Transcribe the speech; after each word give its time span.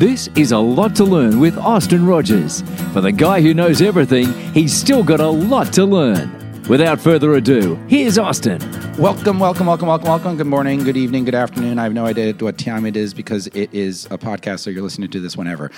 This 0.00 0.30
is 0.34 0.52
a 0.52 0.58
lot 0.58 0.96
to 0.96 1.04
learn 1.04 1.40
with 1.40 1.58
Austin 1.58 2.06
Rogers. 2.06 2.62
For 2.94 3.02
the 3.02 3.12
guy 3.12 3.42
who 3.42 3.52
knows 3.52 3.82
everything, 3.82 4.32
he's 4.54 4.72
still 4.72 5.04
got 5.04 5.20
a 5.20 5.28
lot 5.28 5.74
to 5.74 5.84
learn. 5.84 6.62
Without 6.70 6.98
further 6.98 7.34
ado, 7.34 7.74
here's 7.86 8.16
Austin. 8.16 8.60
Welcome, 8.96 9.38
welcome, 9.38 9.66
welcome, 9.66 9.88
welcome, 9.88 10.08
welcome. 10.08 10.36
Good 10.38 10.46
morning, 10.46 10.84
good 10.84 10.96
evening, 10.96 11.26
good 11.26 11.34
afternoon. 11.34 11.78
I 11.78 11.82
have 11.82 11.92
no 11.92 12.06
idea 12.06 12.32
what 12.38 12.56
time 12.56 12.86
it 12.86 12.96
is 12.96 13.12
because 13.12 13.48
it 13.48 13.74
is 13.74 14.06
a 14.06 14.16
podcast, 14.16 14.60
so 14.60 14.70
you're 14.70 14.82
listening 14.82 15.10
to 15.10 15.20
this 15.20 15.36
whenever. 15.36 15.70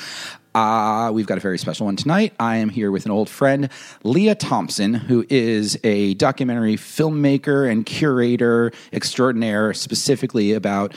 Uh, 0.55 1.11
we've 1.13 1.27
got 1.27 1.37
a 1.37 1.41
very 1.41 1.59
special 1.59 1.87
one 1.87 1.97
tonight. 1.97 2.33
I 2.39 2.59
am 2.59 2.69
here 2.69 2.93
with 2.93 3.07
an 3.07 3.11
old 3.11 3.29
friend, 3.29 3.71
Leah 4.05 4.37
Thompson, 4.37 4.95
who 4.95 5.27
is 5.31 5.77
a 5.83 6.15
documentary 6.15 6.77
filmmaker 6.77 7.69
and 7.69 7.85
curator 7.85 8.71
extraordinaire, 8.93 9.75
specifically 9.75 10.53
about 10.53 10.95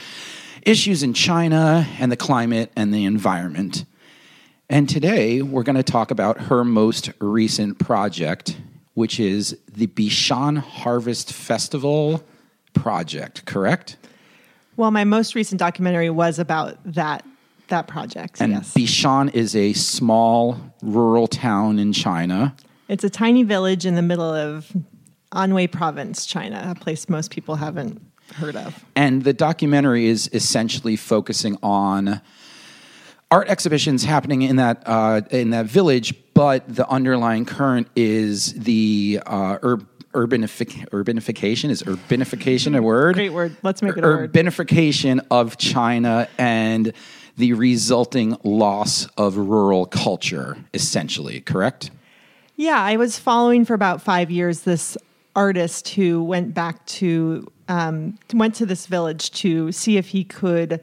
issues 0.66 1.04
in 1.04 1.14
China 1.14 1.86
and 1.98 2.12
the 2.12 2.16
climate 2.16 2.70
and 2.76 2.92
the 2.92 3.04
environment. 3.04 3.84
And 4.68 4.88
today 4.88 5.40
we're 5.40 5.62
going 5.62 5.76
to 5.76 5.84
talk 5.84 6.10
about 6.10 6.40
her 6.42 6.64
most 6.64 7.12
recent 7.20 7.78
project, 7.78 8.58
which 8.94 9.20
is 9.20 9.56
the 9.72 9.86
Bishan 9.86 10.58
Harvest 10.58 11.32
Festival 11.32 12.22
project, 12.74 13.44
correct? 13.46 13.96
Well, 14.76 14.90
my 14.90 15.04
most 15.04 15.36
recent 15.36 15.60
documentary 15.60 16.10
was 16.10 16.38
about 16.38 16.78
that 16.84 17.24
that 17.68 17.88
project. 17.88 18.40
And 18.40 18.52
yes, 18.52 18.74
Bishan 18.74 19.34
is 19.34 19.56
a 19.56 19.72
small 19.72 20.56
rural 20.82 21.26
town 21.26 21.80
in 21.80 21.92
China. 21.92 22.54
it's 22.88 23.02
a 23.02 23.10
tiny 23.10 23.42
village 23.42 23.84
in 23.84 23.96
the 23.96 24.02
middle 24.02 24.32
of 24.32 24.70
Anhui 25.32 25.70
Province, 25.70 26.26
China, 26.26 26.74
a 26.76 26.78
place 26.78 27.08
most 27.08 27.32
people 27.32 27.56
haven't 27.56 28.00
heard 28.34 28.56
of. 28.56 28.84
And 28.94 29.24
the 29.24 29.32
documentary 29.32 30.06
is 30.06 30.28
essentially 30.32 30.96
focusing 30.96 31.56
on 31.62 32.20
art 33.30 33.48
exhibitions 33.48 34.04
happening 34.04 34.42
in 34.42 34.56
that 34.56 34.82
uh, 34.86 35.22
in 35.30 35.50
that 35.50 35.66
village, 35.66 36.14
but 36.34 36.64
the 36.68 36.88
underlying 36.88 37.44
current 37.44 37.88
is 37.96 38.52
the 38.54 39.20
uh, 39.26 39.58
ur- 39.62 39.86
urbanific- 40.12 40.88
urbanification. 40.90 41.70
Is 41.70 41.82
urbanification 41.82 42.76
a 42.76 42.82
word? 42.82 43.14
Great 43.14 43.32
word. 43.32 43.56
Let's 43.62 43.82
make 43.82 43.96
it 43.96 44.04
a 44.04 44.06
word. 44.06 44.32
Urbanification 44.32 45.24
of 45.30 45.56
China 45.56 46.28
and 46.38 46.92
the 47.36 47.52
resulting 47.52 48.36
loss 48.44 49.06
of 49.18 49.36
rural 49.36 49.86
culture, 49.86 50.56
essentially. 50.72 51.40
Correct. 51.40 51.90
Yeah, 52.56 52.80
I 52.80 52.96
was 52.96 53.18
following 53.18 53.66
for 53.66 53.74
about 53.74 54.00
five 54.00 54.30
years 54.30 54.60
this 54.62 54.96
artist 55.34 55.90
who 55.90 56.24
went 56.24 56.54
back 56.54 56.84
to 56.86 57.46
um, 57.68 58.18
went 58.32 58.54
to 58.56 58.66
this 58.66 58.86
village 58.86 59.30
to 59.32 59.72
see 59.72 59.96
if 59.96 60.08
he 60.08 60.24
could 60.24 60.80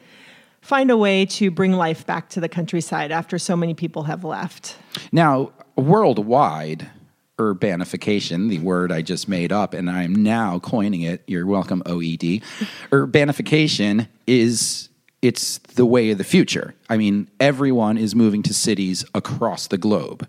find 0.61 0.89
a 0.89 0.97
way 0.97 1.25
to 1.25 1.51
bring 1.51 1.73
life 1.73 2.05
back 2.05 2.29
to 2.29 2.39
the 2.39 2.49
countryside 2.49 3.11
after 3.11 3.37
so 3.37 3.55
many 3.55 3.73
people 3.73 4.03
have 4.03 4.23
left. 4.23 4.77
Now, 5.11 5.51
worldwide 5.75 6.89
urbanification, 7.37 8.49
the 8.49 8.59
word 8.59 8.91
I 8.91 9.01
just 9.01 9.27
made 9.27 9.51
up, 9.51 9.73
and 9.73 9.89
I'm 9.89 10.15
now 10.15 10.59
coining 10.59 11.01
it. 11.01 11.23
You're 11.27 11.45
welcome, 11.45 11.81
OED. 11.85 12.43
Urbanification 12.91 14.07
is 14.27 14.89
it's 15.21 15.57
the 15.59 15.85
way 15.85 16.11
of 16.11 16.17
the 16.17 16.23
future. 16.23 16.75
I 16.89 16.97
mean, 16.97 17.29
everyone 17.39 17.97
is 17.97 18.13
moving 18.13 18.43
to 18.43 18.53
cities 18.53 19.05
across 19.15 19.67
the 19.67 19.77
globe. 19.77 20.27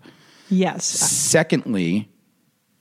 Yes, 0.49 0.85
Secondly, 0.85 2.09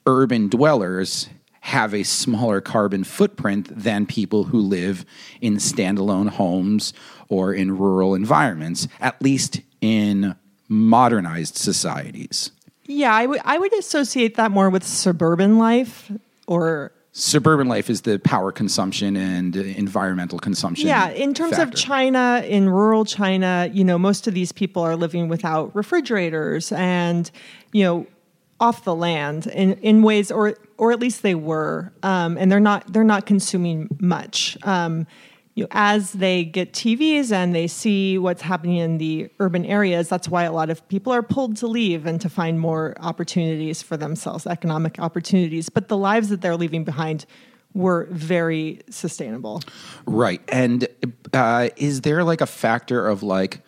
urban 0.07 0.49
dwellers 0.49 1.29
have 1.65 1.95
a 1.95 2.03
smaller 2.03 2.61
carbon 2.61 3.03
footprint 3.03 3.69
than 3.75 4.05
people 4.05 4.45
who 4.45 4.59
live 4.59 5.03
in 5.41 5.57
standalone 5.57 6.29
homes 6.29 6.93
or 7.31 7.55
in 7.55 7.79
rural 7.79 8.15
environments, 8.15 8.87
at 9.01 9.21
least 9.23 9.63
in 9.81 10.37
modernized 10.69 11.57
societies. 11.57 12.51
yeah, 12.85 13.15
I 13.15 13.25
would 13.25 13.41
I 13.47 13.57
would 13.59 13.73
associate 13.79 14.35
that 14.35 14.51
more 14.51 14.69
with 14.69 14.85
suburban 14.85 15.57
life 15.57 16.13
or 16.47 16.93
Suburban 17.17 17.69
life 17.69 17.89
is 17.89 18.03
the 18.03 18.19
power 18.19 18.53
consumption 18.53 19.17
and 19.17 19.57
environmental 19.57 20.41
consumption. 20.41 20.89
Yeah, 20.89 21.11
in 21.11 21.33
terms 21.33 21.59
of. 21.59 21.73
China, 21.73 22.43
in 22.45 22.69
rural 22.69 23.05
China, 23.05 23.71
you 23.73 23.85
know, 23.85 23.97
most 23.99 24.27
of 24.27 24.35
these 24.35 24.51
people 24.51 24.83
are 24.83 24.97
living 24.97 25.29
without 25.29 25.75
refrigerators 25.77 26.73
and, 26.73 27.31
you 27.73 27.85
know, 27.85 28.07
off 28.59 28.83
the 28.83 28.97
land 28.97 29.47
in, 29.47 29.75
in 29.75 30.03
ways, 30.03 30.33
or 30.33 30.57
or 30.79 30.93
at 30.93 31.01
least 31.01 31.23
they 31.23 31.35
were, 31.35 31.93
um, 32.03 32.37
and 32.37 32.51
they're 32.51 32.61
not 32.61 32.93
they're 32.93 33.05
not 33.05 33.27
consuming 33.27 33.89
much. 34.01 34.57
Um, 34.63 35.07
you 35.55 35.65
know, 35.65 35.69
as 35.71 36.13
they 36.13 36.45
get 36.45 36.73
TVs 36.73 37.31
and 37.31 37.55
they 37.55 37.69
see 37.69 38.19
what's 38.19 38.43
happening 38.43 38.77
in 38.77 38.99
the 38.99 39.31
urban 39.39 39.65
areas, 39.65 40.09
that's 40.09 40.29
why 40.29 40.43
a 40.43 40.53
lot 40.53 40.69
of 40.69 40.87
people 40.89 41.13
are 41.13 41.23
pulled 41.23 41.57
to 41.59 41.69
leave 41.69 42.07
and 42.07 42.21
to 42.21 42.29
find 42.29 42.59
more 42.59 42.97
opportunities 42.99 43.81
for 43.81 43.97
themselves, 43.97 44.47
economic 44.47 44.99
opportunities. 44.99 45.69
But 45.69 45.87
the 45.89 45.97
lives 45.97 46.29
that 46.31 46.41
they're 46.41 46.57
leaving 46.57 46.83
behind 46.83 47.25
were 47.73 48.09
very 48.11 48.81
sustainable. 48.91 49.61
Right. 50.07 50.41
And 50.49 50.89
uh, 51.33 51.69
is 51.77 52.01
there 52.01 52.25
like 52.25 52.41
a 52.41 52.47
factor 52.47 53.07
of 53.07 53.23
like 53.23 53.61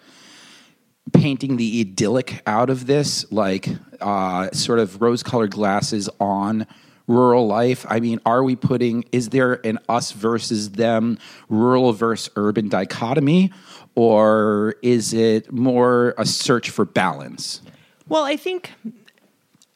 painting 1.12 1.56
the 1.56 1.80
idyllic 1.80 2.42
out 2.46 2.68
of 2.68 2.86
this, 2.86 3.30
like 3.30 3.68
uh, 4.00 4.50
sort 4.50 4.80
of 4.80 5.00
rose 5.00 5.22
colored 5.22 5.52
glasses 5.52 6.08
on 6.18 6.66
rural 7.06 7.46
life? 7.46 7.86
I 7.88 8.00
mean, 8.00 8.20
are 8.26 8.42
we 8.42 8.56
putting, 8.56 9.04
is 9.12 9.30
there 9.30 9.64
an 9.66 9.78
us 9.88 10.12
versus 10.12 10.70
them, 10.72 11.18
rural 11.48 11.92
versus 11.92 12.30
urban 12.36 12.68
dichotomy? 12.68 13.52
Or 13.94 14.74
is 14.82 15.14
it 15.14 15.52
more 15.52 16.14
a 16.18 16.26
search 16.26 16.70
for 16.70 16.84
balance? 16.84 17.62
Well, 18.08 18.24
I 18.24 18.36
think 18.36 18.72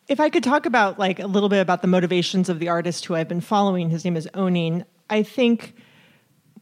if 0.09 0.21
I 0.21 0.29
could 0.29 0.45
talk 0.45 0.67
about 0.67 0.99
like 0.99 1.21
a 1.21 1.27
little 1.27 1.49
bit 1.49 1.61
about 1.61 1.83
the 1.83 1.89
motivations 1.89 2.49
of 2.49 2.59
the 2.59 2.69
artist 2.69 3.05
who 3.07 3.15
I've 3.15 3.29
been 3.29 3.41
following, 3.41 3.91
his 3.91 4.05
name 4.05 4.17
is 4.17 4.29
Ou 4.37 4.51
Ning. 4.51 4.85
I 5.09 5.23
think 5.23 5.75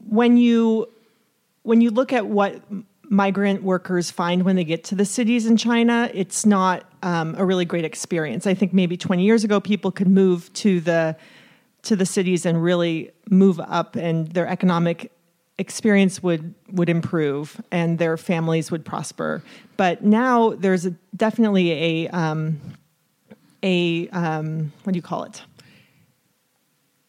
when 0.09 0.37
you 0.37 0.89
when 1.63 1.81
you 1.81 1.91
look 1.91 2.13
at 2.13 2.27
what 2.27 2.63
migrant 3.09 3.63
workers 3.63 4.11
find 4.11 4.45
when 4.45 4.57
they 4.57 4.65
get 4.65 4.85
to 4.85 4.95
the 4.95 5.05
cities 5.05 5.47
in 5.47 5.57
China, 5.57 6.11
it's 6.13 6.45
not 6.45 6.85
um, 7.03 7.35
a 7.39 7.45
really 7.45 7.65
great 7.65 7.85
experience. 7.85 8.47
I 8.47 8.55
think 8.55 8.73
maybe 8.73 8.97
20 8.97 9.25
years 9.25 9.45
ago, 9.45 9.61
people 9.61 9.91
could 9.91 10.09
move 10.09 10.53
to 10.55 10.81
the 10.81 11.17
to 11.83 11.95
the 11.95 12.05
cities 12.05 12.45
and 12.45 12.63
really 12.63 13.13
move 13.31 13.61
up, 13.61 13.95
and 13.97 14.29
their 14.33 14.47
economic 14.47 15.13
experience 15.59 16.23
would 16.23 16.55
would 16.73 16.89
improve, 16.89 17.61
and 17.71 17.99
their 17.99 18.17
families 18.17 18.71
would 18.71 18.85
prosper. 18.85 19.43
But 19.77 20.03
now 20.03 20.51
there's 20.51 20.87
a, 20.87 20.91
definitely 21.17 21.73
a 21.73 22.09
um, 22.09 22.61
a 23.63 24.09
um, 24.09 24.73
what 24.83 24.93
do 24.93 24.97
you 24.97 25.03
call 25.03 25.25
it? 25.25 25.43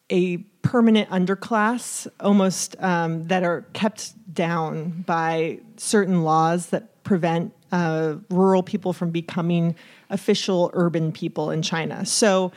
A 0.09 0.37
permanent 0.61 1.09
underclass 1.09 2.07
almost 2.19 2.75
um, 2.79 3.27
that 3.27 3.43
are 3.43 3.61
kept 3.73 4.13
down 4.33 5.03
by 5.05 5.59
certain 5.77 6.23
laws 6.23 6.67
that 6.67 7.03
prevent 7.03 7.53
uh, 7.71 8.15
rural 8.29 8.63
people 8.63 8.93
from 8.93 9.09
becoming 9.11 9.75
official 10.09 10.71
urban 10.73 11.11
people 11.11 11.51
in 11.51 11.61
China. 11.61 12.05
So, 12.05 12.51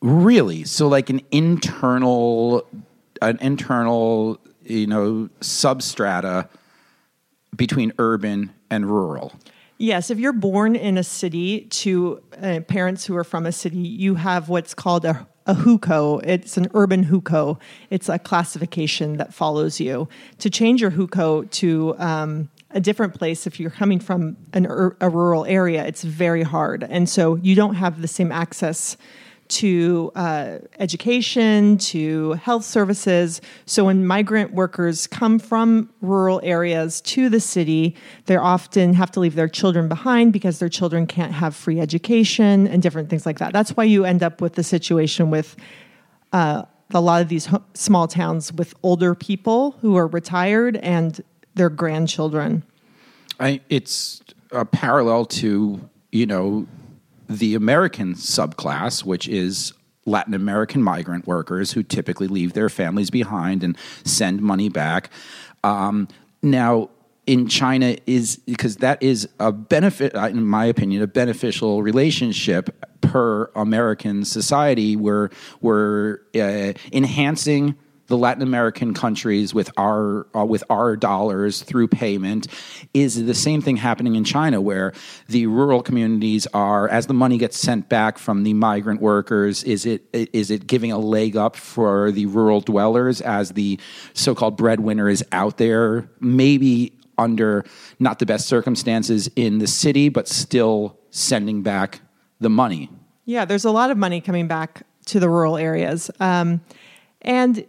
Really? 0.00 0.64
So 0.64 0.86
like 0.86 1.08
an 1.08 1.22
internal 1.30 2.66
an 3.22 3.38
internal, 3.40 4.38
you 4.62 4.86
know, 4.86 5.30
substrata 5.40 6.48
between 7.56 7.92
urban 7.98 8.52
and 8.68 8.84
rural. 8.84 9.32
yes, 9.78 10.10
if 10.10 10.18
you're 10.18 10.32
born 10.34 10.76
in 10.76 10.98
a 10.98 11.02
city 11.04 11.62
to 11.62 12.22
uh, 12.42 12.60
parents 12.68 13.06
who 13.06 13.16
are 13.16 13.24
from 13.24 13.46
a 13.46 13.52
city, 13.52 13.78
you 13.78 14.16
have 14.16 14.48
what's 14.50 14.74
called 14.74 15.04
a 15.06 15.26
a 15.46 15.54
hukou. 15.54 16.22
It's 16.24 16.56
an 16.56 16.68
urban 16.74 17.04
hukou. 17.04 17.58
It's 17.90 18.08
a 18.08 18.18
classification 18.18 19.16
that 19.18 19.34
follows 19.34 19.80
you. 19.80 20.08
To 20.38 20.50
change 20.50 20.80
your 20.80 20.90
hukou 20.90 21.50
to 21.52 21.94
um, 21.98 22.48
a 22.70 22.80
different 22.80 23.14
place, 23.14 23.46
if 23.46 23.60
you're 23.60 23.70
coming 23.70 24.00
from 24.00 24.36
an 24.52 24.66
a 25.00 25.08
rural 25.08 25.44
area, 25.44 25.84
it's 25.86 26.02
very 26.02 26.42
hard, 26.42 26.82
and 26.84 27.08
so 27.08 27.36
you 27.36 27.54
don't 27.54 27.74
have 27.74 28.02
the 28.02 28.08
same 28.08 28.32
access 28.32 28.96
to 29.48 30.10
uh, 30.14 30.58
education, 30.78 31.78
to 31.78 32.32
health 32.32 32.64
services. 32.64 33.40
So 33.66 33.84
when 33.84 34.06
migrant 34.06 34.54
workers 34.54 35.06
come 35.06 35.38
from 35.38 35.90
rural 36.00 36.40
areas 36.42 37.00
to 37.02 37.28
the 37.28 37.40
city, 37.40 37.94
they 38.26 38.36
often 38.36 38.94
have 38.94 39.10
to 39.12 39.20
leave 39.20 39.34
their 39.34 39.48
children 39.48 39.88
behind 39.88 40.32
because 40.32 40.58
their 40.58 40.68
children 40.68 41.06
can't 41.06 41.32
have 41.32 41.54
free 41.54 41.80
education 41.80 42.66
and 42.66 42.82
different 42.82 43.10
things 43.10 43.26
like 43.26 43.38
that. 43.38 43.52
That's 43.52 43.76
why 43.76 43.84
you 43.84 44.04
end 44.04 44.22
up 44.22 44.40
with 44.40 44.54
the 44.54 44.62
situation 44.62 45.30
with 45.30 45.56
uh, 46.32 46.64
a 46.92 47.00
lot 47.00 47.22
of 47.22 47.28
these 47.28 47.48
small 47.74 48.08
towns 48.08 48.52
with 48.52 48.74
older 48.82 49.14
people 49.14 49.72
who 49.80 49.96
are 49.96 50.06
retired 50.06 50.76
and 50.76 51.22
their 51.54 51.70
grandchildren. 51.70 52.62
I, 53.40 53.60
it's 53.68 54.22
a 54.52 54.64
parallel 54.64 55.26
to 55.26 55.88
you 56.12 56.26
know 56.26 56.66
the 57.38 57.54
American 57.54 58.14
subclass, 58.14 59.04
which 59.04 59.28
is 59.28 59.72
Latin 60.06 60.34
American 60.34 60.82
migrant 60.82 61.26
workers 61.26 61.72
who 61.72 61.82
typically 61.82 62.28
leave 62.28 62.52
their 62.52 62.68
families 62.68 63.10
behind 63.10 63.64
and 63.64 63.76
send 64.04 64.42
money 64.42 64.68
back. 64.68 65.10
Um, 65.62 66.08
now, 66.42 66.90
in 67.26 67.48
China 67.48 67.96
is 68.06 68.36
because 68.36 68.76
that 68.76 69.02
is 69.02 69.28
a 69.40 69.50
benefit, 69.50 70.14
uh, 70.14 70.26
in 70.26 70.44
my 70.44 70.66
opinion, 70.66 71.02
a 71.02 71.06
beneficial 71.06 71.82
relationship 71.82 72.68
per 73.00 73.50
American 73.54 74.24
society 74.24 74.94
where 74.96 75.30
we're 75.60 76.18
uh, 76.34 76.72
enhancing 76.92 77.76
the 78.06 78.16
Latin 78.16 78.42
American 78.42 78.92
countries 78.92 79.54
with 79.54 79.70
our 79.76 80.26
uh, 80.36 80.44
with 80.44 80.62
our 80.68 80.96
dollars 80.96 81.62
through 81.62 81.88
payment 81.88 82.46
is 82.92 83.24
the 83.24 83.34
same 83.34 83.62
thing 83.62 83.76
happening 83.76 84.14
in 84.14 84.24
China 84.24 84.60
where 84.60 84.92
the 85.28 85.46
rural 85.46 85.82
communities 85.82 86.46
are 86.48 86.88
as 86.88 87.06
the 87.06 87.14
money 87.14 87.38
gets 87.38 87.58
sent 87.58 87.88
back 87.88 88.18
from 88.18 88.42
the 88.42 88.52
migrant 88.54 89.00
workers 89.00 89.64
is 89.64 89.86
it 89.86 90.04
is 90.12 90.50
it 90.50 90.66
giving 90.66 90.92
a 90.92 90.98
leg 90.98 91.36
up 91.36 91.56
for 91.56 92.10
the 92.12 92.26
rural 92.26 92.60
dwellers 92.60 93.20
as 93.20 93.50
the 93.52 93.78
so-called 94.12 94.56
breadwinner 94.56 95.08
is 95.08 95.24
out 95.32 95.56
there 95.56 96.08
maybe 96.20 96.92
under 97.16 97.64
not 97.98 98.18
the 98.18 98.26
best 98.26 98.46
circumstances 98.46 99.30
in 99.36 99.58
the 99.58 99.66
city 99.66 100.08
but 100.08 100.28
still 100.28 100.98
sending 101.10 101.62
back 101.62 102.00
the 102.40 102.50
money? 102.50 102.90
Yeah 103.24 103.44
there's 103.44 103.64
a 103.64 103.70
lot 103.70 103.90
of 103.90 103.96
money 103.96 104.20
coming 104.20 104.46
back 104.46 104.82
to 105.06 105.20
the 105.20 105.28
rural 105.28 105.56
areas. 105.56 106.10
Um, 106.20 106.60
and 107.22 107.66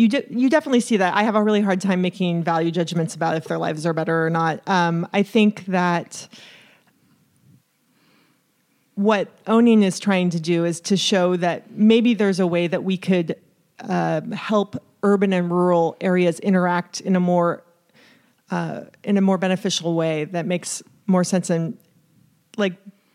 you 0.00 0.08
de- 0.08 0.26
you 0.30 0.48
definitely 0.48 0.80
see 0.80 0.96
that. 0.96 1.14
I 1.14 1.24
have 1.24 1.34
a 1.34 1.42
really 1.42 1.60
hard 1.60 1.82
time 1.82 2.00
making 2.00 2.42
value 2.42 2.70
judgments 2.70 3.14
about 3.14 3.36
if 3.36 3.44
their 3.44 3.58
lives 3.58 3.84
are 3.84 3.92
better 3.92 4.26
or 4.26 4.30
not. 4.30 4.66
Um, 4.66 5.06
I 5.12 5.22
think 5.22 5.66
that 5.66 6.26
what 8.94 9.28
Ou 9.46 9.60
Ning 9.60 9.82
is 9.82 10.00
trying 10.00 10.30
to 10.30 10.40
do 10.40 10.64
is 10.64 10.80
to 10.82 10.96
show 10.96 11.36
that 11.36 11.70
maybe 11.72 12.14
there's 12.14 12.40
a 12.40 12.46
way 12.46 12.66
that 12.66 12.82
we 12.82 12.96
could 12.96 13.36
uh, 13.80 14.22
help 14.32 14.82
urban 15.02 15.34
and 15.34 15.50
rural 15.50 15.98
areas 16.00 16.40
interact 16.40 17.02
in 17.02 17.14
a 17.14 17.20
more 17.20 17.62
uh, 18.50 18.84
in 19.04 19.18
a 19.18 19.20
more 19.20 19.36
beneficial 19.36 19.94
way 19.94 20.24
that 20.24 20.46
makes 20.46 20.82
more 21.06 21.24
sense 21.24 21.50
and 21.50 21.76
like 22.56 22.72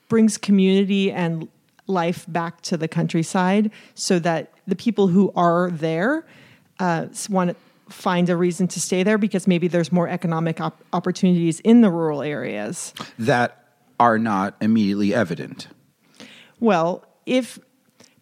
brings 0.08 0.38
community 0.38 1.12
and 1.12 1.48
life 1.88 2.26
back 2.28 2.62
to 2.62 2.78
the 2.78 2.88
countryside 2.88 3.72
so 3.96 4.20
that 4.20 4.54
the 4.68 4.76
people 4.76 5.08
who 5.08 5.32
are 5.36 5.72
there 5.72 6.26
uh, 6.80 7.08
want 7.30 7.52
to 7.52 7.56
find 7.94 8.30
a 8.30 8.36
reason 8.36 8.68
to 8.68 8.82
stay 8.82 9.04
there 9.04 9.18
because 9.18 9.48
maybe 9.48 9.68
there's 9.68 9.92
more 9.92 10.10
economic 10.10 10.60
op- 10.60 10.84
opportunities 10.92 11.60
in 11.62 11.82
the 11.82 11.90
rural 11.90 12.22
areas 12.22 12.94
that 13.20 13.66
are 14.00 14.18
not 14.18 14.56
immediately 14.62 15.14
evident. 15.14 15.68
Well, 16.60 17.06
if 17.26 17.60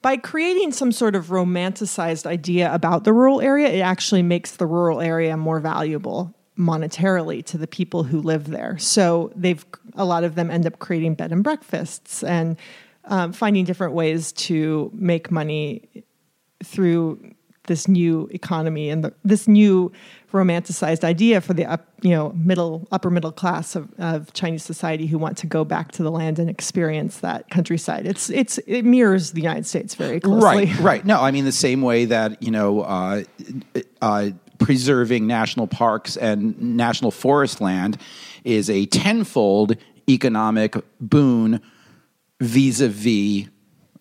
by 0.01 0.17
creating 0.17 0.73
some 0.73 0.91
sort 0.91 1.15
of 1.15 1.27
romanticized 1.27 2.25
idea 2.25 2.73
about 2.73 3.05
the 3.05 3.13
rural 3.13 3.39
area, 3.41 3.69
it 3.69 3.79
actually 3.79 4.21
makes 4.21 4.57
the 4.57 4.65
rural 4.65 4.99
area 4.99 5.37
more 5.37 5.59
valuable 5.59 6.35
monetarily 6.57 7.43
to 7.45 7.57
the 7.57 7.67
people 7.67 8.03
who 8.03 8.21
live 8.21 8.47
there. 8.47 8.77
So 8.77 9.31
they've 9.35 9.65
a 9.95 10.05
lot 10.05 10.23
of 10.23 10.35
them 10.35 10.51
end 10.51 10.67
up 10.67 10.79
creating 10.79 11.15
bed 11.15 11.31
and 11.31 11.43
breakfasts 11.43 12.23
and 12.23 12.57
um, 13.05 13.33
finding 13.33 13.65
different 13.65 13.93
ways 13.93 14.31
to 14.33 14.91
make 14.93 15.31
money 15.31 16.05
through 16.63 17.32
this 17.67 17.87
new 17.87 18.29
economy 18.31 18.89
and 18.89 19.03
the, 19.03 19.13
this 19.23 19.47
new 19.47 19.91
romanticized 20.31 21.03
idea 21.03 21.39
for 21.39 21.53
the 21.53 21.65
up, 21.65 21.87
you 22.01 22.09
know 22.09 22.31
middle 22.33 22.87
upper 22.91 23.09
middle 23.09 23.31
class 23.31 23.75
of, 23.75 23.87
of 23.99 24.33
Chinese 24.33 24.63
society 24.63 25.05
who 25.05 25.17
want 25.17 25.37
to 25.37 25.47
go 25.47 25.63
back 25.63 25.91
to 25.91 26.03
the 26.03 26.11
land 26.11 26.39
and 26.39 26.49
experience 26.49 27.19
that 27.19 27.49
countryside. 27.49 28.05
It's 28.05 28.29
it's 28.29 28.57
it 28.59 28.83
mirrors 28.83 29.31
the 29.31 29.41
United 29.41 29.65
States 29.65 29.95
very 29.95 30.19
closely. 30.19 30.65
Right, 30.65 30.79
right. 30.79 31.05
No, 31.05 31.21
I 31.21 31.31
mean 31.31 31.45
the 31.45 31.51
same 31.51 31.81
way 31.81 32.05
that 32.05 32.41
you 32.41 32.51
know. 32.51 32.81
Uh, 32.81 33.23
uh, 34.01 34.29
preserving 34.59 35.27
national 35.27 35.67
parks 35.67 36.15
and 36.15 36.59
national 36.61 37.11
forest 37.11 37.59
land 37.59 37.97
is 38.45 38.69
a 38.69 38.85
tenfold 38.85 39.75
economic 40.07 40.75
boon 41.01 41.59
vis-a-vis 42.39 43.47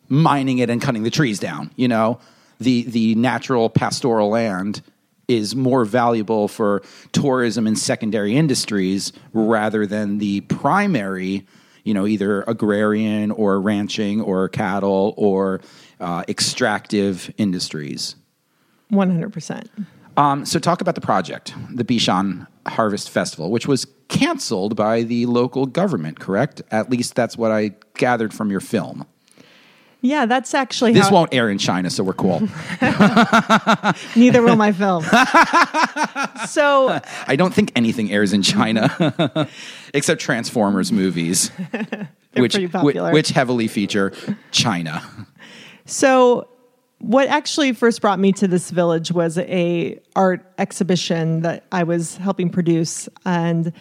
mining 0.08 0.58
it 0.58 0.70
and 0.70 0.80
cutting 0.80 1.02
the 1.02 1.10
trees 1.10 1.40
down 1.40 1.70
you 1.74 1.88
know 1.88 2.20
the 2.62 2.84
the 2.84 3.14
natural 3.16 3.68
pastoral 3.68 4.30
land 4.30 4.82
is 5.28 5.54
more 5.54 5.84
valuable 5.84 6.48
for 6.48 6.82
tourism 7.12 7.66
and 7.66 7.78
secondary 7.78 8.36
industries 8.36 9.12
rather 9.32 9.86
than 9.86 10.18
the 10.18 10.40
primary, 10.42 11.46
you 11.84 11.94
know, 11.94 12.06
either 12.06 12.42
agrarian 12.42 13.30
or 13.30 13.60
ranching 13.60 14.20
or 14.20 14.48
cattle 14.48 15.14
or 15.16 15.60
uh, 16.00 16.24
extractive 16.28 17.32
industries. 17.38 18.16
One 18.88 19.10
hundred 19.10 19.32
percent. 19.32 19.70
Um, 20.16 20.44
so, 20.44 20.58
talk 20.58 20.82
about 20.82 20.94
the 20.94 21.00
project, 21.00 21.54
the 21.70 21.84
Bishan 21.84 22.46
Harvest 22.66 23.08
Festival, 23.08 23.50
which 23.50 23.66
was 23.66 23.86
canceled 24.08 24.76
by 24.76 25.02
the 25.04 25.24
local 25.24 25.64
government. 25.64 26.20
Correct? 26.20 26.60
At 26.70 26.90
least 26.90 27.14
that's 27.14 27.38
what 27.38 27.50
I 27.50 27.70
gathered 27.96 28.34
from 28.34 28.50
your 28.50 28.60
film. 28.60 29.06
Yeah, 30.04 30.26
that's 30.26 30.52
actually 30.52 30.94
this 30.94 31.08
how 31.08 31.14
won't 31.14 31.32
air 31.32 31.48
in 31.48 31.58
China, 31.58 31.88
so 31.88 32.02
we're 32.02 32.12
cool. 32.12 32.40
neither 34.16 34.42
will 34.42 34.56
my 34.56 34.72
film. 34.72 35.04
so 36.48 37.00
I 37.28 37.36
don't 37.36 37.54
think 37.54 37.70
anything 37.76 38.10
airs 38.10 38.32
in 38.32 38.42
China 38.42 39.48
except 39.94 40.20
Transformers 40.20 40.90
movies, 40.90 41.52
which 42.34 42.56
which 42.56 43.28
heavily 43.28 43.68
feature 43.68 44.12
China. 44.50 45.02
So 45.86 46.48
what 46.98 47.28
actually 47.28 47.72
first 47.72 48.00
brought 48.00 48.18
me 48.18 48.32
to 48.32 48.48
this 48.48 48.70
village 48.72 49.12
was 49.12 49.38
a 49.38 50.00
art 50.16 50.44
exhibition 50.58 51.42
that 51.42 51.64
I 51.70 51.84
was 51.84 52.16
helping 52.16 52.50
produce 52.50 53.08
and 53.24 53.72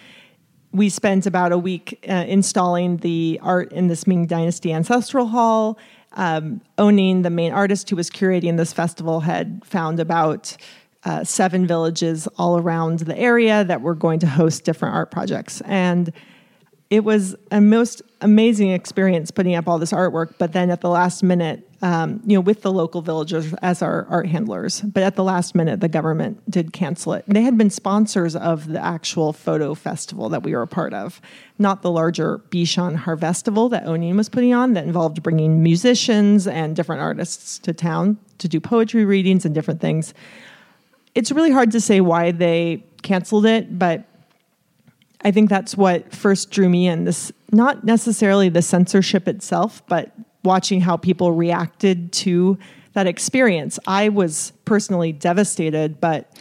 we 0.73 0.89
spent 0.89 1.25
about 1.25 1.51
a 1.51 1.57
week 1.57 2.03
uh, 2.07 2.25
installing 2.27 2.97
the 2.97 3.39
art 3.43 3.71
in 3.73 3.87
this 3.87 4.07
Ming 4.07 4.25
Dynasty 4.25 4.71
ancestral 4.71 5.27
hall. 5.27 5.77
Um, 6.13 6.61
Ou 6.79 6.91
Ning 6.91 7.21
the 7.21 7.29
main 7.29 7.53
artist 7.53 7.89
who 7.89 7.95
was 7.95 8.09
curating 8.09 8.57
this 8.57 8.73
festival 8.73 9.21
had 9.21 9.61
found 9.65 9.99
about 9.99 10.57
uh, 11.03 11.23
seven 11.23 11.65
villages 11.65 12.27
all 12.37 12.59
around 12.59 12.99
the 12.99 13.17
area 13.17 13.63
that 13.63 13.81
were 13.81 13.95
going 13.95 14.19
to 14.19 14.27
host 14.27 14.63
different 14.63 14.93
art 14.93 15.09
projects. 15.09 15.61
And 15.61 16.11
it 16.91 17.05
was 17.05 17.37
a 17.51 17.61
most 17.61 18.01
amazing 18.19 18.69
experience 18.69 19.31
putting 19.31 19.55
up 19.55 19.67
all 19.67 19.79
this 19.79 19.93
artwork. 19.93 20.33
But 20.37 20.51
then 20.51 20.69
at 20.69 20.81
the 20.81 20.89
last 20.89 21.23
minute, 21.23 21.65
um, 21.81 22.21
you 22.27 22.35
know, 22.35 22.41
with 22.41 22.63
the 22.63 22.71
local 22.71 23.01
villagers 23.01 23.53
as 23.61 23.81
our 23.81 24.05
art 24.09 24.27
handlers, 24.27 24.81
but 24.81 25.01
at 25.01 25.15
the 25.15 25.23
last 25.23 25.55
minute, 25.55 25.79
the 25.79 25.87
government 25.87 26.39
did 26.51 26.73
cancel 26.73 27.13
it. 27.13 27.23
They 27.27 27.43
had 27.43 27.57
been 27.57 27.69
sponsors 27.69 28.35
of 28.35 28.67
the 28.67 28.83
actual 28.83 29.31
photo 29.31 29.73
festival 29.73 30.27
that 30.29 30.43
we 30.43 30.53
were 30.53 30.61
a 30.61 30.67
part 30.67 30.93
of, 30.93 31.21
not 31.57 31.81
the 31.81 31.89
larger 31.89 32.39
Bishan 32.49 32.97
Harvestival 32.97 33.71
that 33.71 33.87
Ou 33.87 33.97
Ning 33.97 34.17
was 34.17 34.27
putting 34.27 34.53
on 34.53 34.73
that 34.73 34.83
involved 34.83 35.23
bringing 35.23 35.63
musicians 35.63 36.45
and 36.45 36.75
different 36.75 37.01
artists 37.01 37.57
to 37.59 37.71
town 37.71 38.17
to 38.39 38.49
do 38.49 38.59
poetry 38.59 39.05
readings 39.05 39.45
and 39.45 39.55
different 39.55 39.79
things. 39.79 40.13
It's 41.15 41.31
really 41.31 41.51
hard 41.51 41.71
to 41.71 41.79
say 41.79 42.01
why 42.01 42.31
they 42.31 42.83
canceled 43.01 43.45
it, 43.45 43.79
but 43.79 44.05
I 45.23 45.31
think 45.31 45.49
that's 45.49 45.75
what 45.77 46.13
first 46.13 46.51
drew 46.51 46.69
me 46.69 46.87
in. 46.87 47.05
This 47.05 47.31
not 47.51 47.83
necessarily 47.83 48.49
the 48.49 48.61
censorship 48.61 49.27
itself, 49.27 49.83
but 49.87 50.11
watching 50.43 50.81
how 50.81 50.97
people 50.97 51.31
reacted 51.31 52.11
to 52.13 52.57
that 52.93 53.07
experience. 53.07 53.79
I 53.87 54.09
was 54.09 54.51
personally 54.65 55.11
devastated, 55.11 56.01
but 56.01 56.31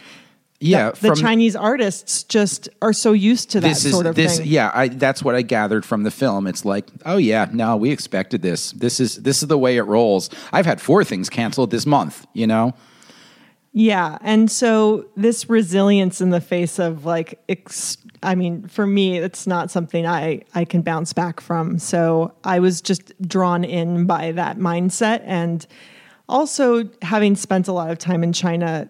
Yeah, 0.59 0.91
the, 0.91 1.09
the 1.09 1.15
Chinese 1.15 1.55
artists 1.55 2.23
just 2.23 2.69
are 2.81 2.93
so 2.93 3.13
used 3.13 3.51
to 3.51 3.61
that 3.61 3.71
is 3.71 3.91
sort 3.91 4.05
of 4.05 4.15
this. 4.15 4.37
thing. 4.37 4.47
Yeah, 4.47 4.71
I, 4.73 4.87
that's 4.89 5.23
what 5.23 5.35
I 5.35 5.43
gathered 5.43 5.85
from 5.85 6.03
the 6.03 6.11
film. 6.11 6.47
It's 6.47 6.65
like, 6.65 6.87
oh 7.05 7.17
yeah, 7.17 7.47
no, 7.51 7.77
we 7.77 7.91
expected 7.91 8.41
this. 8.41 8.71
This 8.71 8.99
is 8.99 9.17
this 9.17 9.41
is 9.41 9.47
the 9.47 9.57
way 9.57 9.77
it 9.77 9.83
rolls. 9.83 10.29
I've 10.51 10.65
had 10.65 10.81
four 10.81 11.03
things 11.03 11.29
canceled 11.29 11.71
this 11.71 11.85
month. 11.85 12.25
You 12.33 12.47
know. 12.47 12.73
Yeah, 13.73 14.17
and 14.21 14.51
so 14.51 15.05
this 15.15 15.49
resilience 15.49 16.19
in 16.19 16.31
the 16.31 16.41
face 16.41 16.77
of 16.79 17.05
like 17.05 17.41
ex- 17.47 17.95
I 18.23 18.35
mean, 18.35 18.67
for 18.67 18.85
me, 18.85 19.17
it's 19.17 19.47
not 19.47 19.71
something 19.71 20.05
I, 20.05 20.41
I 20.53 20.65
can 20.65 20.81
bounce 20.81 21.13
back 21.13 21.41
from. 21.41 21.79
So 21.79 22.33
I 22.43 22.59
was 22.59 22.81
just 22.81 23.19
drawn 23.27 23.63
in 23.63 24.05
by 24.05 24.31
that 24.33 24.57
mindset. 24.57 25.21
And 25.25 25.65
also, 26.29 26.89
having 27.01 27.35
spent 27.35 27.67
a 27.67 27.73
lot 27.73 27.89
of 27.89 27.97
time 27.97 28.23
in 28.23 28.31
China 28.31 28.89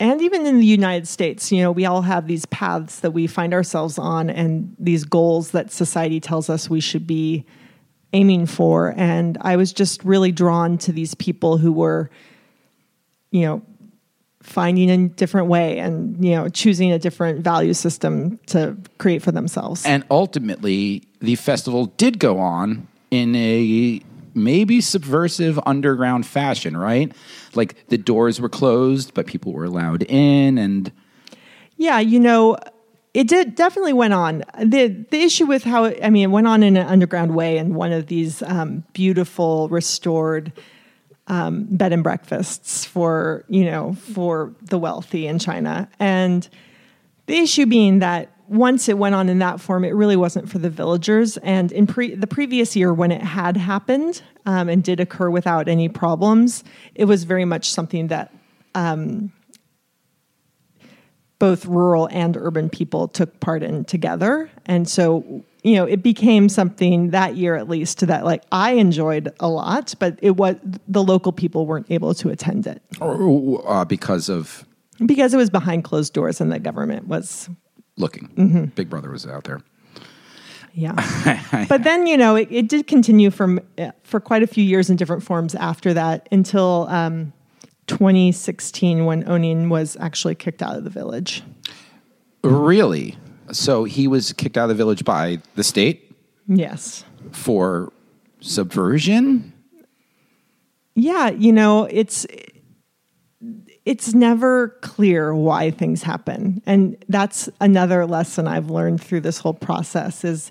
and 0.00 0.22
even 0.22 0.46
in 0.46 0.58
the 0.58 0.66
United 0.66 1.06
States, 1.06 1.52
you 1.52 1.60
know, 1.60 1.70
we 1.70 1.84
all 1.84 2.00
have 2.00 2.26
these 2.26 2.46
paths 2.46 3.00
that 3.00 3.10
we 3.10 3.26
find 3.26 3.52
ourselves 3.52 3.98
on 3.98 4.30
and 4.30 4.74
these 4.78 5.04
goals 5.04 5.50
that 5.50 5.70
society 5.70 6.20
tells 6.20 6.48
us 6.48 6.70
we 6.70 6.80
should 6.80 7.06
be 7.06 7.44
aiming 8.14 8.46
for. 8.46 8.94
And 8.96 9.36
I 9.42 9.56
was 9.56 9.74
just 9.74 10.02
really 10.02 10.32
drawn 10.32 10.78
to 10.78 10.92
these 10.92 11.14
people 11.14 11.58
who 11.58 11.70
were, 11.70 12.10
you 13.30 13.42
know, 13.42 13.62
finding 14.42 14.90
a 14.90 15.08
different 15.08 15.48
way 15.48 15.78
and 15.78 16.24
you 16.24 16.34
know 16.34 16.48
choosing 16.48 16.90
a 16.92 16.98
different 16.98 17.40
value 17.40 17.74
system 17.74 18.38
to 18.46 18.76
create 18.98 19.22
for 19.22 19.32
themselves 19.32 19.84
And 19.84 20.04
ultimately, 20.10 21.02
the 21.20 21.34
festival 21.36 21.86
did 21.86 22.18
go 22.18 22.38
on 22.38 22.88
in 23.10 23.36
a 23.36 24.00
maybe 24.34 24.80
subversive 24.80 25.58
underground 25.66 26.24
fashion, 26.24 26.76
right? 26.76 27.12
Like 27.54 27.88
the 27.88 27.98
doors 27.98 28.40
were 28.40 28.48
closed, 28.48 29.12
but 29.12 29.26
people 29.26 29.52
were 29.52 29.64
allowed 29.64 30.04
in, 30.04 30.56
and 30.56 30.92
yeah 31.80 31.98
you 31.98 32.20
know 32.20 32.56
it 33.14 33.26
did 33.26 33.54
definitely 33.56 33.94
went 33.94 34.12
on 34.12 34.44
the 34.62 34.88
the 35.10 35.22
issue 35.22 35.46
with 35.46 35.64
how 35.64 35.84
it, 35.84 35.98
i 36.04 36.10
mean 36.10 36.24
it 36.24 36.32
went 36.32 36.46
on 36.46 36.62
in 36.62 36.76
an 36.76 36.86
underground 36.86 37.34
way 37.34 37.56
in 37.56 37.74
one 37.74 37.90
of 37.90 38.06
these 38.06 38.42
um, 38.42 38.84
beautiful 38.92 39.68
restored 39.70 40.52
um, 41.30 41.64
bed 41.70 41.94
and 41.94 42.02
breakfasts 42.02 42.84
for 42.84 43.44
you 43.48 43.64
know 43.64 43.94
for 43.94 44.54
the 44.60 44.78
wealthy 44.78 45.26
in 45.26 45.38
china 45.38 45.88
and 45.98 46.48
the 47.26 47.36
issue 47.36 47.64
being 47.64 48.00
that 48.00 48.30
once 48.50 48.88
it 48.88 48.98
went 48.98 49.14
on 49.14 49.28
in 49.28 49.38
that 49.38 49.60
form, 49.60 49.84
it 49.84 49.94
really 49.94 50.16
wasn't 50.16 50.50
for 50.50 50.58
the 50.58 50.68
villagers. 50.68 51.36
And 51.36 51.70
in 51.70 51.86
pre- 51.86 52.16
the 52.16 52.26
previous 52.26 52.74
year, 52.74 52.92
when 52.92 53.12
it 53.12 53.22
had 53.22 53.56
happened 53.56 54.22
um, 54.44 54.68
and 54.68 54.82
did 54.82 54.98
occur 54.98 55.30
without 55.30 55.68
any 55.68 55.88
problems, 55.88 56.64
it 56.96 57.04
was 57.04 57.22
very 57.22 57.44
much 57.44 57.70
something 57.70 58.08
that 58.08 58.34
um, 58.74 59.32
both 61.38 61.64
rural 61.64 62.08
and 62.10 62.36
urban 62.36 62.68
people 62.68 63.06
took 63.06 63.38
part 63.38 63.62
in 63.62 63.84
together. 63.84 64.50
And 64.66 64.88
so, 64.88 65.44
you 65.62 65.74
know, 65.74 65.84
it 65.84 66.02
became 66.02 66.48
something 66.48 67.10
that 67.10 67.36
year 67.36 67.56
at 67.56 67.68
least 67.68 68.06
that 68.06 68.24
like 68.24 68.42
I 68.50 68.72
enjoyed 68.72 69.32
a 69.40 69.48
lot, 69.48 69.94
but 69.98 70.18
it 70.22 70.32
was 70.32 70.56
the 70.88 71.02
local 71.02 71.32
people 71.32 71.66
weren't 71.66 71.90
able 71.90 72.14
to 72.14 72.30
attend 72.30 72.66
it 72.66 72.82
or, 73.00 73.62
uh, 73.68 73.84
because 73.84 74.28
of 74.28 74.64
because 75.04 75.32
it 75.34 75.36
was 75.36 75.50
behind 75.50 75.84
closed 75.84 76.12
doors 76.12 76.40
and 76.40 76.52
the 76.52 76.58
government 76.58 77.08
was 77.08 77.48
looking, 77.96 78.72
Big 78.74 78.90
Brother 78.90 79.10
was 79.10 79.26
out 79.26 79.44
there. 79.44 79.60
Yeah. 80.72 81.66
but 81.68 81.82
then, 81.84 82.06
you 82.06 82.16
know, 82.16 82.36
it, 82.36 82.48
it 82.50 82.68
did 82.68 82.86
continue 82.86 83.30
from 83.30 83.60
for 84.04 84.20
quite 84.20 84.42
a 84.42 84.46
few 84.46 84.64
years 84.64 84.90
in 84.90 84.96
different 84.96 85.22
forms 85.22 85.54
after 85.54 85.92
that 85.94 86.28
until 86.30 86.86
um, 86.88 87.32
2016 87.86 89.04
when 89.04 89.28
Ou 89.28 89.38
Ning 89.38 89.68
was 89.68 89.96
actually 90.00 90.34
kicked 90.34 90.62
out 90.62 90.76
of 90.76 90.84
the 90.84 90.90
village. 90.90 91.42
Really? 92.42 93.16
So 93.52 93.84
he 93.84 94.06
was 94.08 94.32
kicked 94.32 94.56
out 94.56 94.64
of 94.64 94.68
the 94.70 94.74
village 94.74 95.04
by 95.04 95.38
the 95.54 95.64
state 95.64 96.16
Yes. 96.46 97.04
for 97.32 97.92
subversion? 98.40 99.52
Yeah, 100.94 101.30
you 101.30 101.52
know, 101.52 101.84
it's 101.84 102.26
it's 103.86 104.12
never 104.12 104.76
clear 104.82 105.34
why 105.34 105.70
things 105.70 106.02
happen. 106.02 106.62
And 106.66 107.02
that's 107.08 107.48
another 107.60 108.06
lesson 108.06 108.46
I've 108.46 108.70
learned 108.70 109.02
through 109.02 109.22
this 109.22 109.38
whole 109.38 109.54
process 109.54 110.24
is 110.24 110.50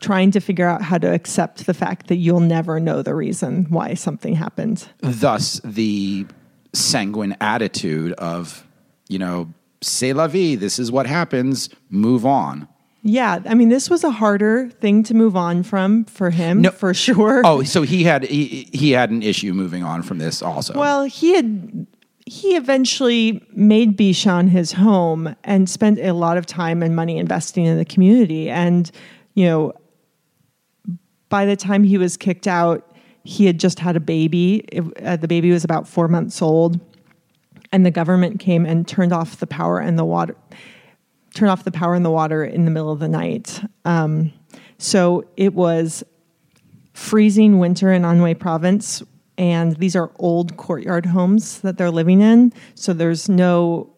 trying 0.00 0.30
to 0.32 0.40
figure 0.40 0.66
out 0.66 0.82
how 0.82 0.98
to 0.98 1.12
accept 1.12 1.66
the 1.66 1.74
fact 1.74 2.06
that 2.08 2.16
you'll 2.16 2.40
never 2.40 2.80
know 2.80 3.02
the 3.02 3.14
reason 3.14 3.66
why 3.68 3.94
something 3.94 4.34
happened. 4.34 4.88
Thus, 5.00 5.60
the 5.64 6.26
sanguine 6.72 7.36
attitude 7.40 8.12
of, 8.14 8.66
you 9.08 9.18
know, 9.18 9.52
c'est 9.84 10.12
la 10.12 10.26
vie, 10.26 10.54
this 10.56 10.78
is 10.78 10.90
what 10.90 11.06
happens, 11.06 11.68
move 11.90 12.24
on. 12.26 12.66
Yeah, 13.06 13.40
I 13.46 13.54
mean, 13.54 13.68
this 13.68 13.90
was 13.90 14.02
a 14.02 14.10
harder 14.10 14.70
thing 14.80 15.02
to 15.04 15.14
move 15.14 15.36
on 15.36 15.62
from 15.62 16.04
for 16.06 16.30
him, 16.30 16.62
No. 16.62 16.70
for 16.70 16.94
sure. 16.94 17.42
Oh, 17.44 17.62
so 17.62 17.82
he 17.82 18.02
had 18.04 18.24
he, 18.24 18.68
he 18.72 18.92
had 18.92 19.10
an 19.10 19.22
issue 19.22 19.52
moving 19.52 19.82
on 19.84 20.02
from 20.02 20.16
this 20.18 20.40
also. 20.40 20.72
Well, 20.78 21.04
he 21.04 21.34
had 21.34 21.86
he 22.26 22.56
eventually 22.56 23.46
made 23.52 23.98
Bishan 23.98 24.48
his 24.48 24.72
home 24.72 25.36
and 25.44 25.68
spent 25.68 25.98
a 25.98 26.12
lot 26.12 26.38
of 26.38 26.46
time 26.46 26.82
and 26.82 26.96
money 26.96 27.18
investing 27.18 27.66
in 27.66 27.76
the 27.76 27.84
community. 27.84 28.48
And 28.48 28.90
you 29.34 29.44
know, 29.44 29.72
by 31.28 31.44
the 31.44 31.56
time 31.56 31.84
he 31.84 31.98
was 31.98 32.16
kicked 32.16 32.46
out, 32.46 32.90
he 33.24 33.44
had 33.44 33.60
just 33.60 33.78
had 33.78 33.96
a 33.96 34.00
baby. 34.00 34.64
It, 34.72 34.84
uh, 35.04 35.16
the 35.16 35.28
baby 35.28 35.50
was 35.50 35.64
about 35.64 35.86
four 35.88 36.08
months 36.08 36.40
old, 36.40 36.80
and 37.74 37.84
the 37.84 37.90
government 37.90 38.38
came 38.38 38.64
and 38.64 38.86
turned 38.86 39.12
off 39.12 39.40
the 39.40 39.48
power 39.48 39.80
and 39.80 39.98
the 39.98 40.04
water, 40.04 40.36
turned 41.34 41.50
off 41.50 41.64
the 41.64 41.72
power 41.72 41.96
and 41.96 42.04
the 42.04 42.10
water 42.10 42.44
in 42.44 42.66
the 42.66 42.70
middle 42.70 42.92
of 42.92 43.00
the 43.00 43.08
night. 43.08 43.60
Um, 43.84 44.32
so 44.78 45.24
it 45.36 45.54
was 45.54 46.04
freezing 46.92 47.58
winter 47.58 47.92
in 47.92 48.02
Anhui 48.02 48.38
province 48.38 49.02
and 49.36 49.74
these 49.78 49.96
are 49.96 50.12
old 50.20 50.56
courtyard 50.56 51.04
homes 51.06 51.62
that 51.62 51.76
they're 51.76 51.90
living 51.90 52.20
in 52.20 52.52
so 52.76 52.92
there's 52.92 53.28
no 53.28 53.92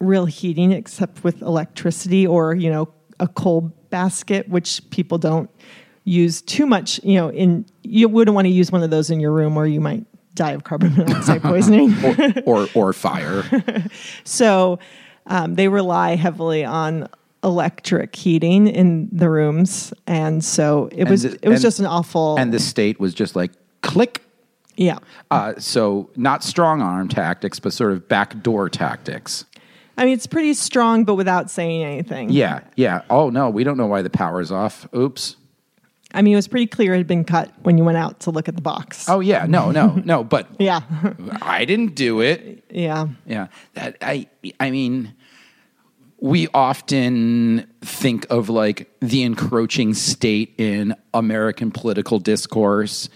real 0.00 0.24
heating 0.24 0.72
except 0.72 1.22
with 1.22 1.42
electricity 1.42 2.26
or 2.26 2.54
you 2.54 2.70
know 2.70 2.88
a 3.20 3.28
coal 3.28 3.70
basket 3.90 4.48
which 4.48 4.80
people 4.88 5.18
don't 5.18 5.50
use 6.04 6.40
too 6.40 6.64
much 6.64 6.98
you 7.04 7.16
know 7.16 7.30
in 7.30 7.66
you 7.82 8.08
wouldn't 8.08 8.34
want 8.34 8.46
to 8.46 8.50
use 8.50 8.72
one 8.72 8.82
of 8.82 8.88
those 8.88 9.10
in 9.10 9.20
your 9.20 9.32
room 9.32 9.54
or 9.58 9.66
you 9.66 9.82
might 9.82 10.06
die 10.38 10.52
of 10.52 10.64
carbon 10.64 10.94
monoxide 10.96 11.42
poisoning 11.42 11.94
or 12.46 12.66
or 12.74 12.92
fire. 12.92 13.44
so 14.24 14.78
um, 15.26 15.54
they 15.56 15.68
rely 15.68 16.16
heavily 16.16 16.64
on 16.64 17.08
electric 17.44 18.16
heating 18.16 18.66
in 18.66 19.08
the 19.12 19.28
rooms 19.30 19.92
and 20.06 20.44
so 20.44 20.88
it 20.92 21.08
was 21.08 21.22
the- 21.22 21.38
it 21.42 21.48
was 21.48 21.56
and- 21.58 21.62
just 21.62 21.78
an 21.80 21.86
awful 21.86 22.36
and 22.38 22.52
the 22.52 22.58
state 22.58 22.98
was 22.98 23.14
just 23.14 23.36
like 23.36 23.52
click. 23.82 24.22
yeah 24.76 24.98
Uh, 25.30 25.52
so 25.58 26.08
not 26.16 26.42
strong 26.42 26.80
arm 26.82 27.08
tactics, 27.08 27.60
but 27.60 27.72
sort 27.72 27.92
of 27.92 28.08
backdoor 28.08 28.68
tactics. 28.70 29.44
I 29.96 30.04
mean, 30.04 30.14
it's 30.14 30.26
pretty 30.28 30.54
strong, 30.54 31.04
but 31.04 31.16
without 31.16 31.50
saying 31.50 31.82
anything. 31.82 32.30
Yeah, 32.30 32.60
yeah. 32.76 33.02
Oh 33.10 33.30
no, 33.30 33.50
we 33.50 33.64
don't 33.64 33.76
know 33.76 33.86
why 33.88 34.02
the 34.02 34.10
power's 34.10 34.50
off. 34.52 34.86
Oops. 34.94 35.36
I 36.14 36.22
mean, 36.22 36.32
it 36.32 36.36
was 36.36 36.48
pretty 36.48 36.66
clear 36.66 36.94
it 36.94 36.98
had 36.98 37.06
been 37.06 37.24
cut 37.24 37.52
when 37.62 37.76
you 37.76 37.84
went 37.84 37.98
out 37.98 38.20
to 38.20 38.30
look 38.30 38.48
at 38.48 38.56
the 38.56 38.62
box. 38.62 39.08
Oh 39.08 39.20
yeah, 39.20 39.44
no, 39.46 39.70
no, 39.70 40.00
no. 40.04 40.24
But 40.34 40.48
Yeah. 40.58 40.80
I 41.42 41.64
didn't 41.66 41.94
do 41.94 42.20
it. 42.22 42.64
yeah. 42.70 43.08
Yeah, 43.26 43.48
that 43.74 43.96
I 44.00 44.26
I 44.58 44.70
mean, 44.70 45.14
we 46.20 46.48
often 46.54 47.66
think 47.82 48.26
of 48.30 48.48
like 48.48 48.90
the 49.00 49.22
encroaching 49.22 49.92
state 49.94 50.54
in 50.58 50.94
American 51.12 51.70
political 51.70 52.18
discourse. 52.18 53.08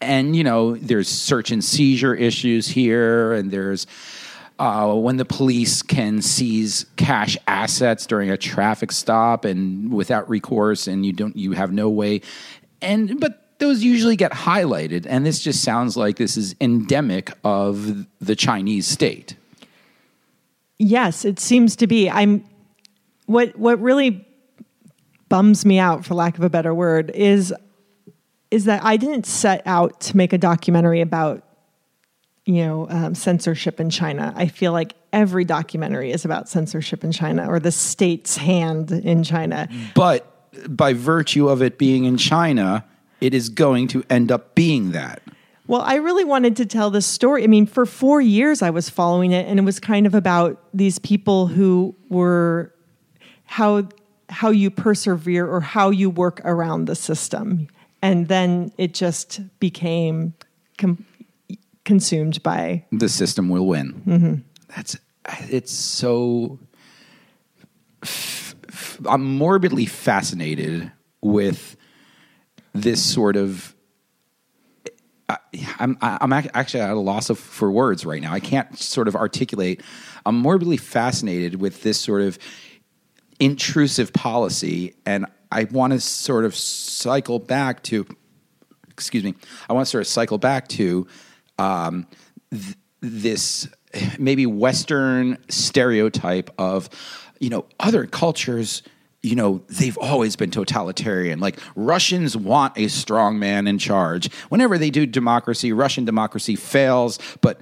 And 0.00 0.36
you 0.36 0.44
know, 0.44 0.76
there's 0.76 1.08
search 1.08 1.50
and 1.50 1.64
seizure 1.64 2.14
issues 2.14 2.68
here, 2.68 3.32
and 3.32 3.50
there's 3.50 3.86
uh, 4.58 4.92
when 4.94 5.16
the 5.16 5.24
police 5.24 5.82
can 5.82 6.20
seize 6.20 6.86
cash 6.96 7.36
assets 7.46 8.06
during 8.06 8.30
a 8.30 8.36
traffic 8.36 8.92
stop 8.92 9.44
and 9.44 9.92
without 9.92 10.28
recourse, 10.28 10.86
and 10.86 11.06
you 11.06 11.12
don't, 11.12 11.36
you 11.36 11.52
have 11.52 11.72
no 11.72 11.88
way. 11.88 12.20
And 12.80 13.20
but 13.20 13.58
those 13.58 13.82
usually 13.82 14.16
get 14.16 14.32
highlighted, 14.32 15.06
and 15.08 15.24
this 15.26 15.40
just 15.40 15.62
sounds 15.62 15.96
like 15.96 16.16
this 16.16 16.36
is 16.36 16.54
endemic 16.60 17.32
of 17.44 18.06
the 18.20 18.36
Chinese 18.36 18.86
state. 18.86 19.36
Yes, 20.78 21.24
it 21.24 21.40
seems 21.40 21.76
to 21.76 21.86
be. 21.86 22.08
I'm 22.08 22.44
what 23.26 23.56
what 23.58 23.80
really 23.80 24.24
bums 25.28 25.64
me 25.64 25.78
out 25.78 26.04
for 26.04 26.14
lack 26.14 26.38
of 26.38 26.44
a 26.44 26.50
better 26.50 26.72
word 26.72 27.10
is 27.10 27.52
is 28.50 28.64
that 28.64 28.82
I 28.82 28.96
didn't 28.96 29.26
set 29.26 29.62
out 29.66 30.00
to 30.00 30.16
make 30.16 30.32
a 30.32 30.38
documentary 30.38 31.00
about 31.00 31.42
you 32.48 32.64
know 32.64 32.88
um, 32.88 33.14
censorship 33.14 33.78
in 33.78 33.90
China. 33.90 34.32
I 34.34 34.46
feel 34.48 34.72
like 34.72 34.94
every 35.12 35.44
documentary 35.44 36.12
is 36.12 36.24
about 36.24 36.48
censorship 36.48 37.04
in 37.04 37.12
China 37.12 37.46
or 37.46 37.60
the 37.60 37.70
state's 37.70 38.38
hand 38.38 38.90
in 38.90 39.22
China. 39.22 39.68
But 39.94 40.24
by 40.74 40.94
virtue 40.94 41.50
of 41.50 41.60
it 41.60 41.76
being 41.76 42.04
in 42.04 42.16
China, 42.16 42.86
it 43.20 43.34
is 43.34 43.50
going 43.50 43.86
to 43.88 44.02
end 44.08 44.32
up 44.32 44.54
being 44.54 44.92
that. 44.92 45.20
Well, 45.66 45.82
I 45.82 45.96
really 45.96 46.24
wanted 46.24 46.56
to 46.56 46.64
tell 46.64 46.88
this 46.88 47.04
story. 47.04 47.44
I 47.44 47.48
mean, 47.48 47.66
for 47.66 47.84
four 47.84 48.22
years 48.22 48.62
I 48.62 48.70
was 48.70 48.88
following 48.88 49.32
it, 49.32 49.46
and 49.46 49.58
it 49.58 49.62
was 49.62 49.78
kind 49.78 50.06
of 50.06 50.14
about 50.14 50.58
these 50.72 50.98
people 50.98 51.48
who 51.48 51.94
were 52.08 52.74
how 53.44 53.88
how 54.30 54.48
you 54.48 54.70
persevere 54.70 55.46
or 55.46 55.60
how 55.60 55.90
you 55.90 56.08
work 56.08 56.40
around 56.46 56.86
the 56.86 56.96
system, 56.96 57.68
and 58.00 58.28
then 58.28 58.72
it 58.78 58.94
just 58.94 59.40
became 59.60 60.32
com- 60.78 61.04
consumed 61.88 62.42
by. 62.42 62.84
the 62.92 63.08
system 63.08 63.48
will 63.48 63.66
win. 63.66 64.02
Mm-hmm. 64.06 64.34
That's 64.76 64.98
it's 65.50 65.72
so 65.72 66.58
I'm 69.08 69.24
morbidly 69.24 69.86
fascinated 69.86 70.92
with 71.22 71.76
this 72.74 73.02
sort 73.02 73.36
of. 73.36 73.74
I, 75.30 75.38
I'm 75.78 75.96
I'm 76.00 76.32
actually 76.32 76.80
at 76.80 76.90
a 76.90 77.00
loss 77.00 77.30
of, 77.30 77.38
for 77.38 77.70
words 77.70 78.04
right 78.04 78.20
now. 78.20 78.34
I 78.34 78.40
can't 78.40 78.78
sort 78.78 79.08
of 79.08 79.16
articulate. 79.16 79.82
I'm 80.26 80.36
morbidly 80.36 80.76
fascinated 80.76 81.58
with 81.58 81.82
this 81.82 81.98
sort 81.98 82.20
of 82.20 82.38
intrusive 83.40 84.12
policy, 84.12 84.94
and 85.06 85.24
I 85.50 85.64
want 85.64 85.94
to 85.94 86.00
sort 86.00 86.44
of 86.44 86.54
cycle 86.54 87.38
back 87.38 87.82
to. 87.84 88.06
Excuse 88.90 89.24
me. 89.24 89.34
I 89.70 89.72
want 89.72 89.86
to 89.86 89.90
sort 89.90 90.02
of 90.02 90.08
cycle 90.08 90.38
back 90.38 90.66
to 90.68 91.06
um, 91.58 92.06
th- 92.50 92.76
this 93.00 93.68
maybe 94.18 94.46
Western 94.46 95.38
stereotype 95.48 96.50
of, 96.58 96.88
you 97.38 97.50
know, 97.50 97.64
other 97.80 98.06
cultures, 98.06 98.82
you 99.22 99.34
know, 99.34 99.62
they've 99.68 99.96
always 99.98 100.36
been 100.36 100.50
totalitarian. 100.50 101.40
Like 101.40 101.58
Russians 101.74 102.36
want 102.36 102.76
a 102.76 102.88
strong 102.88 103.38
man 103.38 103.66
in 103.66 103.78
charge. 103.78 104.32
Whenever 104.48 104.78
they 104.78 104.90
do 104.90 105.06
democracy, 105.06 105.72
Russian 105.72 106.04
democracy 106.04 106.56
fails, 106.56 107.18
but 107.40 107.60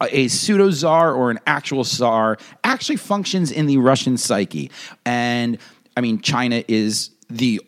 a 0.00 0.28
pseudo 0.28 0.70
czar 0.70 1.14
or 1.14 1.30
an 1.30 1.38
actual 1.46 1.84
czar 1.84 2.36
actually 2.62 2.96
functions 2.96 3.50
in 3.50 3.66
the 3.66 3.78
Russian 3.78 4.16
psyche. 4.16 4.70
And 5.06 5.58
I 5.96 6.00
mean, 6.00 6.20
China 6.20 6.62
is 6.68 7.10
the 7.28 7.60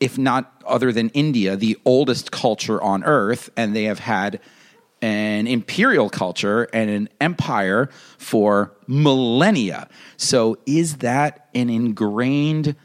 if 0.00 0.18
not 0.18 0.60
other 0.66 0.90
than 0.90 1.10
India, 1.10 1.54
the 1.54 1.78
oldest 1.84 2.32
culture 2.32 2.82
on 2.82 3.04
earth, 3.04 3.50
and 3.56 3.76
they 3.76 3.84
have 3.84 4.00
had 4.00 4.40
an 5.02 5.46
imperial 5.46 6.08
culture 6.08 6.68
and 6.72 6.88
an 6.88 7.08
empire 7.20 7.90
for 8.18 8.74
millennia. 8.86 9.88
So, 10.16 10.56
is 10.64 10.98
that 10.98 11.48
an 11.54 11.68
ingrained 11.68 12.76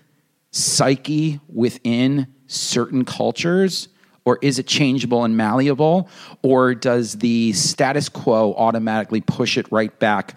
psyche 0.52 1.40
within 1.48 2.28
certain 2.48 3.06
cultures? 3.06 3.88
Or 4.26 4.40
is 4.42 4.60
it 4.60 4.68
changeable 4.68 5.24
and 5.24 5.38
malleable? 5.38 6.10
Or 6.42 6.76
does 6.76 7.14
the 7.14 7.54
status 7.54 8.10
quo 8.10 8.54
automatically 8.56 9.22
push 9.22 9.58
it 9.58 9.72
right 9.72 9.98
back 10.00 10.36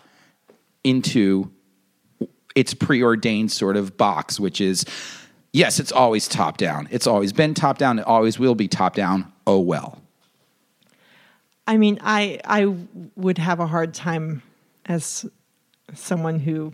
into 0.84 1.50
its 2.54 2.74
preordained 2.74 3.50
sort 3.50 3.76
of 3.76 3.96
box, 3.96 4.38
which 4.38 4.60
is 4.60 4.84
yes, 5.52 5.80
it's 5.80 5.92
always 5.92 6.28
top 6.28 6.56
down. 6.56 6.88
It's 6.90 7.06
always 7.06 7.32
been 7.32 7.54
top 7.54 7.78
down. 7.78 7.98
It 7.98 8.06
always 8.06 8.38
will 8.38 8.54
be 8.54 8.68
top 8.68 8.94
down. 8.94 9.32
Oh 9.46 9.58
well. 9.58 9.99
I 11.70 11.76
mean, 11.76 12.00
I 12.02 12.40
I 12.44 12.74
would 13.14 13.38
have 13.38 13.60
a 13.60 13.66
hard 13.66 13.94
time 13.94 14.42
as 14.86 15.24
someone 15.94 16.40
who 16.40 16.72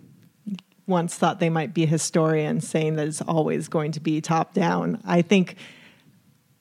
once 0.87 1.15
thought 1.15 1.39
they 1.39 1.51
might 1.51 1.75
be 1.75 1.83
a 1.83 1.87
historian 1.87 2.63
saying 2.63 2.97
that 2.97 3.07
it's 3.07 3.21
always 3.21 3.69
going 3.69 3.93
to 3.93 4.01
be 4.01 4.23
top 4.23 4.55
down. 4.55 5.03
I 5.05 5.21
think 5.21 5.57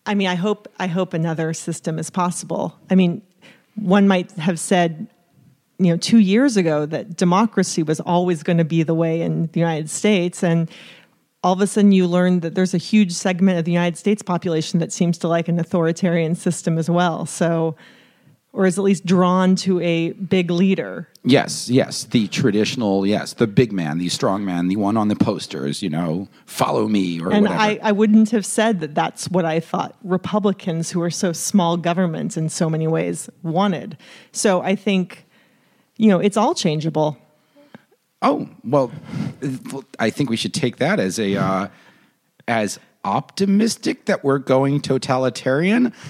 I 0.06 0.16
mean, 0.16 0.28
I 0.28 0.36
hope 0.36 0.68
I 0.78 0.88
hope 0.88 1.14
another 1.14 1.54
system 1.54 1.98
is 1.98 2.10
possible. 2.10 2.78
I 2.90 2.96
mean, 2.96 3.22
one 3.76 4.06
might 4.06 4.32
have 4.32 4.60
said 4.60 5.08
you 5.78 5.92
know 5.92 5.98
2 5.98 6.18
years 6.18 6.58
ago 6.58 6.86
that 6.86 7.16
democracy 7.16 7.84
was 7.84 8.02
always 8.02 8.44
going 8.44 8.58
to 8.58 8.66
be 8.66 8.84
the 8.84 8.94
way 8.94 9.22
in 9.22 9.48
the 9.54 9.62
United 9.62 9.90
States 9.90 10.44
and 10.44 10.70
all 11.42 11.54
of 11.54 11.62
a 11.62 11.68
sudden 11.68 11.94
you 11.94 12.06
learn 12.06 12.42
that 12.42 12.54
there's 12.54 12.74
a 12.74 12.84
huge 12.92 13.14
segment 13.14 13.60
of 13.60 13.64
the 13.64 13.72
United 13.72 13.98
States 13.98 14.22
population 14.22 14.82
that 14.82 14.92
seems 14.92 15.18
to 15.20 15.30
like 15.30 15.48
an 15.48 15.58
authoritarian 15.58 16.36
system 16.36 16.78
as 16.78 16.90
well. 16.90 17.26
So 17.26 17.78
or 18.56 18.66
is 18.66 18.80
at 18.80 18.86
least 18.86 19.06
drawn 19.06 19.54
to 19.58 19.82
a 19.82 20.14
big 20.14 20.50
leader. 20.50 21.10
Yes, 21.26 21.70
yes, 21.70 22.06
the 22.06 22.30
traditional, 22.30 23.06
yes, 23.06 23.34
the 23.34 23.48
big 23.48 23.74
man, 23.74 23.98
the 23.98 24.08
strong 24.08 24.46
man, 24.46 24.70
the 24.70 24.78
one 24.78 24.96
on 24.96 25.10
the 25.10 25.16
posters, 25.16 25.84
you 25.84 25.90
know, 25.90 26.30
follow 26.46 26.88
me 26.88 27.20
or 27.20 27.34
and 27.34 27.44
whatever. 27.44 27.62
I, 27.62 27.80
I 27.84 27.92
wouldn't 27.92 28.32
have 28.32 28.46
said 28.46 28.80
that 28.80 28.96
that's 28.96 29.28
what 29.28 29.44
I 29.44 29.60
thought 29.60 29.98
Republicans, 30.04 30.90
who 30.90 31.02
are 31.02 31.10
so 31.12 31.34
small 31.34 31.76
government 31.76 32.38
in 32.38 32.48
so 32.48 32.70
many 32.70 32.88
ways, 32.88 33.30
wanted. 33.44 33.98
So 34.32 34.62
I 34.62 34.76
think, 34.76 35.26
you 35.98 36.08
know, 36.08 36.20
it's 36.20 36.38
all 36.38 36.56
changeable. 36.56 37.18
oh 38.22 38.48
well, 38.64 38.90
I 40.00 40.10
think 40.10 40.30
we 40.30 40.38
should 40.38 40.54
take 40.54 40.78
that 40.78 41.02
as 41.02 41.20
a 41.20 41.36
uh, 41.36 41.68
as 42.48 42.80
optimistic 43.06 44.06
that 44.06 44.24
we're 44.24 44.40
going 44.40 44.82
totalitarian. 44.82 45.94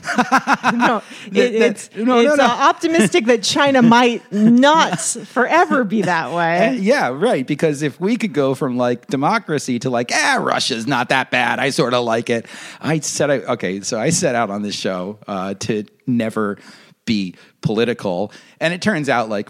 No, 0.73 1.03
it, 1.31 1.53
it's, 1.55 1.95
no, 1.95 2.03
no, 2.03 2.19
it's 2.21 2.37
no. 2.37 2.43
Uh, 2.43 2.47
optimistic 2.47 3.25
that 3.25 3.43
China 3.43 3.81
might 3.83 4.23
not 4.31 4.99
forever 4.99 5.83
be 5.83 6.01
that 6.01 6.27
Uh, 6.31 6.35
way. 6.35 6.77
yeah, 6.81 7.09
right. 7.09 7.45
Because 7.45 7.81
if 7.83 7.99
we 7.99 8.15
could 8.17 8.33
go 8.33 8.55
from 8.55 8.77
like 8.77 9.05
democracy 9.07 9.77
to 9.79 9.89
like, 9.91 10.09
ah, 10.13 10.39
Russia's 10.41 10.87
not 10.87 11.09
that 11.09 11.29
bad. 11.29 11.59
I 11.59 11.69
sort 11.69 11.93
of 11.93 12.03
like 12.03 12.29
it. 12.31 12.47
I 12.81 12.99
set 12.99 13.29
out, 13.29 13.43
okay, 13.43 13.81
so 13.81 13.99
I 13.99 14.09
set 14.09 14.33
out 14.35 14.49
on 14.49 14.63
this 14.63 14.75
show 14.75 15.19
uh, 15.27 15.53
to 15.55 15.85
never 16.07 16.57
be 17.05 17.35
political, 17.61 18.31
and 18.59 18.73
it 18.73 18.81
turns 18.81 19.09
out 19.09 19.29
like 19.29 19.49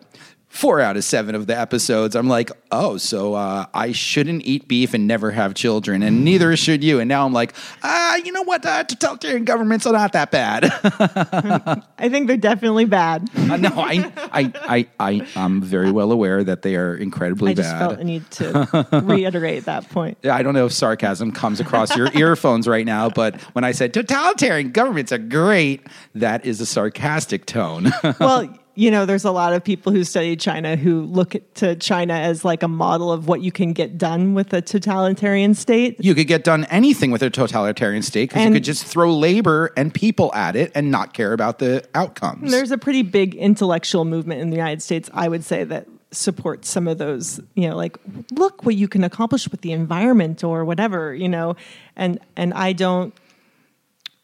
four 0.56 0.80
out 0.80 0.98
of 0.98 1.04
seven 1.04 1.36
of 1.36 1.48
the 1.48 1.58
episodes, 1.58 2.16
I'm 2.16 2.28
like, 2.28 2.52
oh, 2.72 2.98
so 2.98 3.34
uh, 3.34 3.66
I 3.74 3.92
shouldn't 3.92 4.46
eat 4.46 4.68
beef 4.68 4.94
and 4.94 5.08
never 5.08 5.32
have 5.32 5.54
children, 5.54 6.02
and 6.02 6.24
neither 6.24 6.56
should 6.56 6.84
you. 6.84 7.00
And 7.00 7.10
now 7.10 7.26
I'm 7.26 7.34
like, 7.34 7.54
ah, 7.84 8.16
you 8.16 8.32
know 8.32 8.44
what? 8.44 8.66
Uh, 8.66 8.84
totalitarian 8.84 9.46
governments 9.46 9.86
are 9.86 9.94
not 9.94 10.14
that 10.14 10.32
bad. 10.32 10.66
I 11.98 12.10
think 12.10 12.28
they're 12.28 12.38
definitely 12.38 12.86
bad. 12.86 13.30
Uh, 13.36 13.58
no, 13.58 13.70
I, 13.76 14.12
I, 14.32 14.54
I, 14.56 14.88
I, 15.00 15.28
I'm 15.36 15.62
very 15.62 15.92
well 15.92 16.12
aware 16.12 16.44
that 16.44 16.62
they 16.62 16.76
are 16.76 16.96
incredibly 16.96 17.52
I 17.52 17.56
just 17.56 17.72
bad. 17.72 17.80
felt 17.80 18.00
a 18.00 18.04
need 18.04 18.30
to 18.32 18.88
reiterate 19.04 19.66
that 19.66 19.90
point. 19.90 20.18
I 20.26 20.42
don't 20.42 20.54
know 20.54 20.66
if 20.66 20.72
sarcasm 20.72 21.32
comes 21.32 21.60
across 21.60 21.96
your 21.96 22.10
earphones 22.16 22.68
right 22.68 22.86
now, 22.86 23.10
but 23.10 23.40
when 23.54 23.64
I 23.64 23.72
said 23.72 23.94
totalitarian 23.94 24.72
governments 24.72 25.12
are 25.12 25.18
great, 25.18 25.86
that 26.14 26.46
is 26.46 26.62
a 26.62 26.66
sarcastic 26.66 27.46
tone. 27.46 27.92
well, 28.20 28.58
you 28.76 28.92
know, 28.92 29.06
there's 29.06 29.26
a 29.26 29.32
lot 29.32 29.54
of 29.54 29.64
people 29.64 29.92
who 29.92 30.04
study 30.04 30.36
China 30.36 30.76
who 30.76 31.02
look 31.04 31.36
to 31.56 31.76
China 31.76 32.14
as 32.14 32.44
like 32.44 32.62
a 32.62 32.68
model 32.68 33.12
of 33.12 33.28
what 33.28 33.42
you 33.42 33.52
can 33.52 33.74
get 33.74 33.98
done 33.98 34.34
with 34.34 34.54
a 34.54 34.62
totalitarian 34.62 35.54
state. 35.54 35.96
you 36.00 36.14
could 36.14 36.28
get 36.28 36.44
done 36.44 36.66
anything 36.66 37.12
with 37.12 37.24
a 37.24 37.30
totalitarian 37.30 38.04
state 38.04 38.30
because 38.30 38.46
you 38.46 38.52
could 38.52 38.64
just 38.64 38.86
throw 38.86 39.16
labor 39.16 39.72
and 39.78 39.94
people 39.94 40.34
at 40.36 40.56
it 40.56 40.72
and 40.76 40.92
not 40.92 41.14
care 41.14 41.34
about 41.34 41.60
the 41.60 41.84
outcomes. 41.96 42.52
There's 42.52 42.72
a 42.72 42.78
pretty 42.78 43.02
big 43.02 43.34
intellectual 43.36 44.06
movement 44.06 44.42
in 44.42 44.50
the 44.50 44.58
United 44.58 44.82
States, 44.82 45.10
I 45.14 45.28
would 45.28 45.44
say, 45.44 45.64
that 45.64 45.88
supports 46.12 46.70
some 46.70 46.88
of 46.88 46.98
those, 46.98 47.40
you 47.56 47.70
know, 47.70 47.76
like 47.76 47.98
look 48.32 48.66
what 48.66 48.76
you 48.76 48.88
can 48.88 49.04
accomplish 49.04 49.50
with 49.50 49.62
the 49.62 49.72
environment 49.72 50.44
or 50.44 50.66
whatever, 50.66 51.14
you 51.14 51.30
know. 51.30 51.56
And 51.96 52.20
and 52.36 52.54
I 52.54 52.74
don't 52.74 53.14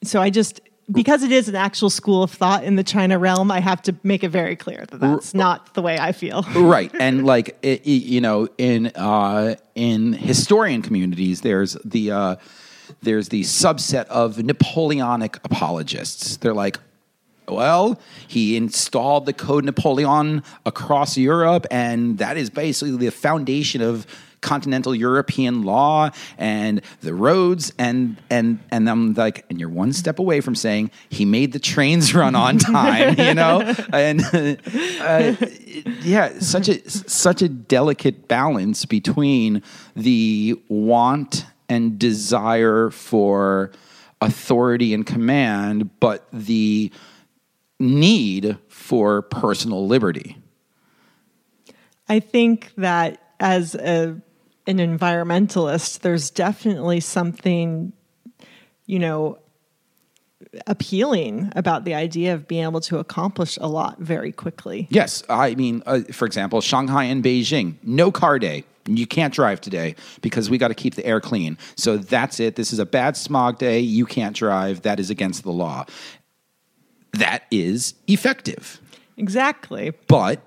so 0.03 0.21
I 0.21 0.29
just 0.29 0.61
because 0.91 1.23
it 1.23 1.31
is 1.31 1.47
an 1.47 1.55
actual 1.55 1.89
school 1.89 2.23
of 2.23 2.31
thought 2.31 2.63
in 2.63 2.75
the 2.75 2.83
China 2.83 3.17
realm, 3.17 3.51
I 3.51 3.59
have 3.59 3.81
to 3.83 3.95
make 4.03 4.23
it 4.23 4.29
very 4.29 4.55
clear 4.55 4.85
that 4.89 4.99
that's 4.99 5.33
not 5.33 5.73
the 5.73 5.81
way 5.81 5.97
I 5.97 6.11
feel. 6.11 6.43
right 6.55 6.91
and 6.99 7.25
like 7.25 7.57
it, 7.61 7.85
you 7.85 8.21
know 8.21 8.47
in 8.57 8.87
uh 8.87 9.55
in 9.75 10.13
historian 10.13 10.81
communities 10.81 11.41
there's 11.41 11.73
the 11.85 12.11
uh 12.11 12.35
there's 13.01 13.29
the 13.29 13.41
subset 13.41 14.05
of 14.05 14.37
napoleonic 14.43 15.37
apologists 15.43 16.37
they're 16.37 16.53
like 16.53 16.77
well 17.47 17.99
he 18.27 18.55
installed 18.55 19.25
the 19.25 19.33
code 19.33 19.65
napoleon 19.65 20.43
across 20.65 21.17
europe 21.17 21.65
and 21.71 22.17
that 22.17 22.37
is 22.37 22.49
basically 22.49 22.95
the 22.97 23.11
foundation 23.11 23.81
of 23.81 24.05
continental 24.41 24.93
european 24.93 25.63
law 25.63 26.09
and 26.37 26.81
the 27.01 27.13
roads 27.13 27.71
and 27.77 28.17
and 28.29 28.59
and 28.71 28.89
i'm 28.89 29.13
like 29.13 29.45
and 29.49 29.59
you're 29.59 29.69
one 29.69 29.93
step 29.93 30.19
away 30.19 30.41
from 30.41 30.55
saying 30.55 30.89
he 31.09 31.25
made 31.25 31.53
the 31.53 31.59
trains 31.59 32.13
run 32.21 32.35
on 32.35 32.57
time 32.57 33.17
you 33.19 33.33
know 33.41 33.61
and 33.93 34.21
uh, 35.01 35.35
yeah, 36.01 36.39
such 36.39 36.69
a 36.69 36.89
such 36.89 37.41
a 37.41 37.49
delicate 37.49 38.27
balance 38.27 38.85
between 38.85 39.63
the 39.95 40.59
want 40.67 41.45
and 41.69 41.97
desire 41.97 42.89
for 42.89 43.71
authority 44.19 44.93
and 44.93 45.05
command, 45.05 45.99
but 45.99 46.27
the 46.31 46.91
need 47.79 48.57
for 48.67 49.21
personal 49.21 49.87
liberty. 49.87 50.37
I 52.07 52.19
think 52.19 52.73
that 52.77 53.21
as 53.39 53.73
a, 53.75 54.21
an 54.67 54.77
environmentalist, 54.77 55.99
there's 55.99 56.29
definitely 56.29 56.99
something, 56.99 57.93
you 58.85 58.99
know, 58.99 59.39
appealing 60.67 61.51
about 61.55 61.85
the 61.85 61.93
idea 61.93 62.33
of 62.33 62.47
being 62.47 62.63
able 62.63 62.81
to 62.81 62.97
accomplish 62.99 63.57
a 63.61 63.67
lot 63.67 63.99
very 63.99 64.31
quickly. 64.31 64.87
Yes, 64.89 65.23
I 65.29 65.55
mean, 65.55 65.81
uh, 65.85 66.01
for 66.11 66.25
example, 66.25 66.61
Shanghai 66.61 67.05
and 67.05 67.23
Beijing, 67.23 67.75
no 67.83 68.11
car 68.11 68.39
day. 68.39 68.65
You 68.87 69.05
can't 69.05 69.33
drive 69.33 69.61
today 69.61 69.95
because 70.21 70.49
we 70.49 70.57
got 70.57 70.69
to 70.69 70.73
keep 70.73 70.95
the 70.95 71.05
air 71.05 71.21
clean. 71.21 71.57
So 71.75 71.97
that's 71.97 72.39
it. 72.39 72.55
This 72.55 72.73
is 72.73 72.79
a 72.79 72.85
bad 72.85 73.15
smog 73.15 73.59
day. 73.59 73.79
You 73.79 74.05
can't 74.05 74.35
drive. 74.35 74.81
That 74.81 74.99
is 74.99 75.11
against 75.11 75.43
the 75.43 75.51
law. 75.51 75.85
That 77.13 77.43
is 77.51 77.93
effective. 78.07 78.81
Exactly. 79.17 79.91
But 80.07 80.41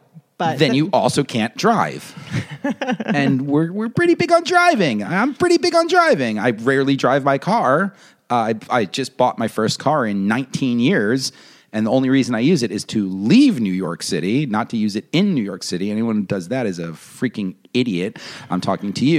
but 0.52 0.58
then 0.58 0.74
you 0.74 0.88
also 0.92 1.24
can't 1.24 1.56
drive. 1.56 2.14
and 3.06 3.46
we're 3.46 3.72
we're 3.72 3.88
pretty 3.88 4.14
big 4.14 4.32
on 4.32 4.44
driving. 4.44 5.02
I'm 5.02 5.34
pretty 5.34 5.58
big 5.58 5.74
on 5.74 5.86
driving. 5.88 6.38
I 6.38 6.50
rarely 6.50 6.96
drive 6.96 7.24
my 7.24 7.38
car. 7.38 7.94
Uh, 8.30 8.34
I 8.34 8.54
I 8.70 8.84
just 8.84 9.16
bought 9.16 9.38
my 9.38 9.48
first 9.48 9.78
car 9.78 10.06
in 10.06 10.26
19 10.28 10.80
years. 10.80 11.32
And 11.72 11.86
the 11.86 11.90
only 11.90 12.08
reason 12.08 12.36
I 12.36 12.38
use 12.38 12.62
it 12.62 12.70
is 12.70 12.84
to 12.84 13.08
leave 13.08 13.60
New 13.60 13.72
York 13.72 14.04
City, 14.04 14.46
not 14.46 14.70
to 14.70 14.76
use 14.76 14.94
it 14.94 15.06
in 15.10 15.34
New 15.34 15.42
York 15.42 15.64
City. 15.64 15.90
Anyone 15.90 16.14
who 16.14 16.22
does 16.22 16.46
that 16.48 16.66
is 16.66 16.78
a 16.78 16.88
freaking 16.90 17.56
idiot. 17.74 18.20
I'm 18.48 18.60
talking 18.60 18.92
to 18.92 19.04
you. 19.04 19.18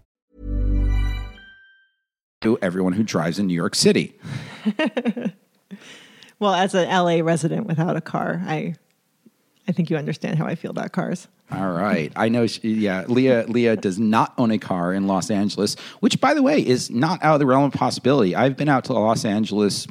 To 2.41 2.57
everyone 2.61 2.93
who 2.93 3.03
drives 3.03 3.37
in 3.39 3.47
New 3.47 3.53
York 3.53 3.75
City. 3.75 4.17
well, 6.39 6.53
as 6.53 6.73
an 6.73 6.89
LA 6.89 7.23
resident 7.23 7.67
without 7.67 7.95
a 7.95 8.01
car, 8.01 8.41
I 8.45 8.75
I 9.67 9.73
think 9.73 9.89
you 9.89 9.97
understand 9.97 10.37
how 10.37 10.45
I 10.45 10.55
feel 10.55 10.71
about 10.71 10.91
cars. 10.91 11.27
All 11.51 11.71
right. 11.71 12.11
I 12.15 12.29
know, 12.29 12.47
she, 12.47 12.73
yeah, 12.73 13.05
Leah, 13.07 13.45
Leah 13.47 13.75
does 13.75 13.99
not 13.99 14.33
own 14.37 14.51
a 14.51 14.57
car 14.57 14.93
in 14.93 15.05
Los 15.05 15.29
Angeles, 15.29 15.75
which, 15.99 16.19
by 16.19 16.33
the 16.33 16.41
way, 16.41 16.65
is 16.65 16.89
not 16.89 17.23
out 17.23 17.35
of 17.35 17.39
the 17.39 17.45
realm 17.45 17.65
of 17.65 17.73
possibility. 17.73 18.35
I've 18.35 18.57
been 18.57 18.69
out 18.69 18.85
to 18.85 18.93
Los 18.93 19.25
Angeles 19.25 19.87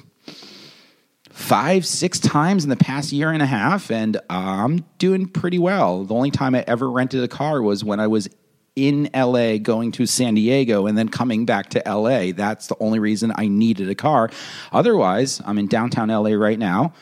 five, 1.31 1.87
six 1.87 2.19
times 2.19 2.65
in 2.65 2.71
the 2.71 2.77
past 2.77 3.13
year 3.13 3.31
and 3.31 3.43
a 3.43 3.47
half, 3.47 3.91
and 3.91 4.21
I'm 4.29 4.85
doing 4.99 5.27
pretty 5.27 5.59
well. 5.59 6.05
The 6.05 6.15
only 6.15 6.31
time 6.31 6.55
I 6.55 6.65
ever 6.67 6.91
rented 6.91 7.23
a 7.23 7.29
car 7.29 7.63
was 7.63 7.85
when 7.85 8.01
I 8.01 8.07
was 8.07 8.29
in 8.77 9.11
LA 9.15 9.59
going 9.59 9.93
to 9.93 10.07
San 10.07 10.35
Diego 10.35 10.87
and 10.87 10.97
then 10.97 11.09
coming 11.09 11.45
back 11.45 11.71
to 11.71 11.83
LA. 11.87 12.33
That's 12.33 12.67
the 12.67 12.77
only 12.81 12.99
reason 12.99 13.33
I 13.35 13.49
needed 13.49 13.89
a 13.89 13.95
car. 13.95 14.31
Otherwise, 14.73 15.41
I'm 15.45 15.59
in 15.59 15.67
downtown 15.67 16.09
LA 16.09 16.31
right 16.31 16.59
now. 16.59 16.93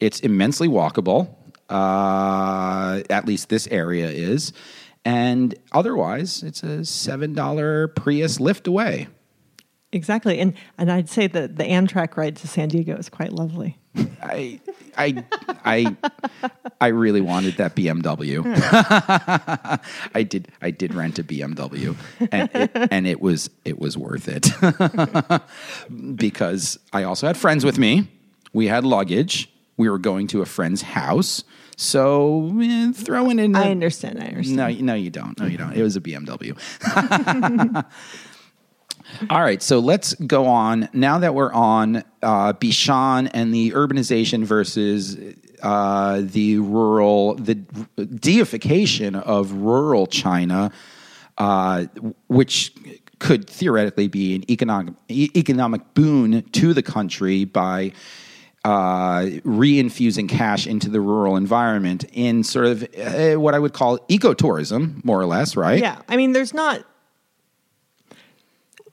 It's 0.00 0.20
immensely 0.20 0.68
walkable. 0.68 1.34
Uh, 1.68 3.02
at 3.10 3.26
least 3.26 3.48
this 3.48 3.66
area 3.68 4.08
is. 4.08 4.52
And 5.04 5.54
otherwise, 5.72 6.42
it's 6.42 6.62
a 6.62 6.78
$7 6.78 7.94
Prius 7.94 8.38
Lyft 8.38 8.68
away. 8.68 9.08
Exactly, 9.92 10.40
and 10.40 10.54
and 10.76 10.90
I'd 10.90 11.08
say 11.08 11.26
that 11.28 11.56
the 11.56 11.64
Amtrak 11.64 12.16
ride 12.16 12.36
to 12.36 12.48
San 12.48 12.68
Diego 12.68 12.96
is 12.96 13.08
quite 13.08 13.32
lovely. 13.32 13.78
I, 14.22 14.60
I, 14.96 15.24
I, 15.64 15.96
I 16.80 16.86
really 16.88 17.20
wanted 17.20 17.56
that 17.56 17.74
BMW. 17.74 18.42
I 20.14 20.22
did. 20.22 20.48
I 20.60 20.70
did 20.70 20.94
rent 20.94 21.18
a 21.18 21.24
BMW, 21.24 21.96
and 22.32 22.50
it, 22.54 22.70
and 22.90 23.06
it 23.06 23.20
was 23.20 23.50
it 23.64 23.78
was 23.78 23.96
worth 23.96 24.28
it 24.28 24.48
because 26.16 26.78
I 26.92 27.02
also 27.04 27.26
had 27.26 27.36
friends 27.36 27.64
with 27.64 27.78
me. 27.78 28.08
We 28.52 28.66
had 28.66 28.84
luggage. 28.84 29.50
We 29.76 29.88
were 29.90 29.98
going 29.98 30.26
to 30.28 30.40
a 30.40 30.46
friend's 30.46 30.82
house, 30.82 31.44
so 31.76 32.52
eh, 32.60 32.92
throwing 32.92 33.38
in. 33.38 33.54
I 33.54 33.70
understand. 33.70 34.22
I 34.22 34.28
understand. 34.28 34.56
No, 34.56 34.68
no, 34.68 34.94
you 34.94 35.10
don't. 35.10 35.38
No, 35.38 35.46
you 35.46 35.58
don't. 35.58 35.74
It 35.74 35.82
was 35.82 35.96
a 35.96 36.00
BMW. 36.00 36.56
All 39.30 39.40
right, 39.40 39.62
so 39.62 39.78
let's 39.78 40.14
go 40.14 40.46
on. 40.46 40.88
Now 40.92 41.18
that 41.18 41.34
we're 41.34 41.52
on 41.52 42.02
uh, 42.22 42.52
Bishan 42.52 43.30
and 43.32 43.54
the 43.54 43.72
urbanization 43.72 44.44
versus 44.44 45.16
uh, 45.62 46.22
the 46.22 46.58
rural, 46.58 47.34
the 47.34 47.54
deification 47.54 49.14
of 49.14 49.52
rural 49.52 50.06
China, 50.06 50.70
uh, 51.38 51.86
which 52.28 52.74
could 53.18 53.48
theoretically 53.48 54.08
be 54.08 54.34
an 54.34 54.50
economic 54.50 54.94
economic 55.10 55.94
boon 55.94 56.42
to 56.50 56.74
the 56.74 56.82
country 56.82 57.44
by 57.44 57.92
uh, 58.64 59.20
reinfusing 59.44 60.28
cash 60.28 60.66
into 60.66 60.88
the 60.90 61.00
rural 61.00 61.36
environment 61.36 62.04
in 62.12 62.42
sort 62.42 62.66
of 62.66 62.82
uh, 62.98 63.40
what 63.40 63.54
I 63.54 63.58
would 63.58 63.72
call 63.72 63.98
ecotourism, 64.08 65.04
more 65.04 65.20
or 65.20 65.26
less, 65.26 65.56
right? 65.56 65.78
Yeah, 65.78 66.00
I 66.08 66.16
mean, 66.16 66.32
there's 66.32 66.52
not. 66.52 66.84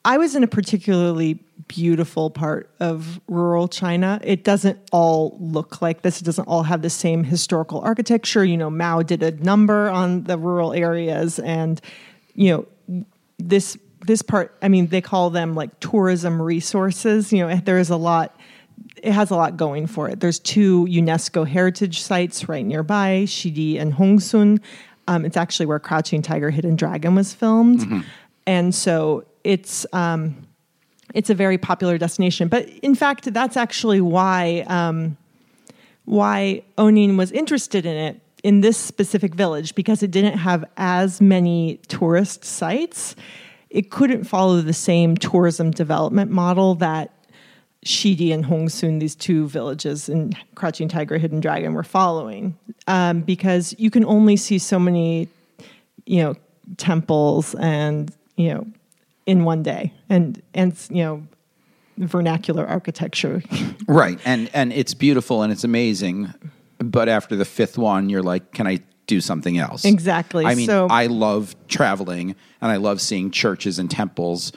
I 0.05 0.17
was 0.17 0.35
in 0.35 0.43
a 0.43 0.47
particularly 0.47 1.39
beautiful 1.67 2.29
part 2.29 2.69
of 2.79 3.21
rural 3.27 3.67
China. 3.67 4.19
It 4.23 4.43
doesn't 4.43 4.77
all 4.91 5.37
look 5.39 5.81
like 5.81 6.01
this. 6.01 6.19
It 6.21 6.25
doesn't 6.25 6.45
all 6.45 6.63
have 6.63 6.81
the 6.81 6.89
same 6.89 7.23
historical 7.23 7.79
architecture. 7.81 8.43
You 8.43 8.57
know, 8.57 8.69
Mao 8.69 9.01
did 9.01 9.23
a 9.23 9.31
number 9.31 9.89
on 9.89 10.23
the 10.23 10.37
rural 10.37 10.73
areas, 10.73 11.39
and 11.39 11.79
you 12.35 12.67
know, 12.87 13.05
this 13.37 13.77
this 14.05 14.21
part. 14.21 14.55
I 14.61 14.67
mean, 14.67 14.87
they 14.87 15.01
call 15.01 15.29
them 15.29 15.55
like 15.55 15.79
tourism 15.79 16.41
resources. 16.41 17.31
You 17.31 17.47
know, 17.47 17.55
there 17.55 17.77
is 17.77 17.89
a 17.89 17.97
lot. 17.97 18.35
It 19.01 19.13
has 19.13 19.31
a 19.31 19.35
lot 19.35 19.55
going 19.55 19.87
for 19.87 20.09
it. 20.09 20.19
There's 20.19 20.39
two 20.39 20.85
UNESCO 20.85 21.47
heritage 21.47 22.01
sites 22.01 22.49
right 22.49 22.65
nearby, 22.65 23.23
Xidi 23.25 23.79
and 23.79 23.93
Hongcun. 23.93 24.59
Um, 25.07 25.25
it's 25.25 25.37
actually 25.37 25.65
where 25.65 25.79
Crouching 25.79 26.21
Tiger, 26.21 26.49
Hidden 26.49 26.75
Dragon 26.75 27.15
was 27.15 27.33
filmed, 27.33 28.05
and 28.45 28.75
so 28.75 29.25
it's 29.43 29.85
um, 29.93 30.47
it's 31.13 31.29
a 31.29 31.35
very 31.35 31.57
popular 31.57 31.97
destination. 31.97 32.47
But 32.47 32.67
in 32.69 32.95
fact, 32.95 33.33
that's 33.33 33.57
actually 33.57 34.01
why 34.01 34.63
um, 34.67 35.17
why 36.05 36.63
Ou 36.79 36.91
Ning 36.91 37.17
was 37.17 37.31
interested 37.31 37.85
in 37.85 37.95
it 37.95 38.19
in 38.43 38.61
this 38.61 38.77
specific 38.77 39.33
village 39.33 39.73
because 39.73 40.03
it 40.03 40.11
didn't 40.11 40.37
have 40.37 40.65
as 40.77 41.21
many 41.21 41.79
tourist 41.87 42.43
sites. 42.43 43.15
It 43.69 43.89
couldn't 43.89 44.25
follow 44.25 44.61
the 44.61 44.73
same 44.73 45.15
tourism 45.15 45.71
development 45.71 46.29
model 46.29 46.75
that 46.75 47.11
Xidi 47.85 48.33
and 48.33 48.45
Hongcun, 48.45 48.99
these 48.99 49.15
two 49.15 49.47
villages 49.47 50.07
in 50.07 50.33
Crouching 50.55 50.87
Tiger, 50.87 51.17
Hidden 51.17 51.39
Dragon, 51.39 51.73
were 51.73 51.83
following, 51.83 52.57
um, 52.87 53.21
because 53.21 53.75
you 53.77 53.89
can 53.89 54.05
only 54.05 54.37
see 54.37 54.57
so 54.57 54.79
many, 54.79 55.27
you 56.05 56.21
know, 56.21 56.35
temples 56.77 57.55
and 57.55 58.13
you 58.35 58.53
know, 58.53 58.65
in 59.25 59.43
one 59.43 59.63
day, 59.63 59.93
and 60.09 60.41
and 60.53 60.75
you 60.89 61.03
know, 61.03 61.27
vernacular 61.97 62.65
architecture. 62.67 63.41
Right. 63.87 64.17
And 64.23 64.49
and 64.53 64.71
it's 64.71 64.93
beautiful 64.93 65.43
and 65.43 65.51
it's 65.51 65.65
amazing. 65.65 66.33
But 66.79 67.09
after 67.09 67.35
the 67.35 67.43
fifth 67.45 67.77
one, 67.77 68.09
you're 68.09 68.23
like, 68.23 68.51
can 68.53 68.65
I 68.65 68.79
do 69.07 69.19
something 69.19 69.57
else? 69.57 69.83
Exactly. 69.83 70.45
I 70.45 70.55
mean, 70.55 70.67
So- 70.67 70.87
I 70.89 71.07
love 71.07 71.53
traveling 71.67 72.35
and 72.61 72.71
I 72.71 72.77
love 72.77 73.01
seeing 73.01 73.29
churches 73.29 73.79
and 73.79 73.91
temples. 73.91 74.53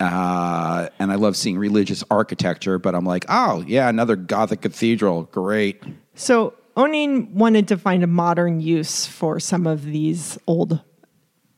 Uh, 0.00 0.88
and 0.98 1.10
I 1.12 1.16
love 1.16 1.36
seeing 1.36 1.56
religious 1.58 2.02
architecture, 2.10 2.78
but 2.78 2.94
I'm 2.94 3.04
like, 3.04 3.24
oh, 3.28 3.64
yeah, 3.66 3.88
another 3.88 4.16
Gothic 4.16 4.60
cathedral. 4.60 5.24
Great. 5.24 5.82
So 6.14 6.54
Ou 6.76 6.86
Ning 6.88 7.32
wanted 7.34 7.68
to 7.68 7.76
find 7.78 8.02
a 8.02 8.06
modern 8.08 8.60
use 8.60 9.06
for 9.06 9.40
some 9.40 9.66
of 9.66 9.84
these 9.84 10.38
old 10.46 10.80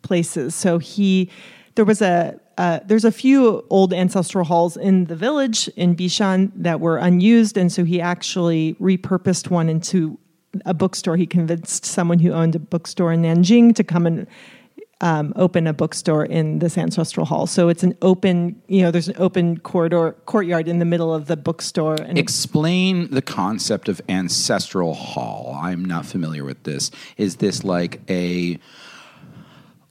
places. 0.03 0.55
So 0.55 0.79
he 0.79 1.31
there 1.81 1.87
was 1.87 2.03
a 2.03 2.39
uh, 2.59 2.81
there's 2.85 3.07
a 3.07 3.11
few 3.11 3.65
old 3.71 3.95
ancestral 3.95 4.45
halls 4.45 4.77
in 4.77 5.07
the 5.07 5.17
village 5.17 5.67
in 5.77 5.97
Bishan 5.97 6.53
that 6.55 6.79
were 6.79 6.99
unused, 6.99 7.57
and 7.57 7.73
so 7.73 7.85
he 7.85 8.03
actually 8.03 8.75
repurposed 8.75 9.49
one 9.49 9.71
into 9.71 10.19
a 10.67 10.75
bookstore. 10.75 11.17
He 11.17 11.27
convinced 11.27 11.87
someone 11.87 12.19
who 12.19 12.33
owned 12.33 12.55
a 12.55 12.59
bookstore 12.59 13.15
in 13.15 13.23
Nanjing 13.23 13.75
to 13.77 13.83
come 13.83 14.05
and 14.05 14.27
um, 15.01 15.33
open 15.37 15.67
a 15.67 15.73
bookstore 15.73 16.27
in 16.27 16.59
this 16.59 16.77
ancestral 16.77 17.25
hall. 17.25 17.47
So 17.47 17.71
it's 17.71 17.83
an 17.83 17.97
open, 18.03 18.61
you 18.69 18.83
know, 18.83 18.91
there's 18.91 19.09
an 19.09 19.17
open 19.17 19.59
corridor 19.61 20.13
courtyard 20.27 20.69
in 20.69 20.81
the 20.81 20.85
middle 20.85 21.15
of 21.15 21.29
the 21.29 21.39
bookstore. 21.39 21.95
And 21.95 22.19
Explain 22.19 23.11
the 23.11 23.23
concept 23.23 23.89
of 23.89 24.03
ancestral 24.07 24.93
hall. 24.93 25.59
I'm 25.63 25.83
not 25.83 26.05
familiar 26.05 26.45
with 26.45 26.63
this. 26.65 26.91
Is 27.17 27.37
this 27.37 27.65
like 27.65 28.03
a 28.11 28.59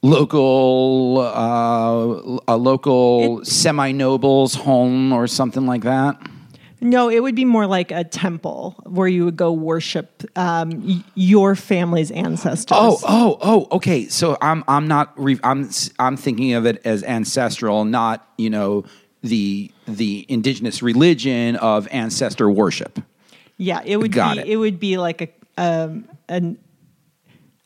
local 0.01 1.17
uh, 1.19 2.38
a 2.47 2.57
local 2.57 3.43
semi 3.45 3.91
noble's 3.91 4.55
home 4.55 5.12
or 5.13 5.27
something 5.27 5.65
like 5.65 5.83
that? 5.83 6.19
no, 6.81 7.09
it 7.09 7.21
would 7.21 7.35
be 7.35 7.43
more 7.43 7.67
like 7.67 7.91
a 7.91 8.05
temple 8.05 8.73
where 8.85 9.07
you 9.09 9.25
would 9.25 9.35
go 9.35 9.51
worship 9.51 10.23
um, 10.38 10.69
y- 10.88 11.03
your 11.13 11.53
family's 11.53 12.09
ancestors. 12.12 12.77
Oh, 12.79 12.97
oh, 13.05 13.38
oh. 13.41 13.67
Okay, 13.77 14.07
so 14.07 14.38
I'm 14.41 14.63
I'm 14.67 14.88
not 14.88 15.12
re- 15.21 15.39
I'm 15.43 15.69
I'm 15.99 16.15
thinking 16.15 16.53
of 16.53 16.65
it 16.65 16.81
as 16.85 17.03
ancestral, 17.03 17.83
not 17.83 18.25
you 18.38 18.49
know 18.49 18.85
the 19.23 19.69
the 19.89 20.25
indigenous 20.29 20.81
religion 20.81 21.57
of 21.57 21.88
ancestor 21.91 22.49
worship. 22.49 22.99
Yeah, 23.57 23.81
it 23.83 23.97
would 23.97 24.13
Got 24.13 24.35
be 24.35 24.41
it. 24.43 24.47
it. 24.47 24.55
would 24.55 24.79
be 24.79 24.97
like 24.97 25.21
a 25.57 25.62
um, 25.62 26.07
an 26.29 26.57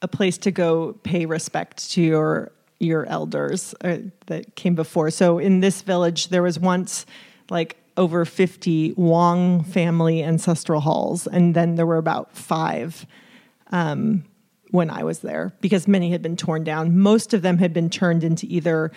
a 0.03 0.07
place 0.07 0.37
to 0.37 0.51
go 0.51 0.93
pay 1.03 1.25
respect 1.25 1.89
to 1.91 2.01
your 2.01 2.51
your 2.79 3.05
elders 3.05 3.73
uh, 3.81 3.97
that 4.27 4.55
came 4.55 4.75
before. 4.75 5.09
So 5.09 5.39
in 5.39 5.61
this 5.61 5.81
village, 5.81 6.27
there 6.27 6.43
was 6.43 6.59
once 6.59 7.05
like 7.49 7.77
over 7.95 8.25
fifty 8.25 8.93
Wong 8.93 9.63
family 9.63 10.21
ancestral 10.21 10.81
halls, 10.81 11.25
and 11.25 11.55
then 11.55 11.75
there 11.75 11.85
were 11.85 11.97
about 11.97 12.35
five 12.35 13.07
um, 13.71 14.25
when 14.71 14.89
I 14.89 15.03
was 15.03 15.19
there 15.19 15.53
because 15.61 15.87
many 15.87 16.11
had 16.11 16.21
been 16.21 16.35
torn 16.35 16.63
down. 16.63 16.99
Most 16.99 17.33
of 17.33 17.41
them 17.41 17.57
had 17.57 17.73
been 17.73 17.89
turned 17.89 18.23
into 18.23 18.45
either 18.47 18.91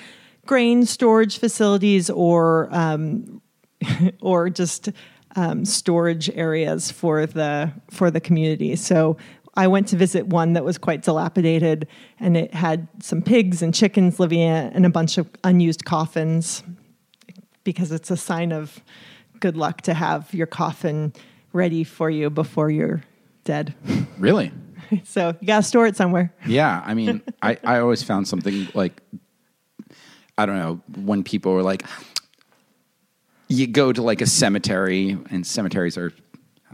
grain 0.45 0.87
storage 0.87 1.39
facilities 1.39 2.11
or 2.11 2.69
um, 2.73 3.41
or 4.21 4.51
just 4.51 4.91
um, 5.37 5.65
storage 5.65 6.31
areas 6.31 6.91
for 6.91 7.27
the 7.27 7.73
for 7.91 8.11
the 8.11 8.21
community. 8.21 8.75
So 8.75 9.17
I 9.57 9.67
went 9.69 9.89
to 9.89 9.97
visit 9.97 10.27
one 10.27 10.53
that 10.53 10.65
was 10.65 10.77
quite 10.77 11.03
dilapidated, 11.03 11.87
and 12.21 12.37
it 12.37 12.53
had 12.53 12.89
some 13.01 13.23
pigs 13.23 13.63
and 13.63 13.75
chickens 13.75 14.21
living 14.21 14.41
in 14.41 14.55
it, 14.55 14.73
and 14.75 14.85
a 14.85 14.91
bunch 14.91 15.17
of 15.17 15.29
unused 15.45 15.85
coffins, 15.85 16.63
because 17.65 17.91
it's 17.91 18.11
a 18.11 18.17
sign 18.17 18.53
of 18.53 18.81
good 19.41 19.57
luck 19.57 19.83
to 19.83 19.95
have 19.95 20.33
your 20.35 20.47
coffin 20.47 21.13
ready 21.53 21.85
for 21.85 22.11
you 22.11 22.31
before 22.31 22.71
you're 22.71 23.03
dead. 23.45 23.75
Really? 24.19 24.51
so 25.05 25.35
you 25.41 25.47
gotta 25.47 25.63
store 25.63 25.87
it 25.87 25.95
somewhere. 25.95 26.33
Yeah, 26.47 26.83
I 26.87 26.95
mean, 26.95 27.21
I, 27.43 27.59
I 27.63 27.79
always 27.81 28.03
found 28.03 28.27
something 28.27 28.67
like, 28.73 29.03
I 30.39 30.47
don't 30.47 30.57
know, 30.57 30.81
when 31.03 31.23
people 31.23 31.53
were 31.53 31.63
like, 31.63 31.85
you 33.49 33.67
go 33.67 33.93
to 33.93 34.01
like 34.03 34.23
a 34.23 34.27
cemetery, 34.27 35.19
and 35.31 35.47
cemeteries 35.47 35.99
are, 35.99 36.13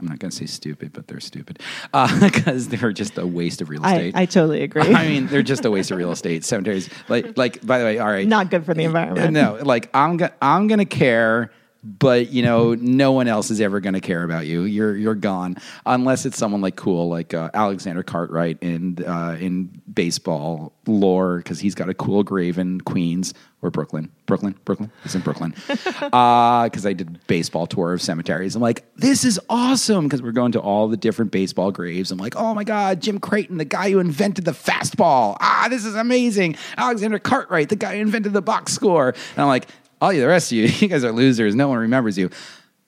I'm 0.03 0.09
not 0.09 0.19
going 0.19 0.31
to 0.33 0.37
say 0.37 0.47
stupid, 0.47 0.93
but 0.93 1.07
they're 1.07 1.21
stupid 1.21 1.61
uh, 1.95 2.21
because 2.29 2.67
they're 2.69 2.93
just 2.93 3.17
a 3.19 3.27
waste 3.27 3.63
of 3.63 3.69
real 3.69 3.85
I, 3.85 3.93
estate. 3.93 4.17
I 4.17 4.27
totally 4.27 4.63
agree. 4.65 4.83
I 4.83 5.07
mean, 5.07 5.29
they're 5.29 5.45
just 5.45 5.65
a 5.65 5.71
waste 5.71 5.93
of 5.93 5.99
real 5.99 6.11
estate. 6.11 6.45
Cemeteries, 6.45 6.91
like, 7.09 7.39
like. 7.39 7.65
By 7.65 7.79
the 7.79 7.85
way, 7.85 7.99
all 8.01 8.09
right, 8.09 8.27
Not 8.27 8.51
good 8.51 8.67
for 8.67 8.75
the 8.75 8.83
environment. 8.83 9.33
no, 9.33 9.61
like 9.63 9.89
I'm 9.95 10.17
gonna 10.17 10.33
I'm 10.43 10.67
gonna 10.67 10.85
care, 10.85 11.53
but 11.83 12.31
you 12.31 12.43
know, 12.43 12.75
no 12.75 13.13
one 13.13 13.29
else 13.29 13.51
is 13.51 13.61
ever 13.61 13.81
gonna 13.81 14.01
care 14.01 14.23
about 14.23 14.47
you. 14.47 14.63
You're 14.63 14.97
you're 14.97 15.15
gone 15.15 15.57
unless 15.85 16.27
it's 16.27 16.39
someone 16.39 16.61
like 16.61 16.77
cool, 16.77 17.09
like 17.09 17.35
uh, 17.35 17.51
Alexander 17.55 18.03
Cartwright 18.03 18.59
in 18.61 19.05
uh, 19.05 19.37
in 19.41 19.83
baseball 19.93 20.73
lore 20.87 21.39
because 21.39 21.61
he's 21.61 21.75
got 21.75 21.89
a 21.89 21.95
cool 21.95 22.23
grave 22.23 22.59
in 22.59 22.81
Queens 22.81 23.35
or 23.63 23.71
Brooklyn. 23.71 24.11
Brooklyn, 24.27 24.55
Brooklyn. 24.65 24.91
He's 25.03 25.15
in 25.15 25.21
Brooklyn 25.21 25.55
uh, 26.13 26.65
because 26.65 26.85
I 26.85 26.93
did 26.93 27.25
baseball 27.27 27.67
tour 27.67 27.93
of 27.93 28.03
cemeteries. 28.03 28.57
I'm 28.57 28.63
like, 28.63 28.85
this 28.97 29.25
is 29.25 29.39
awesome 29.49 30.05
because 30.05 30.21
we're 30.21 30.33
going 30.33 30.53
to 30.53 30.61
all 30.61 30.89
the 30.89 30.97
different 30.97 31.31
baseball 31.31 31.71
graves. 31.71 32.11
I'm 32.11 32.19
like, 32.19 32.35
oh 32.37 32.55
my 32.55 32.65
god, 32.65 33.01
Jim 33.01 33.21
Creighton, 33.21 33.59
the 33.59 33.65
guy 33.65 33.91
who 33.91 34.01
invented 34.01 34.45
the 34.45 34.53
fastball. 34.53 35.37
Ah, 35.41 35.69
this 35.71 35.85
is 35.85 35.95
amazing. 35.95 36.57
Alexander 36.77 37.19
Cartwright, 37.19 37.69
the 37.69 37.77
guy 37.77 37.97
who 37.97 38.01
invented 38.03 38.33
the 38.33 38.43
box 38.43 38.73
score. 38.73 39.11
And 39.11 39.39
I'm 39.39 39.49
like, 39.49 39.69
all 40.03 40.13
you, 40.13 40.21
the 40.21 40.27
rest 40.27 40.51
of 40.51 40.59
you, 40.59 40.65
you 40.81 40.89
guys 40.89 41.05
are 41.05 41.13
losers. 41.13 41.55
No 41.55 41.69
one 41.69 41.79
remembers 41.79 42.19
you. 42.19 42.29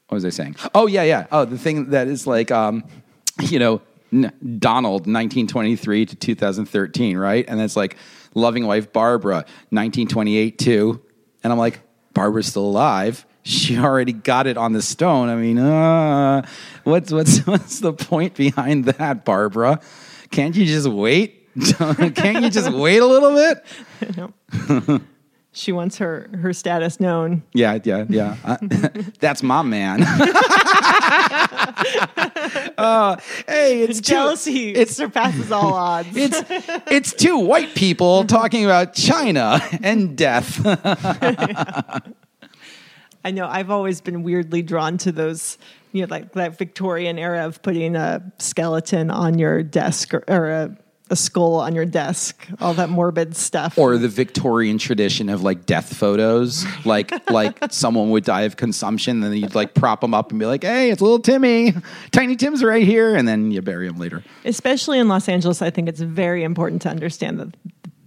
What 0.08 0.16
was 0.16 0.24
I 0.24 0.30
saying? 0.30 0.56
Oh 0.74 0.86
yeah, 0.86 1.04
yeah. 1.04 1.26
Oh, 1.32 1.44
the 1.44 1.56
thing 1.56 1.90
that 1.90 2.08
is 2.08 2.26
like, 2.26 2.50
um, 2.50 2.84
you 3.40 3.58
know, 3.58 3.80
Donald, 4.58 5.02
1923 5.02 6.06
to 6.06 6.16
2013, 6.16 7.16
right? 7.16 7.44
And 7.48 7.58
that's 7.58 7.76
like 7.76 7.96
loving 8.34 8.66
wife 8.66 8.92
Barbara, 8.92 9.36
1928 9.70 10.58
too. 10.58 11.02
And 11.42 11.52
I'm 11.52 11.58
like, 11.58 11.80
Barbara's 12.12 12.46
still 12.46 12.66
alive. 12.66 13.24
She 13.42 13.78
already 13.78 14.12
got 14.12 14.46
it 14.46 14.56
on 14.56 14.72
the 14.72 14.82
stone. 14.82 15.28
I 15.28 15.36
mean, 15.36 15.58
uh, 15.58 16.46
what's 16.82 17.12
what's 17.12 17.38
what's 17.46 17.78
the 17.80 17.92
point 17.92 18.34
behind 18.34 18.86
that, 18.86 19.24
Barbara? 19.24 19.80
Can't 20.30 20.56
you 20.56 20.66
just 20.66 20.88
wait? 20.88 21.48
Can't 21.78 22.42
you 22.42 22.50
just 22.50 22.70
wait 22.72 22.98
a 22.98 23.06
little 23.06 23.34
bit? 23.34 25.02
She 25.56 25.70
wants 25.70 25.98
her 25.98 26.28
her 26.42 26.52
status 26.52 26.98
known. 26.98 27.44
Yeah, 27.52 27.78
yeah, 27.84 28.04
yeah. 28.08 28.36
Uh, 28.44 28.56
that's 29.20 29.40
my 29.42 29.62
man. 29.62 30.02
uh, 32.76 33.16
hey, 33.48 33.82
it's 33.82 34.00
two- 34.00 34.14
Jealousy 34.14 34.70
It's 34.74 34.96
surpasses 34.96 35.52
all 35.52 35.72
odds. 35.74 36.08
it's 36.16 36.42
it's 36.90 37.12
two 37.14 37.38
white 37.38 37.74
people 37.76 38.24
talking 38.28 38.64
about 38.64 38.94
China 38.94 39.60
and 39.82 40.16
death. 40.18 40.60
I 43.24 43.30
know 43.30 43.46
I've 43.46 43.70
always 43.70 44.00
been 44.00 44.22
weirdly 44.22 44.60
drawn 44.62 44.98
to 44.98 45.12
those, 45.12 45.56
you 45.92 46.02
know, 46.02 46.08
like 46.10 46.32
that 46.32 46.58
Victorian 46.58 47.18
era 47.18 47.46
of 47.46 47.62
putting 47.62 47.96
a 47.96 48.20
skeleton 48.38 49.10
on 49.10 49.38
your 49.38 49.62
desk 49.62 50.12
or, 50.12 50.24
or 50.28 50.50
a, 50.50 50.76
a 51.10 51.16
skull 51.16 51.56
on 51.56 51.74
your 51.74 51.84
desk, 51.84 52.46
all 52.60 52.74
that 52.74 52.88
morbid 52.88 53.36
stuff. 53.36 53.76
or 53.76 53.98
the 53.98 54.08
Victorian 54.08 54.78
tradition 54.78 55.28
of 55.28 55.42
like 55.42 55.66
death 55.66 55.94
photos, 55.94 56.64
like 56.84 57.12
like 57.30 57.58
someone 57.70 58.10
would 58.10 58.24
die 58.24 58.42
of 58.42 58.56
consumption, 58.56 59.20
then 59.20 59.32
you'd 59.34 59.54
like 59.54 59.74
prop 59.74 60.00
them 60.00 60.14
up 60.14 60.30
and 60.30 60.38
be 60.40 60.46
like, 60.46 60.64
"Hey, 60.64 60.90
it's 60.90 61.02
little 61.02 61.18
Timmy, 61.18 61.74
Tiny 62.10 62.36
Tim's 62.36 62.64
right 62.64 62.84
here," 62.86 63.14
and 63.14 63.28
then 63.28 63.50
you 63.50 63.60
bury 63.60 63.86
him 63.86 63.98
later. 63.98 64.24
Especially 64.44 64.98
in 64.98 65.08
Los 65.08 65.28
Angeles, 65.28 65.60
I 65.60 65.70
think 65.70 65.88
it's 65.88 66.00
very 66.00 66.42
important 66.42 66.82
to 66.82 66.88
understand 66.88 67.38
that 67.38 67.54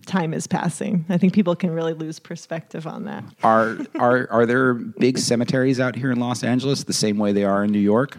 time 0.08 0.34
is 0.34 0.48
passing. 0.48 1.06
I 1.10 1.18
think 1.18 1.34
people 1.34 1.56
can 1.56 1.70
really 1.72 1.94
lose 1.94 2.18
perspective 2.18 2.88
on 2.88 3.06
that. 3.06 3.24
Are 3.44 3.78
are 4.00 4.28
are 4.32 4.46
there 4.46 4.74
big 4.74 5.20
cemeteries 5.20 5.80
out 5.80 5.96
here 5.96 6.12
in 6.12 6.20
Los 6.20 6.44
Angeles 6.44 6.84
the 6.86 6.94
same 6.94 7.18
way 7.18 7.32
they 7.32 7.44
are 7.44 7.64
in 7.64 7.72
New 7.72 7.80
York? 7.80 8.18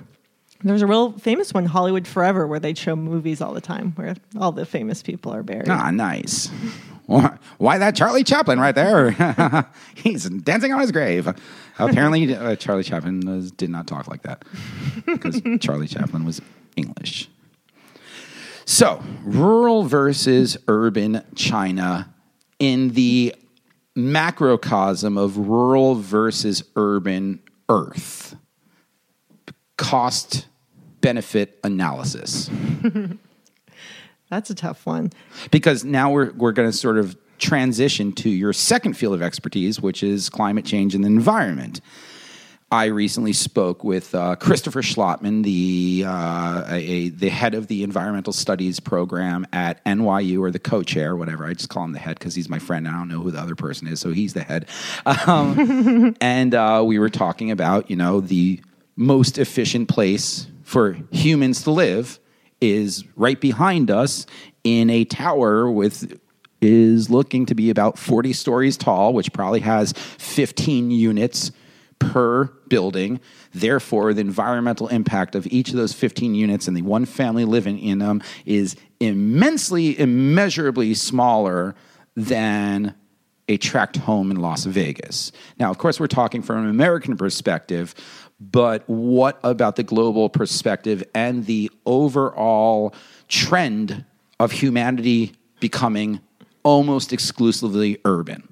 There's 0.62 0.82
a 0.82 0.86
real 0.86 1.12
famous 1.12 1.54
one, 1.54 1.66
Hollywood 1.66 2.06
Forever, 2.06 2.46
where 2.46 2.58
they 2.58 2.74
show 2.74 2.96
movies 2.96 3.40
all 3.40 3.54
the 3.54 3.60
time 3.60 3.92
where 3.92 4.16
all 4.38 4.50
the 4.50 4.66
famous 4.66 5.02
people 5.02 5.32
are 5.32 5.42
buried. 5.42 5.68
Ah, 5.68 5.90
nice. 5.90 6.50
Why 7.06 7.78
that 7.78 7.96
Charlie 7.96 8.24
Chaplin 8.24 8.60
right 8.60 8.74
there? 8.74 9.10
He's 9.94 10.28
dancing 10.28 10.72
on 10.74 10.80
his 10.80 10.92
grave. 10.92 11.26
Apparently, 11.78 12.34
uh, 12.34 12.56
Charlie 12.56 12.82
Chaplin 12.82 13.20
was, 13.20 13.50
did 13.50 13.70
not 13.70 13.86
talk 13.86 14.08
like 14.08 14.22
that 14.22 14.44
because 15.06 15.40
Charlie 15.60 15.86
Chaplin 15.86 16.24
was 16.24 16.42
English. 16.76 17.30
So, 18.66 19.02
rural 19.24 19.84
versus 19.84 20.58
urban 20.68 21.24
China 21.34 22.14
in 22.58 22.90
the 22.90 23.34
macrocosm 23.96 25.16
of 25.16 25.38
rural 25.38 25.94
versus 25.94 26.62
urban 26.76 27.40
Earth. 27.70 28.36
Cost 29.78 30.46
benefit 31.00 31.58
analysis. 31.64 32.50
That's 34.30 34.50
a 34.50 34.54
tough 34.54 34.84
one. 34.84 35.10
because 35.50 35.84
now 35.84 36.10
we're 36.10 36.32
we're 36.32 36.52
going 36.52 36.70
to 36.70 36.76
sort 36.76 36.98
of 36.98 37.16
transition 37.38 38.12
to 38.12 38.28
your 38.28 38.52
second 38.52 38.94
field 38.94 39.14
of 39.14 39.22
expertise, 39.22 39.80
which 39.80 40.02
is 40.02 40.28
climate 40.28 40.66
change 40.66 40.94
and 40.94 41.04
the 41.04 41.08
environment. 41.08 41.80
I 42.70 42.86
recently 42.86 43.32
spoke 43.32 43.82
with 43.82 44.14
uh, 44.14 44.36
Christopher 44.36 44.82
Schlottmann, 44.82 45.42
the 45.42 46.04
uh, 46.06 46.64
a, 46.68 47.08
the 47.08 47.30
head 47.30 47.54
of 47.54 47.66
the 47.68 47.82
environmental 47.82 48.34
studies 48.34 48.78
program 48.78 49.46
at 49.54 49.82
NYU, 49.86 50.40
or 50.40 50.50
the 50.50 50.58
co-chair, 50.58 51.16
whatever. 51.16 51.46
I 51.46 51.54
just 51.54 51.70
call 51.70 51.84
him 51.84 51.92
the 51.92 51.98
head 51.98 52.18
because 52.18 52.34
he's 52.34 52.50
my 52.50 52.58
friend. 52.58 52.86
I 52.86 52.90
don't 52.90 53.08
know 53.08 53.20
who 53.20 53.30
the 53.30 53.40
other 53.40 53.54
person 53.54 53.88
is, 53.88 54.00
so 54.00 54.12
he's 54.12 54.34
the 54.34 54.42
head. 54.42 54.66
Um, 55.06 56.14
and 56.20 56.54
uh, 56.54 56.82
we 56.84 56.98
were 56.98 57.08
talking 57.08 57.50
about, 57.50 57.88
you 57.88 57.96
know, 57.96 58.20
the 58.20 58.60
most 58.98 59.38
efficient 59.38 59.88
place 59.88 60.48
for 60.64 60.98
humans 61.12 61.62
to 61.62 61.70
live 61.70 62.18
is 62.60 63.04
right 63.14 63.40
behind 63.40 63.90
us 63.92 64.26
in 64.64 64.90
a 64.90 65.04
tower 65.04 65.70
with 65.70 66.20
is 66.60 67.08
looking 67.08 67.46
to 67.46 67.54
be 67.54 67.70
about 67.70 67.96
40 67.96 68.32
stories 68.32 68.76
tall, 68.76 69.14
which 69.14 69.32
probably 69.32 69.60
has 69.60 69.92
15 69.92 70.90
units 70.90 71.52
per 72.00 72.46
building. 72.66 73.20
Therefore, 73.54 74.12
the 74.12 74.20
environmental 74.20 74.88
impact 74.88 75.36
of 75.36 75.46
each 75.46 75.70
of 75.70 75.76
those 75.76 75.92
15 75.92 76.34
units 76.34 76.66
and 76.66 76.76
the 76.76 76.82
one 76.82 77.04
family 77.04 77.44
living 77.44 77.78
in 77.78 78.00
them 78.00 78.20
is 78.44 78.74
immensely, 78.98 79.96
immeasurably 79.96 80.94
smaller 80.94 81.76
than 82.16 82.96
a 83.48 83.56
tract 83.56 83.96
home 83.96 84.30
in 84.30 84.38
Las 84.38 84.64
Vegas. 84.64 85.32
Now, 85.58 85.70
of 85.70 85.78
course, 85.78 85.98
we're 85.98 86.06
talking 86.06 86.42
from 86.42 86.64
an 86.64 86.70
American 86.70 87.16
perspective, 87.16 87.94
but 88.40 88.88
what 88.88 89.38
about 89.42 89.76
the 89.76 89.82
global 89.82 90.28
perspective 90.28 91.02
and 91.14 91.46
the 91.46 91.70
overall 91.86 92.94
trend 93.28 94.04
of 94.38 94.52
humanity 94.52 95.32
becoming 95.60 96.20
almost 96.62 97.12
exclusively 97.12 97.98
urban? 98.04 98.48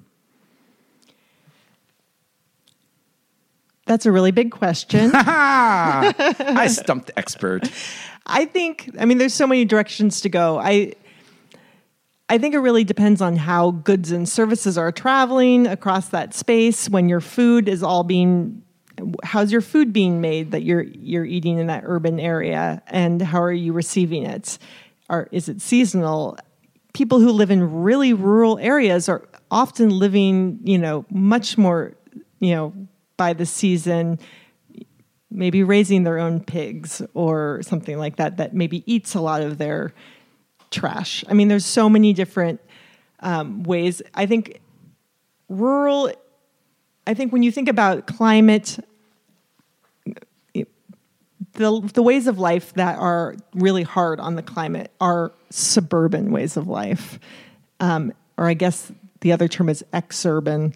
That's 3.85 4.05
a 4.05 4.11
really 4.11 4.31
big 4.31 4.51
question. 4.51 5.11
I 5.13 6.67
stumped 6.69 7.07
the 7.07 7.17
expert. 7.17 7.71
I 8.25 8.43
think 8.43 8.89
I 8.99 9.05
mean 9.05 9.17
there's 9.17 9.33
so 9.33 9.47
many 9.47 9.63
directions 9.63 10.19
to 10.21 10.29
go. 10.29 10.59
I 10.59 10.93
I 12.27 12.37
think 12.37 12.53
it 12.53 12.59
really 12.59 12.83
depends 12.83 13.21
on 13.21 13.37
how 13.37 13.71
goods 13.71 14.11
and 14.11 14.27
services 14.27 14.77
are 14.77 14.91
traveling 14.91 15.65
across 15.65 16.09
that 16.09 16.33
space 16.33 16.89
when 16.89 17.07
your 17.07 17.21
food 17.21 17.69
is 17.69 17.81
all 17.81 18.03
being 18.03 18.61
how's 19.23 19.51
your 19.51 19.61
food 19.61 19.93
being 19.93 20.21
made 20.21 20.51
that 20.51 20.63
you're 20.63 20.83
you're 20.83 21.25
eating 21.25 21.57
in 21.57 21.67
that 21.67 21.83
urban 21.85 22.19
area 22.19 22.81
and 22.87 23.21
how 23.21 23.41
are 23.41 23.51
you 23.51 23.73
receiving 23.73 24.23
it? 24.23 24.57
Or 25.09 25.27
is 25.31 25.49
it 25.49 25.61
seasonal? 25.61 26.37
People 26.93 27.19
who 27.19 27.31
live 27.31 27.51
in 27.51 27.83
really 27.83 28.13
rural 28.13 28.57
areas 28.59 29.07
are 29.07 29.27
often 29.51 29.89
living, 29.89 30.59
you 30.63 30.77
know, 30.77 31.05
much 31.11 31.57
more, 31.57 31.93
you 32.39 32.55
know, 32.55 32.73
by 33.17 33.33
the 33.33 33.45
season 33.45 34.19
maybe 35.29 35.63
raising 35.63 36.03
their 36.03 36.17
own 36.17 36.39
pigs 36.39 37.01
or 37.13 37.61
something 37.61 37.97
like 37.97 38.15
that 38.15 38.37
that 38.37 38.53
maybe 38.53 38.83
eats 38.91 39.13
a 39.13 39.21
lot 39.21 39.41
of 39.41 39.57
their 39.57 39.93
trash. 40.71 41.23
I 41.29 41.33
mean, 41.33 41.47
there's 41.47 41.65
so 41.65 41.89
many 41.89 42.13
different 42.13 42.59
um, 43.19 43.63
ways. 43.63 44.01
I 44.13 44.25
think 44.25 44.59
rural. 45.49 46.11
I 47.07 47.13
think 47.13 47.31
when 47.31 47.41
you 47.41 47.53
think 47.53 47.69
about 47.69 48.05
climate, 48.05 48.77
the 51.53 51.89
the 51.93 52.03
ways 52.03 52.27
of 52.27 52.37
life 52.37 52.73
that 52.73 52.99
are 52.99 53.35
really 53.55 53.83
hard 53.83 54.19
on 54.19 54.35
the 54.35 54.43
climate 54.43 54.91
are 54.99 55.31
suburban 55.49 56.31
ways 56.31 56.57
of 56.57 56.67
life, 56.67 57.17
um, 57.79 58.11
or 58.37 58.47
I 58.47 58.53
guess 58.53 58.91
the 59.21 59.31
other 59.31 59.47
term 59.47 59.69
is 59.69 59.85
exurban. 59.93 60.75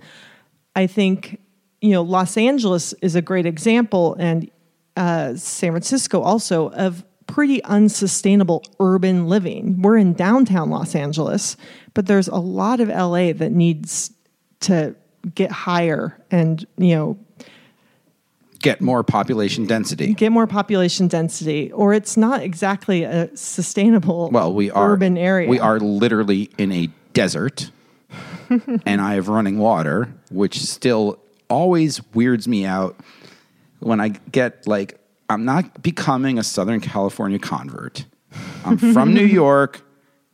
I 0.74 0.88
think 0.88 1.42
you 1.82 1.92
know 1.92 2.02
Los 2.02 2.38
Angeles 2.38 2.94
is 3.02 3.16
a 3.16 3.22
great 3.22 3.46
example, 3.46 4.16
and 4.18 4.50
uh, 4.96 5.36
San 5.36 5.74
Francisco 5.74 6.22
also 6.22 6.70
of 6.70 7.04
pretty 7.28 7.62
unsustainable 7.66 8.64
urban 8.80 9.28
living. 9.28 9.82
We're 9.82 9.98
in 9.98 10.14
downtown 10.14 10.70
Los 10.70 10.96
Angeles, 10.96 11.58
but 11.94 12.06
there's 12.06 12.30
a 12.30 12.38
lot 12.38 12.80
of 12.80 12.88
LA 12.88 13.34
that 13.34 13.52
needs 13.52 14.14
to 14.62 14.96
get 15.36 15.52
higher 15.52 16.18
and, 16.32 16.66
you 16.78 16.96
know, 16.96 17.20
get 18.60 18.82
more 18.82 19.04
population 19.04 19.66
density. 19.66 20.14
Get 20.14 20.32
more 20.32 20.48
population 20.48 21.08
density 21.08 21.72
or 21.72 21.94
it's 21.94 22.18
not 22.18 22.42
exactly 22.42 23.04
a 23.04 23.36
sustainable 23.36 24.30
well, 24.32 24.54
we 24.54 24.72
are 24.72 24.94
urban 24.94 25.18
area. 25.18 25.50
We 25.50 25.60
are 25.60 25.80
literally 25.80 26.50
in 26.58 26.72
a 26.72 26.90
desert 27.14 27.72
and 28.86 29.02
I 29.02 29.16
have 29.16 29.28
running 29.28 29.58
water, 29.58 30.14
which 30.30 30.60
still 30.60 31.20
always 31.50 32.02
weirds 32.14 32.48
me 32.48 32.66
out 32.66 33.00
when 33.80 34.00
I 34.00 34.10
get 34.10 34.68
like 34.68 35.00
I'm 35.30 35.46
not 35.46 35.82
becoming 35.82 36.38
a 36.38 36.44
Southern 36.44 36.82
California 36.82 37.40
convert. 37.40 38.06
I'm 38.66 38.78
from 38.78 39.14
New 39.14 39.26
York. 39.42 39.82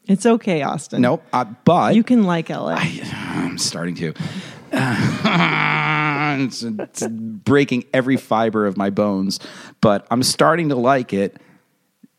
It's 0.05 0.25
okay, 0.25 0.63
Austin. 0.63 1.01
Nope. 1.01 1.23
Uh, 1.33 1.45
but 1.65 1.95
you 1.95 2.03
can 2.03 2.23
like 2.23 2.49
LA. 2.49 2.75
I, 2.75 3.01
am 3.45 3.57
starting 3.57 3.95
to. 3.95 4.13
it's, 6.41 6.63
it's 6.63 7.07
breaking 7.07 7.85
every 7.93 8.17
fiber 8.17 8.65
of 8.65 8.77
my 8.77 8.89
bones, 8.89 9.39
but 9.81 10.05
I'm 10.11 10.23
starting 10.23 10.69
to 10.69 10.75
like 10.75 11.13
it. 11.13 11.37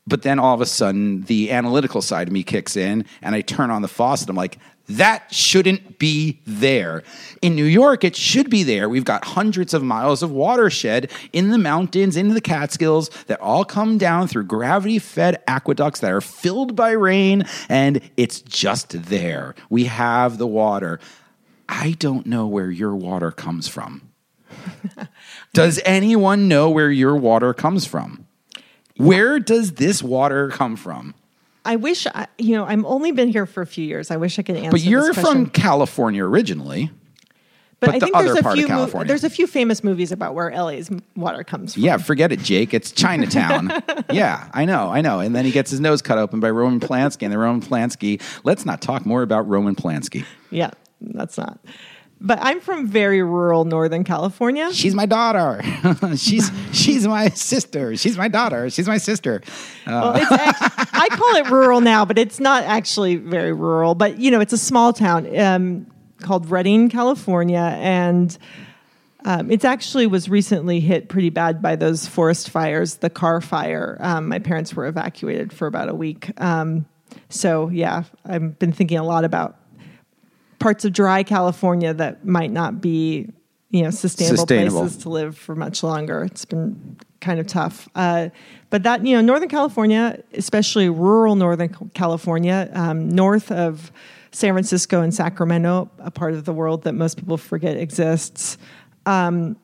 But 0.07 0.23
then 0.23 0.39
all 0.39 0.55
of 0.55 0.63
a 0.63 0.67
sudden, 0.67 1.23
the 1.25 1.51
analytical 1.53 2.01
side 2.01 2.29
of 2.29 2.33
me 2.33 2.43
kicks 2.43 2.77
in, 2.77 3.05
and 3.21 3.35
I 3.35 3.43
turn 3.43 3.71
on 3.71 3.83
the 3.83 3.89
faucet. 3.89 4.31
I'm 4.31 4.37
like, 4.37 4.59
that 4.89 5.33
shouldn't 5.33 5.99
be 5.99 6.41
there. 6.47 7.03
In 7.43 7.55
New 7.55 7.65
York, 7.65 8.05
it 8.05 8.17
should 8.17 8.49
be 8.49 8.63
there. 8.63 8.89
We've 8.89 9.05
got 9.05 9.25
hundreds 9.25 9.75
of 9.75 9.83
miles 9.83 10.23
of 10.23 10.31
watershed 10.31 11.11
in 11.35 11.51
the 11.51 11.59
mountains, 11.59 12.17
into 12.17 12.33
the 12.33 12.41
Catskills, 12.41 13.11
that 13.27 13.39
all 13.41 13.67
come 13.67 13.99
down 13.99 14.29
through 14.29 14.45
gravity 14.45 14.99
fed 14.99 15.43
aqueducts 15.47 16.01
that 16.01 16.11
are 16.11 16.23
filled 16.23 16.75
by 16.75 16.93
rain, 16.93 17.45
and 17.69 18.01
it's 18.17 18.41
just 18.41 19.05
there. 19.05 19.55
We 19.69 19.85
have 19.85 20.39
the 20.39 20.47
water. 20.47 21.01
I 21.69 21.93
don't 21.99 22.27
know 22.27 22.47
where 22.47 22.71
your 22.71 22.95
water 22.97 23.31
comes 23.31 23.69
from. 23.69 24.11
Does 25.53 25.81
anyone 25.85 26.49
know 26.49 26.71
where 26.71 26.91
your 26.91 27.17
water 27.17 27.53
comes 27.53 27.85
from? 27.85 28.27
Where 28.97 29.39
does 29.39 29.75
this 29.75 30.03
water 30.03 30.49
come 30.49 30.75
from? 30.75 31.15
I 31.65 31.77
wish 31.77 32.07
I, 32.07 32.27
you 32.39 32.57
know 32.57 32.65
I'm 32.65 32.85
only 32.85 33.13
been 33.13 33.29
here 33.29 33.47
for 33.47 33.63
a 33.63 33.67
few 33.67 33.85
years. 33.85 34.11
I 34.11 34.17
wish 34.17 34.39
I 34.39 34.43
could 34.43 34.57
answer. 34.57 34.71
But 34.71 34.81
you're 34.81 35.15
from 35.15 35.51
California 35.51 36.25
originally. 36.25 36.91
But, 37.81 37.87
but 37.87 37.95
I 37.95 37.99
think 38.01 38.17
there's 38.17 38.39
a 38.39 38.53
few 38.53 38.67
mo- 38.67 39.05
there's 39.05 39.23
a 39.23 39.31
few 39.31 39.47
famous 39.47 39.85
movies 39.85 40.11
about 40.11 40.35
where 40.35 40.51
LA's 40.51 40.91
water 41.15 41.45
comes 41.45 41.75
from. 41.75 41.85
Yeah, 41.85 41.97
forget 41.99 42.33
it, 42.33 42.41
Jake. 42.41 42.75
It's 42.75 42.91
Chinatown. 42.91 43.71
yeah, 44.11 44.49
I 44.53 44.65
know, 44.65 44.91
I 44.91 45.01
know. 45.01 45.21
And 45.21 45.37
then 45.37 45.45
he 45.45 45.53
gets 45.53 45.71
his 45.71 45.79
nose 45.79 46.03
cut 46.03 46.19
open 46.19 46.41
by 46.41 46.51
Roman 46.51 46.81
Polanski, 46.81 47.23
and 47.23 47.33
the 47.33 47.39
Roman 47.39 47.61
Polanski. 47.61 48.21
Let's 48.43 48.67
not 48.67 48.83
talk 48.83 49.07
more 49.07 49.23
about 49.23 49.47
Roman 49.47 49.77
Polanski. 49.77 50.25
Yeah, 50.51 50.71
that's 51.01 51.39
not. 51.39 51.59
But 52.21 52.41
I'm 52.43 52.61
from 52.61 52.89
very 52.89 53.23
rural 53.23 53.65
Northern 53.65 54.03
California. 54.03 54.73
She's 54.73 54.95
my 54.95 55.07
daughter. 55.07 55.63
she's 56.17 56.51
she's 56.73 57.07
my 57.07 57.29
sister. 57.29 57.97
She's 57.97 58.19
my 58.19 58.27
daughter. 58.27 58.69
She's 58.71 58.89
my 58.89 58.99
sister. 58.99 59.41
Uh. 59.87 60.13
Well, 60.15 60.17
actually, 60.33 60.85
I 60.93 61.09
call 61.11 61.37
it 61.37 61.51
rural 61.51 61.81
now, 61.81 62.05
but 62.05 62.19
it's 62.19 62.41
not 62.41 62.65
actually 62.65 63.17
very 63.17 63.53
rural. 63.53 63.95
But 63.95 64.19
you 64.19 64.33
know, 64.33 64.41
it's 64.41 64.53
a 64.53 64.59
small 64.59 64.93
town 64.93 65.39
um, 65.39 65.87
called 66.21 66.51
Redding, 66.51 66.89
California, 66.89 67.77
and 67.79 68.37
um, 69.25 69.51
it 69.53 69.65
actually 69.65 70.09
was 70.09 70.29
recently 70.29 70.81
hit 70.81 71.09
pretty 71.09 71.31
bad 71.31 71.63
by 71.63 71.77
those 71.77 72.09
forest 72.09 72.51
fires. 72.51 72.97
The 72.97 73.11
Carr 73.11 73.41
Fire. 73.41 73.97
Um, 74.01 74.27
my 74.27 74.41
parents 74.41 74.75
were 74.75 74.87
evacuated 74.87 75.53
for 75.53 75.69
about 75.69 75.89
a 75.89 75.95
week. 75.95 76.33
Um, 76.41 76.87
so 77.29 77.69
yeah, 77.69 78.05
I've 78.25 78.59
been 78.59 78.73
thinking 78.73 78.99
a 78.99 79.05
lot 79.05 79.25
about 79.25 79.57
parts 80.59 80.85
of 80.85 80.93
dry 80.93 81.23
California 81.23 81.95
that 81.95 82.25
might 82.25 82.51
not 82.51 82.81
be 82.81 83.33
you 83.71 83.83
know 83.83 83.91
sustainable, 83.91 84.37
sustainable. 84.39 84.81
places 84.81 85.03
to 85.03 85.09
live 85.09 85.37
for 85.37 85.55
much 85.55 85.83
longer. 85.83 86.25
It's 86.25 86.45
been 86.45 86.97
kind 87.21 87.41
of 87.41 87.47
tough. 87.47 87.89
Uh, 87.95 88.29
but 88.71 88.83
that 88.83 89.05
you 89.05 89.15
know 89.15 89.21
Northern 89.21 89.49
California, 89.49 90.23
especially 90.35 90.89
rural 90.89 91.37
Northern 91.37 91.75
California, 91.95 92.71
um, 92.73 93.09
north 93.09 93.51
of 93.53 93.93
San 94.31 94.55
Francisco 94.55 95.01
and 95.03 95.15
Sacramento, 95.15 95.91
a 95.99 96.11
part 96.11 96.35
of 96.35 96.45
the 96.45 96.53
world 96.53 96.85
that 96.85 96.95
most 96.95 97.19
people 97.19 97.37
forget 97.37 97.77
exists. 97.77 98.59
Um, 99.07 99.57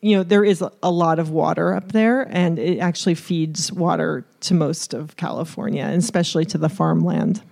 you 0.00 0.16
know 0.16 0.22
there 0.22 0.44
is 0.44 0.62
a 0.82 0.90
lot 0.90 1.18
of 1.18 1.30
water 1.30 1.74
up 1.74 1.90
there 1.92 2.22
and 2.30 2.58
it 2.58 2.78
actually 2.78 3.16
feeds 3.16 3.72
water 3.72 4.24
to 4.38 4.54
most 4.54 4.94
of 4.94 5.16
california 5.16 5.82
and 5.82 5.96
especially 5.96 6.44
to 6.44 6.56
the 6.56 6.68
farmland 6.68 7.42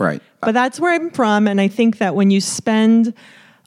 Right. 0.00 0.22
But 0.40 0.52
that's 0.52 0.80
where 0.80 0.94
I'm 0.94 1.10
from. 1.10 1.46
And 1.46 1.60
I 1.60 1.68
think 1.68 1.98
that 1.98 2.14
when 2.14 2.30
you 2.30 2.40
spend 2.40 3.12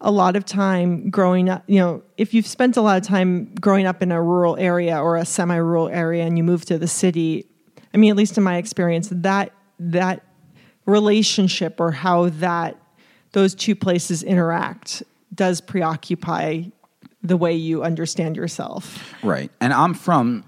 a 0.02 0.12
lot 0.12 0.36
of 0.36 0.46
time 0.46 1.12
growing 1.12 1.48
up, 1.48 1.63
you 1.67 1.80
know, 1.80 2.02
if 2.17 2.34
you've 2.34 2.48
spent 2.48 2.76
a 2.76 2.82
lot 2.82 2.98
of 2.98 3.08
time 3.08 3.54
growing 3.62 3.86
up 3.86 4.02
in 4.02 4.12
a 4.12 4.22
rural 4.22 4.58
area 4.58 5.00
or 5.00 5.15
a 5.15 5.26
semi 5.26 5.56
rural 5.56 5.89
area 5.89 6.26
and 6.26 6.36
you 6.38 6.43
move 6.43 6.65
to 6.65 6.80
the 6.80 6.88
city, 6.88 7.46
I 7.93 7.98
mean, 7.98 8.10
at 8.10 8.17
least 8.17 8.38
in 8.38 8.43
my 8.43 8.58
experience, 8.58 9.10
that, 9.12 9.54
that 9.80 10.24
relationship 10.88 11.80
or 11.80 11.91
how 11.91 12.30
that, 12.30 12.78
those 13.34 13.54
two 13.54 13.76
places 13.76 14.24
interact 14.24 15.04
does 15.36 15.62
preoccupy 15.62 16.63
the 17.22 17.38
way 17.38 17.54
you 17.54 17.84
understand 17.84 18.36
yourself. 18.36 19.13
Right. 19.24 19.52
And 19.62 19.72
I'm 19.72 19.93
from, 19.93 20.43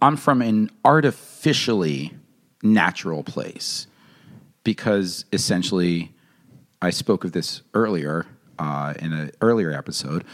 I'm 0.00 0.16
from 0.16 0.42
an 0.42 0.70
artificially 0.84 2.14
natural 2.62 3.24
place 3.24 3.88
because 4.64 5.24
essentially, 5.32 6.14
I 6.80 6.90
spoke 6.90 7.24
of 7.24 7.32
this 7.32 7.62
earlier 7.74 8.26
uh, 8.58 8.94
in 8.98 9.12
an 9.12 9.30
earlier 9.40 9.72
episode, 9.72 10.24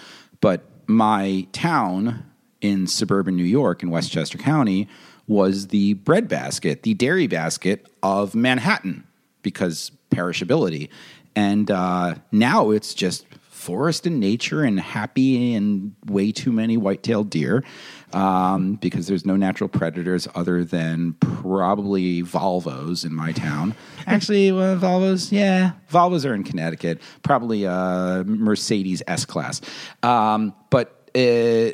but 0.40 0.64
my 0.86 1.46
town 1.52 2.24
in 2.60 2.86
suburban 2.86 3.36
New 3.36 3.44
York 3.44 3.82
in 3.82 3.90
Westchester 3.90 4.38
County 4.38 4.88
was 5.26 5.68
the 5.68 5.94
bread 5.94 6.28
basket, 6.28 6.82
the 6.82 6.94
dairy 6.94 7.26
basket 7.26 7.86
of 8.02 8.34
Manhattan 8.34 9.06
because 9.42 9.92
perishability. 10.10 10.88
And 11.36 11.70
uh, 11.70 12.16
now 12.32 12.70
it's 12.70 12.94
just 12.94 13.26
forest 13.48 14.06
and 14.06 14.18
nature 14.18 14.62
and 14.62 14.80
happy 14.80 15.54
and 15.54 15.94
way 16.06 16.32
too 16.32 16.50
many 16.52 16.76
white-tailed 16.76 17.28
deer 17.28 17.62
um, 18.12 18.74
because 18.74 19.06
there's 19.06 19.26
no 19.26 19.36
natural 19.36 19.68
predators 19.68 20.28
other 20.34 20.64
than 20.64 21.14
probably 21.14 22.22
Volvos 22.22 23.04
in 23.04 23.14
my 23.14 23.32
town. 23.32 23.74
Actually, 24.06 24.52
well, 24.52 24.76
Volvos, 24.76 25.32
yeah, 25.32 25.72
Volvos 25.90 26.28
are 26.28 26.34
in 26.34 26.44
Connecticut. 26.44 27.00
Probably 27.22 27.64
a 27.64 28.24
Mercedes 28.26 29.02
S 29.06 29.24
class, 29.24 29.60
um, 30.02 30.54
but. 30.70 30.94
Uh, 31.14 31.70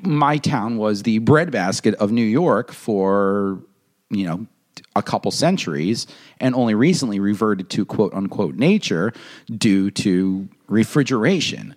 my 0.00 0.36
town 0.36 0.78
was 0.78 1.04
the 1.04 1.18
breadbasket 1.18 1.94
of 1.94 2.10
New 2.10 2.24
York 2.24 2.72
for, 2.72 3.62
you 4.10 4.26
know, 4.26 4.46
a 4.94 5.02
couple 5.02 5.30
centuries 5.30 6.06
and 6.40 6.54
only 6.54 6.74
recently 6.74 7.20
reverted 7.20 7.70
to 7.70 7.84
quote 7.84 8.12
unquote 8.14 8.56
nature 8.56 9.12
due 9.56 9.90
to 9.92 10.48
refrigeration. 10.68 11.74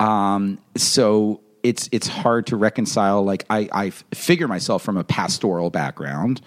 Um, 0.00 0.58
so 0.76 1.40
it's 1.62 1.88
it's 1.92 2.08
hard 2.08 2.46
to 2.48 2.56
reconcile. 2.56 3.22
Like 3.24 3.44
I, 3.50 3.68
I 3.72 3.90
figure 3.90 4.48
myself 4.48 4.82
from 4.82 4.96
a 4.96 5.04
pastoral 5.04 5.70
background, 5.70 6.40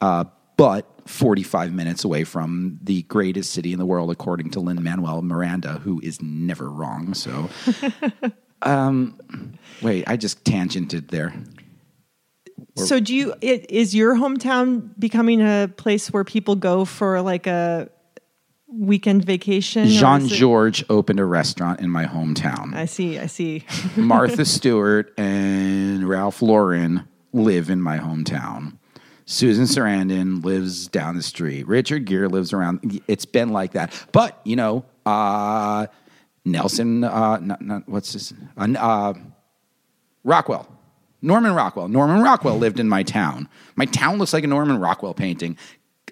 uh, 0.00 0.24
but 0.56 0.86
45 1.06 1.72
minutes 1.72 2.04
away 2.04 2.24
from 2.24 2.78
the 2.82 3.02
greatest 3.02 3.52
city 3.52 3.72
in 3.72 3.78
the 3.78 3.86
world, 3.86 4.10
according 4.10 4.50
to 4.50 4.60
Lin 4.60 4.82
Manuel 4.82 5.22
Miranda, 5.22 5.74
who 5.74 6.00
is 6.02 6.22
never 6.22 6.70
wrong. 6.70 7.14
So, 7.14 7.50
um, 8.62 9.18
wait, 9.82 10.04
I 10.06 10.16
just 10.16 10.44
tangented 10.44 11.10
there. 11.10 11.34
So 12.76 13.00
do 13.00 13.14
you 13.14 13.34
it, 13.40 13.70
is 13.70 13.94
your 13.94 14.14
hometown 14.16 14.90
becoming 14.98 15.40
a 15.40 15.70
place 15.76 16.12
where 16.12 16.24
people 16.24 16.56
go 16.56 16.84
for 16.84 17.20
like 17.20 17.46
a 17.46 17.90
weekend 18.66 19.24
vacation? 19.24 19.86
Jean 19.88 20.22
is 20.22 20.32
it- 20.32 20.36
George 20.36 20.84
opened 20.88 21.20
a 21.20 21.24
restaurant 21.24 21.80
in 21.80 21.90
my 21.90 22.04
hometown. 22.06 22.74
I 22.74 22.86
see, 22.86 23.18
I 23.18 23.26
see. 23.26 23.64
Martha 23.96 24.44
Stewart 24.44 25.12
and 25.18 26.08
Ralph 26.08 26.42
Lauren 26.42 27.08
live 27.32 27.70
in 27.70 27.80
my 27.80 27.98
hometown. 27.98 28.78
Susan 29.26 29.64
Sarandon 29.64 30.44
lives 30.44 30.86
down 30.88 31.16
the 31.16 31.22
street. 31.22 31.66
Richard 31.66 32.04
Gere 32.04 32.28
lives 32.28 32.52
around. 32.52 33.00
It's 33.08 33.24
been 33.24 33.48
like 33.50 33.72
that. 33.72 33.92
But, 34.12 34.38
you 34.44 34.54
know, 34.54 34.84
uh, 35.06 35.86
Nelson, 36.44 37.04
uh, 37.04 37.38
not, 37.38 37.62
not, 37.62 37.88
what's 37.88 38.12
his, 38.12 38.34
uh, 38.58 38.68
uh, 38.78 39.14
Rockwell. 40.24 40.68
Norman 41.22 41.54
Rockwell. 41.54 41.88
Norman 41.88 42.20
Rockwell 42.20 42.58
lived 42.58 42.78
in 42.78 42.86
my 42.86 43.02
town. 43.02 43.48
My 43.76 43.86
town 43.86 44.18
looks 44.18 44.34
like 44.34 44.44
a 44.44 44.46
Norman 44.46 44.78
Rockwell 44.78 45.14
painting. 45.14 45.56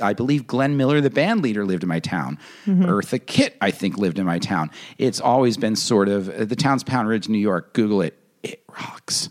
I 0.01 0.13
believe 0.15 0.47
Glenn 0.47 0.77
Miller, 0.77 1.01
the 1.01 1.11
band 1.11 1.43
leader, 1.43 1.65
lived 1.65 1.83
in 1.83 1.89
my 1.89 2.01
town. 2.01 2.39
Eartha 2.67 3.25
Kitt, 3.25 3.57
I 3.61 3.71
think, 3.71 3.99
lived 3.99 4.19
in 4.19 4.27
my 4.27 4.39
town. 4.39 4.71
It's 4.99 5.21
always 5.21 5.57
been 5.57 5.77
sort 5.77 6.09
of 6.09 6.29
uh, 6.29 6.45
the 6.45 6.57
town's 6.57 6.83
Pound 6.83 7.09
Ridge, 7.09 7.29
New 7.29 7.39
York. 7.39 7.75
Google 7.75 8.03
it. 8.03 8.19
It 8.43 8.65
rocks. 8.69 9.29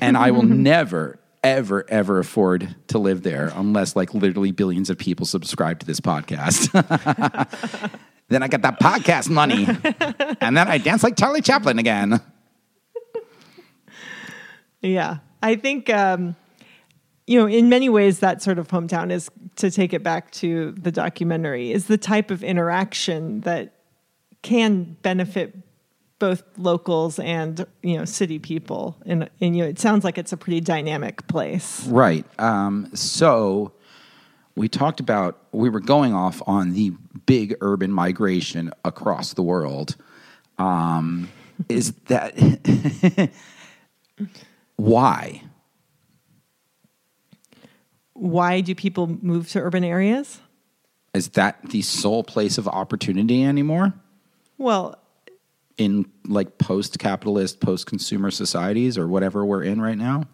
And 0.00 0.16
I 0.16 0.30
will 0.30 0.42
never, 0.44 1.18
ever, 1.42 1.84
ever 1.88 2.18
afford 2.18 2.74
to 2.88 2.98
live 2.98 3.22
there 3.22 3.52
unless, 3.54 3.96
like, 3.96 4.14
literally 4.14 4.52
billions 4.52 4.90
of 4.90 4.98
people 4.98 5.26
subscribe 5.26 5.80
to 5.80 5.86
this 5.86 6.00
podcast. 6.00 6.72
then 8.28 8.42
I 8.42 8.48
get 8.48 8.62
that 8.62 8.80
podcast 8.80 9.28
money. 9.28 9.66
and 10.40 10.56
then 10.56 10.68
I 10.68 10.78
dance 10.78 11.02
like 11.02 11.16
Charlie 11.16 11.42
Chaplin 11.42 11.78
again. 11.78 12.20
Yeah. 14.80 15.18
I 15.42 15.56
think, 15.56 15.90
um, 15.90 16.36
you 17.28 17.38
know, 17.38 17.46
in 17.46 17.68
many 17.68 17.90
ways, 17.90 18.20
that 18.20 18.40
sort 18.40 18.58
of 18.58 18.68
hometown 18.68 19.12
is 19.12 19.30
to 19.56 19.70
take 19.70 19.92
it 19.92 20.02
back 20.02 20.30
to 20.32 20.72
the 20.72 20.90
documentary, 20.90 21.72
is 21.72 21.86
the 21.86 21.98
type 21.98 22.30
of 22.30 22.42
interaction 22.42 23.42
that 23.42 23.74
can 24.40 24.96
benefit 25.02 25.54
both 26.18 26.42
locals 26.56 27.18
and, 27.18 27.66
you 27.82 27.98
know, 27.98 28.06
city 28.06 28.38
people. 28.38 28.96
And, 29.04 29.28
and 29.42 29.54
you 29.54 29.62
know, 29.62 29.68
it 29.68 29.78
sounds 29.78 30.04
like 30.04 30.16
it's 30.16 30.32
a 30.32 30.38
pretty 30.38 30.60
dynamic 30.60 31.26
place. 31.28 31.86
Right. 31.86 32.24
Um, 32.40 32.90
so 32.94 33.72
we 34.56 34.66
talked 34.66 34.98
about, 34.98 35.38
we 35.52 35.68
were 35.68 35.80
going 35.80 36.14
off 36.14 36.40
on 36.46 36.72
the 36.72 36.92
big 37.26 37.54
urban 37.60 37.92
migration 37.92 38.72
across 38.86 39.34
the 39.34 39.42
world. 39.42 39.96
Um, 40.56 41.28
is 41.68 41.92
that 42.06 42.34
why? 44.76 45.42
Why 48.18 48.60
do 48.60 48.74
people 48.74 49.06
move 49.06 49.48
to 49.50 49.60
urban 49.60 49.84
areas? 49.84 50.40
Is 51.14 51.28
that 51.30 51.58
the 51.70 51.82
sole 51.82 52.24
place 52.24 52.58
of 52.58 52.68
opportunity 52.68 53.44
anymore 53.44 53.94
Well, 54.58 54.98
in 55.76 56.10
like 56.26 56.58
post 56.58 56.98
capitalist, 56.98 57.60
post 57.60 57.86
consumer 57.86 58.30
societies 58.30 58.98
or 58.98 59.06
whatever 59.06 59.44
we're 59.44 59.62
in 59.62 59.80
right 59.80 59.96
now? 59.96 60.24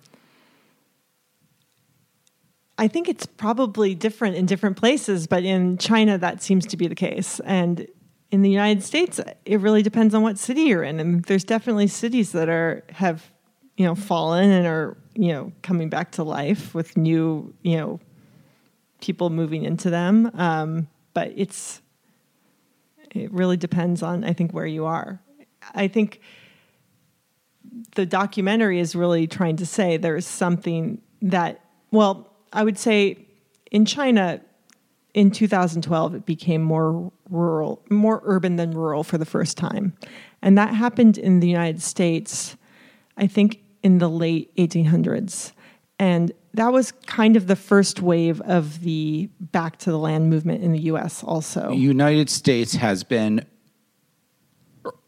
I 2.76 2.89
think 2.89 3.09
it's 3.09 3.26
probably 3.26 3.95
different 3.95 4.37
in 4.37 4.47
different 4.47 4.76
places, 4.76 5.26
but 5.26 5.45
in 5.45 5.78
China, 5.78 6.18
that 6.18 6.43
seems 6.43 6.66
to 6.66 6.76
be 6.76 6.89
the 6.89 6.97
case. 6.97 7.41
And 7.45 7.87
in 8.32 8.43
the 8.43 8.51
United 8.51 8.82
States, 8.82 9.20
it 9.45 9.61
really 9.61 9.82
depends 9.82 10.12
on 10.12 10.22
what 10.22 10.39
city 10.39 10.62
you're 10.62 10.82
in. 10.82 10.99
And 10.99 11.24
there's 11.24 11.45
definitely 11.45 11.87
cities 11.87 12.32
that 12.32 12.49
are 12.49 12.82
have, 12.91 13.30
you 13.77 13.85
know, 13.85 13.95
fallen 13.95 14.51
and 14.51 14.66
are, 14.66 14.97
you 15.14 15.33
know, 15.33 15.53
coming 15.62 15.89
back 15.89 16.12
to 16.12 16.22
life 16.22 16.75
with 16.75 16.97
new, 16.97 17.53
you 17.62 17.77
know, 17.77 18.01
people 19.01 19.31
moving 19.31 19.64
into 19.64 19.91
them. 19.91 20.31
Um, 20.35 20.89
but 21.12 21.33
it's 21.37 21.81
it 23.11 23.33
really 23.33 23.57
depends 23.57 24.03
on 24.03 24.25
I 24.25 24.33
think 24.33 24.53
where 24.53 24.66
you 24.66 24.85
are. 24.85 25.20
I 25.75 25.89
think 25.89 26.20
the 27.95 28.07
documentary 28.07 28.79
is 28.79 28.95
really 28.95 29.27
trying 29.27 29.57
to 29.57 29.66
say 29.66 29.97
there's 29.97 30.27
something 30.27 31.01
that 31.22 31.61
well 31.91 32.31
i 32.53 32.62
would 32.62 32.79
say 32.79 33.27
in 33.70 33.85
china 33.85 34.41
in 35.14 35.31
2012 35.31 36.14
it 36.14 36.27
became 36.27 36.62
more 36.62 37.11
rural 37.31 37.83
more 37.91 38.20
urban 38.25 38.57
than 38.57 38.70
rural 38.70 39.03
for 39.03 39.18
the 39.18 39.25
first 39.25 39.57
time 39.57 39.95
and 40.43 40.59
that 40.59 40.75
happened 40.75 41.18
in 41.18 41.41
the 41.41 41.49
united 41.49 41.83
states 41.83 42.57
i 43.16 43.27
think 43.27 43.62
in 43.85 43.99
the 43.99 44.09
late 44.11 44.51
1800s 44.57 45.53
and 46.01 46.32
that 46.55 46.72
was 46.72 46.91
kind 47.07 47.37
of 47.37 47.47
the 47.47 47.55
first 47.57 48.01
wave 48.01 48.41
of 48.41 48.80
the 48.80 49.28
back 49.41 49.76
to 49.78 49.91
the 49.93 49.99
land 49.99 50.28
movement 50.30 50.62
in 50.64 50.72
the 50.72 50.80
us 50.80 51.22
also 51.22 51.68
The 51.68 51.76
United 51.76 52.28
States 52.30 52.74
has 52.74 53.05
been 53.05 53.45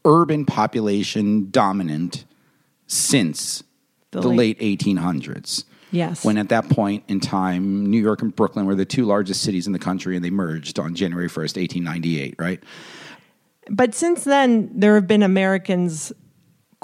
urban 0.04 0.44
population 0.44 1.50
dominant 1.50 2.24
since 2.86 3.64
the, 4.12 4.20
The 4.20 4.28
late, 4.28 4.60
late- 4.60 4.78
1800s. 4.80 5.64
yes 5.90 6.24
When 6.24 6.38
at 6.38 6.48
that 6.50 6.68
point 6.68 7.02
in 7.08 7.18
time, 7.20 7.86
New 7.86 8.00
York 8.00 8.22
and 8.22 8.34
Brooklyn 8.34 8.66
were 8.66 8.74
the 8.76 8.84
two 8.84 9.04
largest 9.04 9.42
cities 9.42 9.66
in 9.66 9.72
the 9.72 9.78
country 9.78 10.14
and 10.16 10.24
they 10.24 10.30
merged 10.30 10.78
on 10.78 10.94
January 10.94 11.28
1st, 11.28 11.56
1898, 11.56 12.34
right? 12.38 12.62
But 13.68 13.94
since 13.94 14.22
then, 14.22 14.70
there 14.72 14.94
have 14.94 15.08
been 15.08 15.24
Americans 15.24 16.12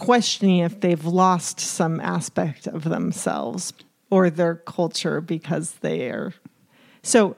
questioning 0.02 0.58
if 0.58 0.80
they've 0.80 1.04
lost 1.04 1.60
some 1.60 2.00
aspect 2.00 2.66
of 2.66 2.84
themselves 2.84 3.72
or 4.10 4.30
their 4.30 4.56
culture 4.56 5.20
because 5.20 5.74
they 5.74 6.10
are. 6.10 6.34
So 7.02 7.36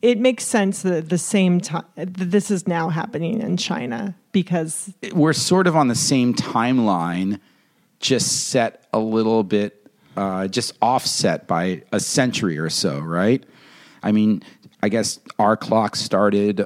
it 0.00 0.18
makes 0.18 0.44
sense 0.44 0.82
that 0.82 0.92
at 0.92 1.08
the 1.08 1.18
same 1.18 1.60
time 1.60 1.84
this 1.96 2.50
is 2.52 2.68
now 2.68 2.88
happening 2.88 3.40
in 3.40 3.56
China 3.56 4.14
because 4.30 4.94
We're 5.12 5.32
sort 5.32 5.66
of 5.66 5.74
on 5.74 5.88
the 5.88 5.96
same 5.96 6.34
timeline, 6.34 7.40
just 7.98 8.48
set 8.48 8.86
a 8.92 9.00
little 9.00 9.42
bit, 9.42 9.90
uh, 10.16 10.46
just 10.46 10.74
offset 10.80 11.48
by 11.48 11.82
a 11.90 11.98
century 11.98 12.58
or 12.58 12.70
so, 12.70 13.00
right? 13.00 13.44
I 14.04 14.12
mean, 14.12 14.44
I 14.84 14.88
guess 14.88 15.18
our 15.40 15.56
clock 15.56 15.96
started 15.96 16.64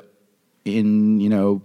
in, 0.67 1.21
you 1.21 1.31
know, 1.31 1.63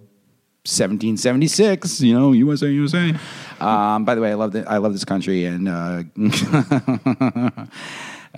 1776, 0.67 2.01
you 2.01 2.13
know, 2.13 2.33
USA, 2.33 2.67
USA. 2.67 3.13
Um, 3.59 4.05
by 4.05 4.15
the 4.15 4.21
way, 4.21 4.31
I 4.31 4.33
love 4.35 4.51
the, 4.51 4.69
I 4.69 4.77
love 4.77 4.91
this 4.91 5.05
country, 5.05 5.45
and 5.45 5.67
uh, 5.67 6.03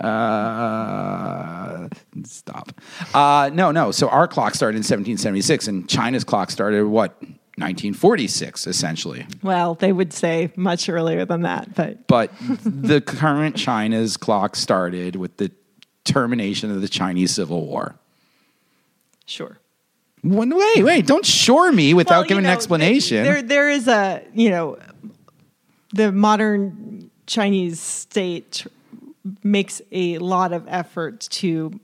uh, 0.00 1.88
stop. 2.24 2.72
Uh, 3.12 3.50
no, 3.52 3.72
no. 3.72 3.90
So 3.90 4.08
our 4.08 4.28
clock 4.28 4.54
started 4.54 4.76
in 4.76 4.82
1776, 4.82 5.68
and 5.68 5.88
China's 5.88 6.24
clock 6.24 6.50
started 6.50 6.86
what 6.86 7.20
1946, 7.20 8.66
essentially. 8.66 9.26
well, 9.42 9.74
they 9.74 9.92
would 9.92 10.12
say 10.12 10.50
much 10.56 10.88
earlier 10.88 11.24
than 11.24 11.42
that, 11.42 11.74
but 11.74 12.06
But 12.06 12.32
the 12.64 13.00
current 13.00 13.56
China's 13.56 14.16
clock 14.16 14.56
started 14.56 15.16
with 15.16 15.36
the 15.36 15.50
termination 16.04 16.70
of 16.70 16.80
the 16.80 16.88
Chinese 16.88 17.32
Civil 17.32 17.66
War. 17.66 17.96
sure. 19.26 19.58
One, 20.22 20.54
wait, 20.54 20.84
wait! 20.84 21.06
Don't 21.06 21.24
shore 21.24 21.72
me 21.72 21.94
without 21.94 22.20
Well, 22.20 22.28
giving 22.28 22.44
know, 22.44 22.50
an 22.50 22.54
explanation. 22.56 23.24
There, 23.24 23.42
there 23.42 23.70
is 23.70 23.88
a 23.88 24.22
you 24.34 24.50
know, 24.50 24.78
the 25.94 26.12
modern 26.12 27.10
Chinese 27.26 27.80
state 27.80 28.66
makes 29.42 29.80
a 29.92 30.18
lot 30.18 30.52
of 30.52 30.64
effort 30.68 31.20
to 31.30 31.78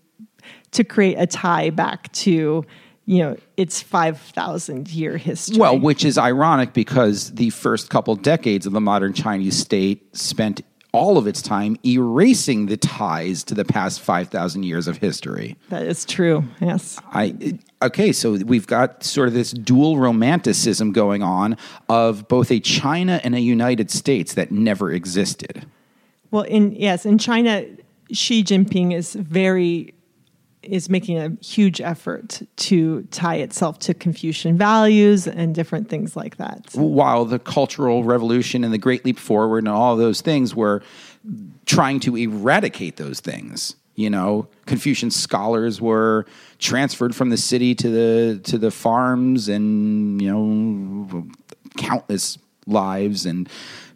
to 0.72 0.84
create 0.84 1.16
a 1.18 1.26
tie 1.26 1.70
back 1.70 2.12
to 2.12 2.64
you 3.06 3.18
know 3.18 3.36
its 3.56 3.80
5000 3.82 4.88
year 4.90 5.16
history 5.16 5.58
Well, 5.58 5.78
which 5.78 6.04
is 6.04 6.18
ironic 6.18 6.72
because 6.72 7.32
the 7.34 7.50
first 7.50 7.88
couple 7.88 8.16
decades 8.16 8.66
of 8.66 8.72
the 8.72 8.80
modern 8.80 9.12
Chinese 9.12 9.56
state 9.56 10.16
spent 10.16 10.62
all 10.92 11.18
of 11.18 11.26
its 11.26 11.42
time 11.42 11.76
erasing 11.84 12.66
the 12.66 12.76
ties 12.76 13.44
to 13.44 13.54
the 13.54 13.64
past 13.66 14.00
5,000 14.00 14.62
years 14.62 14.88
of 14.88 14.96
history. 14.96 15.56
that 15.68 15.82
is 15.84 16.04
true 16.04 16.44
yes 16.60 16.98
I 17.12 17.58
okay, 17.82 18.12
so 18.12 18.32
we've 18.32 18.66
got 18.66 19.02
sort 19.04 19.28
of 19.28 19.34
this 19.34 19.50
dual 19.50 19.98
romanticism 19.98 20.92
going 20.92 21.22
on 21.22 21.56
of 21.88 22.28
both 22.28 22.50
a 22.50 22.60
China 22.60 23.20
and 23.22 23.34
a 23.34 23.40
United 23.40 23.90
States 23.90 24.34
that 24.34 24.50
never 24.50 24.90
existed. 24.92 25.66
Well, 26.30 26.42
in 26.42 26.72
yes, 26.72 27.06
in 27.06 27.18
China, 27.18 27.64
Xi 28.12 28.42
Jinping 28.42 28.94
is 28.94 29.14
very 29.14 29.94
is 30.62 30.90
making 30.90 31.16
a 31.16 31.30
huge 31.44 31.80
effort 31.80 32.42
to 32.56 33.02
tie 33.12 33.36
itself 33.36 33.78
to 33.78 33.94
Confucian 33.94 34.58
values 34.58 35.28
and 35.28 35.54
different 35.54 35.88
things 35.88 36.16
like 36.16 36.38
that. 36.38 36.70
While 36.74 37.24
the 37.24 37.38
Cultural 37.38 38.02
Revolution 38.02 38.64
and 38.64 38.72
the 38.72 38.78
Great 38.78 39.04
Leap 39.04 39.18
Forward 39.18 39.58
and 39.58 39.68
all 39.68 39.96
those 39.96 40.20
things 40.22 40.56
were 40.56 40.82
trying 41.66 42.00
to 42.00 42.16
eradicate 42.16 42.96
those 42.96 43.20
things. 43.20 43.76
You 43.96 44.10
know, 44.10 44.48
Confucian 44.66 45.10
scholars 45.10 45.80
were 45.80 46.26
transferred 46.58 47.16
from 47.16 47.30
the 47.30 47.36
city 47.36 47.74
to 47.74 47.88
the 47.88 48.40
to 48.44 48.58
the 48.58 48.70
farms, 48.70 49.48
and 49.48 50.20
you 50.20 50.30
know, 50.30 51.26
countless 51.78 52.38
lives 52.66 53.26
and 53.26 53.48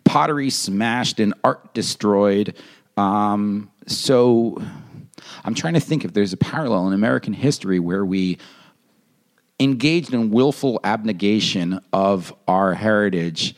pottery 0.04 0.50
smashed 0.50 1.20
and 1.20 1.34
art 1.44 1.74
destroyed. 1.74 2.56
Um, 2.96 3.70
so, 3.86 4.62
I'm 5.44 5.54
trying 5.54 5.74
to 5.74 5.80
think 5.80 6.04
if 6.04 6.14
there's 6.14 6.32
a 6.32 6.38
parallel 6.38 6.88
in 6.88 6.94
American 6.94 7.34
history 7.34 7.78
where 7.78 8.04
we 8.04 8.38
engaged 9.60 10.14
in 10.14 10.30
willful 10.30 10.80
abnegation 10.82 11.80
of 11.92 12.34
our 12.48 12.72
heritage. 12.74 13.54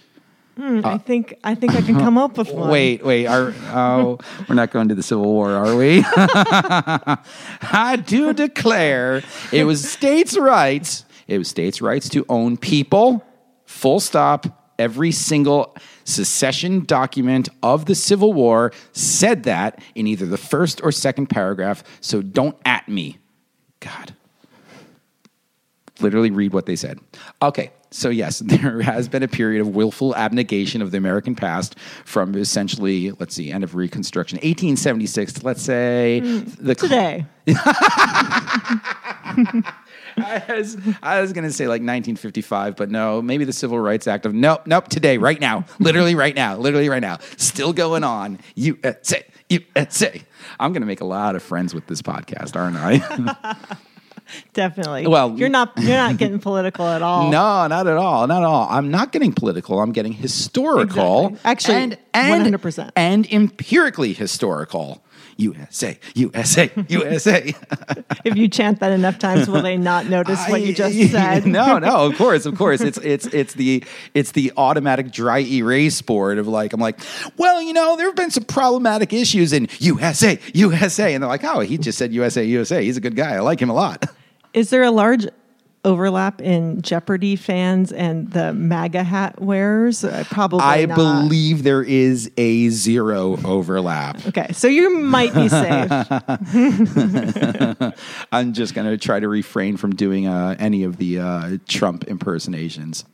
Hmm, 0.57 0.81
I 0.85 0.95
uh, 0.95 0.99
think 0.99 1.35
I 1.43 1.55
think 1.55 1.75
I 1.75 1.81
can 1.81 1.99
come 1.99 2.19
up 2.19 2.37
with 2.37 2.51
one. 2.53 2.71
Wait, 2.71 3.05
wait. 3.05 3.27
Are, 3.27 3.55
oh, 3.73 4.19
we're 4.49 4.55
not 4.55 4.71
going 4.71 4.89
to 4.89 4.95
the 4.95 5.03
Civil 5.03 5.25
War, 5.25 5.53
are 5.53 5.77
we? 5.77 6.05
I 6.17 8.03
do 8.05 8.33
declare 8.33 9.23
it 9.51 9.65
was 9.65 9.91
states' 9.91 10.37
rights. 10.37 11.05
It 11.27 11.39
was 11.39 11.49
states' 11.49 11.81
rights 11.81 12.09
to 12.11 12.27
own 12.29 12.57
people. 12.57 13.25
Full 13.65 14.01
stop. 14.01 14.59
Every 14.79 15.13
single 15.13 15.77
secession 16.05 16.85
document 16.85 17.49
of 17.63 17.87
the 17.87 17.95
Civil 17.95 18.33
War 18.33 18.73
said 18.93 19.45
that 19.45 19.81
in 19.95 20.07
either 20.07 20.27
the 20.27 20.39
first 20.39 20.83
or 20.83 20.91
second 20.91 21.27
paragraph. 21.29 21.85
So 22.01 22.21
don't 22.21 22.57
at 22.65 22.89
me. 22.89 23.19
God 23.81 24.15
literally 26.03 26.31
read 26.31 26.53
what 26.53 26.67
they 26.67 26.77
said. 26.77 26.99
Okay, 27.41 27.71
so 27.91 28.09
yes, 28.09 28.39
there 28.45 28.81
has 28.83 29.09
been 29.09 29.23
a 29.23 29.29
period 29.29 29.61
of 29.61 29.69
willful 29.69 30.15
abnegation 30.17 30.83
of 30.83 30.91
the 30.91 30.99
American 30.99 31.35
past 31.35 31.79
from 32.05 32.35
essentially, 32.35 33.13
let's 33.13 33.35
see, 33.35 33.51
end 33.51 33.65
of 33.65 33.75
Reconstruction, 33.75 34.37
1876 34.37 35.43
let's 35.43 35.63
say 35.63 36.21
mm, 36.23 36.57
the 36.59 36.75
Today, 36.75 37.27
I 40.17 40.45
was, 40.49 40.77
I 41.03 41.21
was 41.21 41.33
going 41.33 41.45
to 41.45 41.53
say 41.53 41.65
like 41.65 41.81
1955, 41.81 42.77
but 42.77 42.91
no, 42.91 43.23
maybe 43.23 43.45
the 43.45 43.53
Civil 43.53 43.79
Rights 43.79 44.07
Act 44.07 44.27
of 44.27 44.35
nope, 44.35 44.67
nope, 44.67 44.89
today, 44.89 45.19
right 45.19 45.41
now, 45.41 45.65
literally 45.79 46.15
right 46.15 46.35
now, 46.35 46.57
literally 46.57 46.89
right 46.89 47.01
now, 47.01 47.19
still 47.37 47.73
going 47.73 48.05
on. 48.05 48.39
USA, 48.55 49.25
USA. 49.49 50.23
I'm 50.61 50.73
going 50.73 50.83
to 50.83 50.87
make 50.87 51.01
a 51.01 51.07
lot 51.07 51.37
of 51.37 51.43
friends 51.43 51.75
with 51.75 51.87
this 51.87 52.03
podcast, 52.03 52.57
aren't 52.57 52.77
I? 52.77 53.77
definitely. 54.53 55.07
Well- 55.07 55.37
you're 55.39 55.49
not 55.49 55.73
you're 55.79 55.97
not 55.97 56.17
getting 56.17 56.39
political 56.39 56.87
at 56.87 57.03
all. 57.03 57.31
No, 57.33 57.67
not 57.67 57.87
at 57.87 57.97
all. 57.97 58.27
Not 58.27 58.43
at 58.43 58.47
all. 58.47 58.69
I'm 58.71 58.91
not 58.91 59.11
getting 59.13 59.33
political. 59.33 59.81
I'm 59.81 59.93
getting 59.93 60.13
historical. 60.13 61.29
Exactly. 61.29 61.51
Actually, 61.51 61.77
and, 61.77 61.99
and, 62.15 62.55
100%. 62.55 62.91
And 62.95 63.33
empirically 63.33 64.13
historical. 64.13 65.03
USA, 65.37 65.99
USA, 66.15 66.71
USA. 66.89 67.55
If 68.25 68.37
you 68.37 68.47
chant 68.47 68.79
that 68.81 68.93
enough 68.93 69.19
times, 69.19 69.49
will 69.49 69.63
they 69.63 69.77
not 69.77 70.07
notice 70.07 70.47
what 70.47 70.63
you 70.63 70.73
just 70.73 71.11
said? 71.11 71.45
no, 71.45 71.79
no, 71.79 72.07
of 72.07 72.17
course, 72.17 72.47
of 72.47 72.57
course. 72.57 72.81
It's 72.81 72.99
it's 72.99 73.27
it's 73.27 73.55
the 73.55 73.83
it's 74.15 74.31
the 74.33 74.53
automatic 74.57 75.11
dry 75.11 75.41
erase 75.41 76.01
board 76.03 76.39
of 76.39 76.47
like 76.47 76.73
I'm 76.73 76.81
like, 76.81 77.01
well, 77.37 77.61
you 77.61 77.73
know, 77.73 77.97
there 77.97 78.07
have 78.07 78.15
been 78.15 78.31
some 78.31 78.45
problematic 78.45 79.13
issues 79.13 79.53
in 79.53 79.69
USA, 79.81 80.39
USA, 80.55 81.15
and 81.15 81.23
they're 81.23 81.29
like, 81.29 81.43
oh, 81.43 81.61
he 81.61 81.79
just 81.79 81.99
said 81.99 82.13
USA, 82.13 82.45
USA. 82.45 82.85
He's 82.85 82.97
a 82.97 83.01
good 83.01 83.17
guy. 83.17 83.35
I 83.35 83.41
like 83.41 83.61
him 83.61 83.71
a 83.71 83.75
lot. 83.75 84.05
Is 84.55 84.71
there 84.71 84.83
a 84.83 84.91
large 84.91 85.27
overlap 85.85 86.41
in 86.41 86.81
Jeopardy 86.83 87.37
fans 87.37 87.91
and 87.91 88.31
the 88.31 88.53
MAGA 88.53 89.03
hat 89.03 89.41
wearers? 89.41 90.05
Uh, 90.05 90.25
probably. 90.31 90.61
I 90.61 90.87
not. 90.87 90.97
believe 90.97 91.63
there 91.63 91.83
is 91.83 92.31
a 92.37 92.69
zero 92.69 93.39
overlap. 93.45 94.25
Okay, 94.27 94.53
so 94.53 94.69
you 94.69 94.99
might 94.99 95.35
be 95.35 95.49
safe. 95.49 95.91
I'm 98.33 98.53
just 98.53 98.75
going 98.75 98.89
to 98.89 98.99
try 98.99 99.21
to 99.21 99.29
refrain 99.29 99.77
from 99.77 99.95
doing 99.95 100.27
uh, 100.27 100.57
any 100.59 100.85
of 100.85 100.99
the 100.99 101.19
uh, 101.19 101.57
Trump 101.67 102.05
impersonations. 102.05 103.05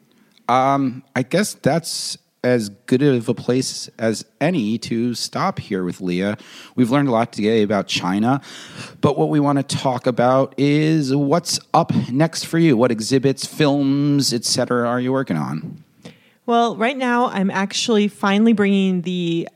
Um, 0.48 1.04
I 1.14 1.22
guess 1.22 1.54
that's 1.54 2.18
as 2.44 2.68
good 2.68 3.02
of 3.02 3.28
a 3.28 3.34
place 3.34 3.88
as 3.98 4.24
any 4.40 4.78
to 4.78 5.14
stop 5.14 5.58
here 5.58 5.84
with 5.84 6.00
Leah. 6.00 6.36
We've 6.76 6.90
learned 6.90 7.08
a 7.08 7.12
lot 7.12 7.32
today 7.32 7.62
about 7.62 7.88
China, 7.88 8.40
but 9.00 9.18
what 9.18 9.28
we 9.28 9.40
want 9.40 9.58
to 9.58 9.76
talk 9.76 10.06
about 10.06 10.54
is 10.56 11.14
what's 11.14 11.58
up 11.74 11.92
next 12.10 12.44
for 12.44 12.58
you. 12.58 12.76
What 12.76 12.90
exhibits, 12.90 13.44
films, 13.44 14.32
etc., 14.32 14.88
are 14.88 15.00
you 15.00 15.12
working 15.12 15.36
on? 15.36 15.82
Well, 16.46 16.76
right 16.76 16.96
now 16.96 17.26
I'm 17.26 17.50
actually 17.50 18.08
finally 18.08 18.52
bringing 18.52 19.02
the 19.02 19.48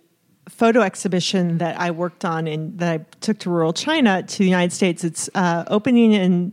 photo 0.48 0.80
exhibition 0.80 1.58
that 1.58 1.80
I 1.80 1.90
worked 1.90 2.24
on 2.24 2.46
and 2.46 2.78
that 2.78 3.00
I 3.00 3.04
took 3.20 3.38
to 3.40 3.50
rural 3.50 3.72
China 3.72 4.22
to 4.22 4.38
the 4.38 4.44
United 4.44 4.72
States. 4.72 5.02
It's 5.02 5.30
uh, 5.34 5.64
opening 5.68 6.12
in 6.12 6.52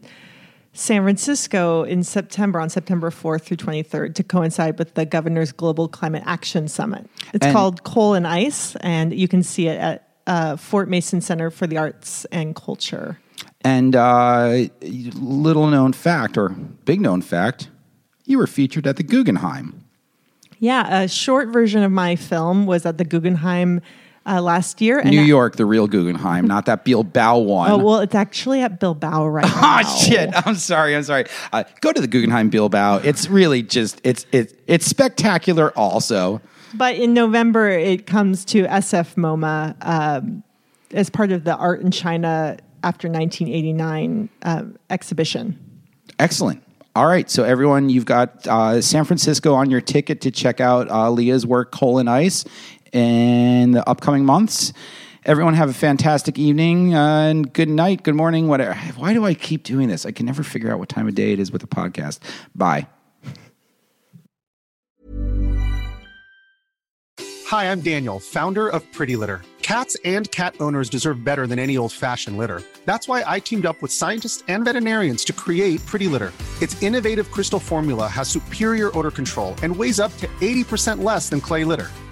San 0.80 1.03
Francisco 1.03 1.84
in 1.84 2.03
September, 2.03 2.57
on 2.57 2.69
September 2.69 3.09
4th 3.09 3.41
through 3.41 3.57
23rd, 3.57 4.15
to 4.15 4.23
coincide 4.23 4.80
with 4.80 4.93
the 4.93 5.05
Governor's 5.05 5.51
Global 5.51 5.89
Climate 5.89 6.23
Action 6.25 6.69
Summit. 6.69 7.05
It's 7.34 7.45
And- 7.45 7.53
called 7.53 7.84
Coal 7.84 8.13
and 8.13 8.25
Ice, 8.25 8.77
and 8.77 9.13
you 9.13 9.27
can 9.27 9.43
see 9.43 9.67
it 9.67 9.77
at 9.77 10.07
uh, 10.25 10.55
Fort 10.55 10.88
Mason 10.88 11.19
Center 11.19 11.51
for 11.51 11.67
the 11.67 11.77
Arts 11.77 12.23
and 12.32 12.55
Culture. 12.55 13.19
And 13.59 13.93
uh, 13.93 14.67
little 14.82 15.67
known 15.67 15.91
fact, 15.91 16.38
or 16.38 16.47
big 16.86 17.01
known 17.01 17.21
fact, 17.23 17.69
you 18.25 18.38
were 18.38 18.47
featured 18.47 18.88
at 18.88 18.95
the 18.95 19.03
Guggenheim. 19.03 19.84
Yeah, 20.59 21.01
a 21.01 21.09
short 21.09 21.49
version 21.49 21.84
of 21.84 21.91
my 21.91 22.15
film 22.15 22.65
was 22.65 22.86
at 22.86 22.97
the 22.97 23.03
Guggenheim 23.03 23.82
uh, 24.30 24.41
last 24.41 24.80
year. 24.82 24.99
and 24.99 25.09
New 25.09 25.21
York, 25.23 25.55
the 25.55 25.65
real 25.65 25.88
Guggenheim, 25.88 26.45
not 26.47 26.65
that 26.67 26.86
Bilbao 26.86 27.39
one. 27.39 27.71
Oh 27.73 27.77
well, 27.77 27.99
it's 27.99 28.15
actually 28.15 28.61
at 28.61 28.80
Bilbao 28.80 29.27
right 29.27 29.43
now. 29.61 29.80
Oh 29.82 30.03
shit! 30.05 30.30
I'm 30.45 30.55
sorry. 30.55 30.95
I'm 30.95 31.03
sorry. 31.03 31.25
Uh, 31.51 31.63
go 31.82 31.91
to 31.91 31.99
the 32.01 32.07
Guggenheim 32.07 32.49
Bilbao. 32.49 32.97
It's 32.97 33.30
really 33.30 33.63
just 33.63 33.99
it's 34.03 34.25
it's 34.32 34.53
it's 34.67 34.86
spectacular. 34.86 35.71
Also, 35.77 36.41
But 36.75 36.95
in 36.95 37.13
November, 37.13 37.69
it 37.69 38.05
comes 38.05 38.45
to 38.45 38.63
SF 38.65 39.15
MoMA 39.15 39.75
um, 39.86 40.43
as 40.93 41.09
part 41.09 41.32
of 41.32 41.43
the 41.43 41.55
Art 41.55 41.82
in 41.82 41.91
China 41.91 42.57
after 42.84 43.07
1989 43.09 44.30
um, 44.43 44.77
exhibition. 44.89 45.59
excellent. 46.19 46.63
All 46.95 47.05
right, 47.05 47.30
so 47.30 47.43
everyone, 47.43 47.89
you've 47.89 48.05
got 48.05 48.45
uh, 48.47 48.82
San 48.82 49.05
Francisco 49.05 49.53
on 49.53 49.69
your 49.69 49.80
ticket 49.80 50.21
to 50.21 50.32
check 50.32 50.59
out 50.59 50.89
uh, 50.89 51.09
Leah's 51.11 51.45
work, 51.45 51.71
Coal 51.71 51.99
and 51.99 52.09
Ice, 52.09 52.43
in 52.93 53.71
the 53.71 53.87
upcoming 53.87 54.25
months. 54.25 54.73
Everyone 55.25 55.53
have 55.53 55.69
a 55.69 55.73
fantastic 55.73 56.39
evening 56.39 56.95
uh, 56.95 57.27
and 57.29 57.51
good 57.51 57.69
night, 57.69 58.03
good 58.03 58.15
morning, 58.15 58.47
whatever. 58.47 58.73
Why 58.95 59.13
do 59.13 59.25
I 59.25 59.33
keep 59.33 59.63
doing 59.63 59.89
this? 59.89 60.05
I 60.05 60.11
can 60.11 60.25
never 60.25 60.43
figure 60.43 60.71
out 60.71 60.79
what 60.79 60.89
time 60.89 61.07
of 61.07 61.15
day 61.15 61.33
it 61.33 61.39
is 61.39 61.51
with 61.51 61.61
the 61.61 61.67
podcast. 61.67 62.19
Bye. 62.55 62.87
Hi, 67.47 67.71
I'm 67.71 67.81
Daniel, 67.81 68.19
founder 68.19 68.69
of 68.69 68.83
Pretty 68.93 69.15
Litter. 69.15 69.41
Cats 69.63 69.97
and 70.05 70.29
cat 70.31 70.55
owners 70.59 70.89
deserve 70.89 71.23
better 71.23 71.45
than 71.45 71.59
any 71.59 71.77
old 71.77 71.91
fashioned 71.91 72.37
litter. 72.37 72.63
That's 72.85 73.07
why 73.07 73.23
I 73.25 73.39
teamed 73.39 73.65
up 73.67 73.81
with 73.81 73.91
scientists 73.91 74.43
and 74.47 74.65
veterinarians 74.65 75.23
to 75.25 75.33
create 75.33 75.85
Pretty 75.85 76.07
Litter. 76.07 76.31
Its 76.61 76.81
innovative 76.81 77.29
crystal 77.29 77.59
formula 77.59 78.07
has 78.07 78.29
superior 78.29 78.95
odor 78.97 79.11
control 79.11 79.53
and 79.61 79.75
weighs 79.75 79.99
up 79.99 80.15
to 80.17 80.27
80% 80.41 81.03
less 81.03 81.29
than 81.29 81.41
clay 81.41 81.63
litter. 81.63 81.89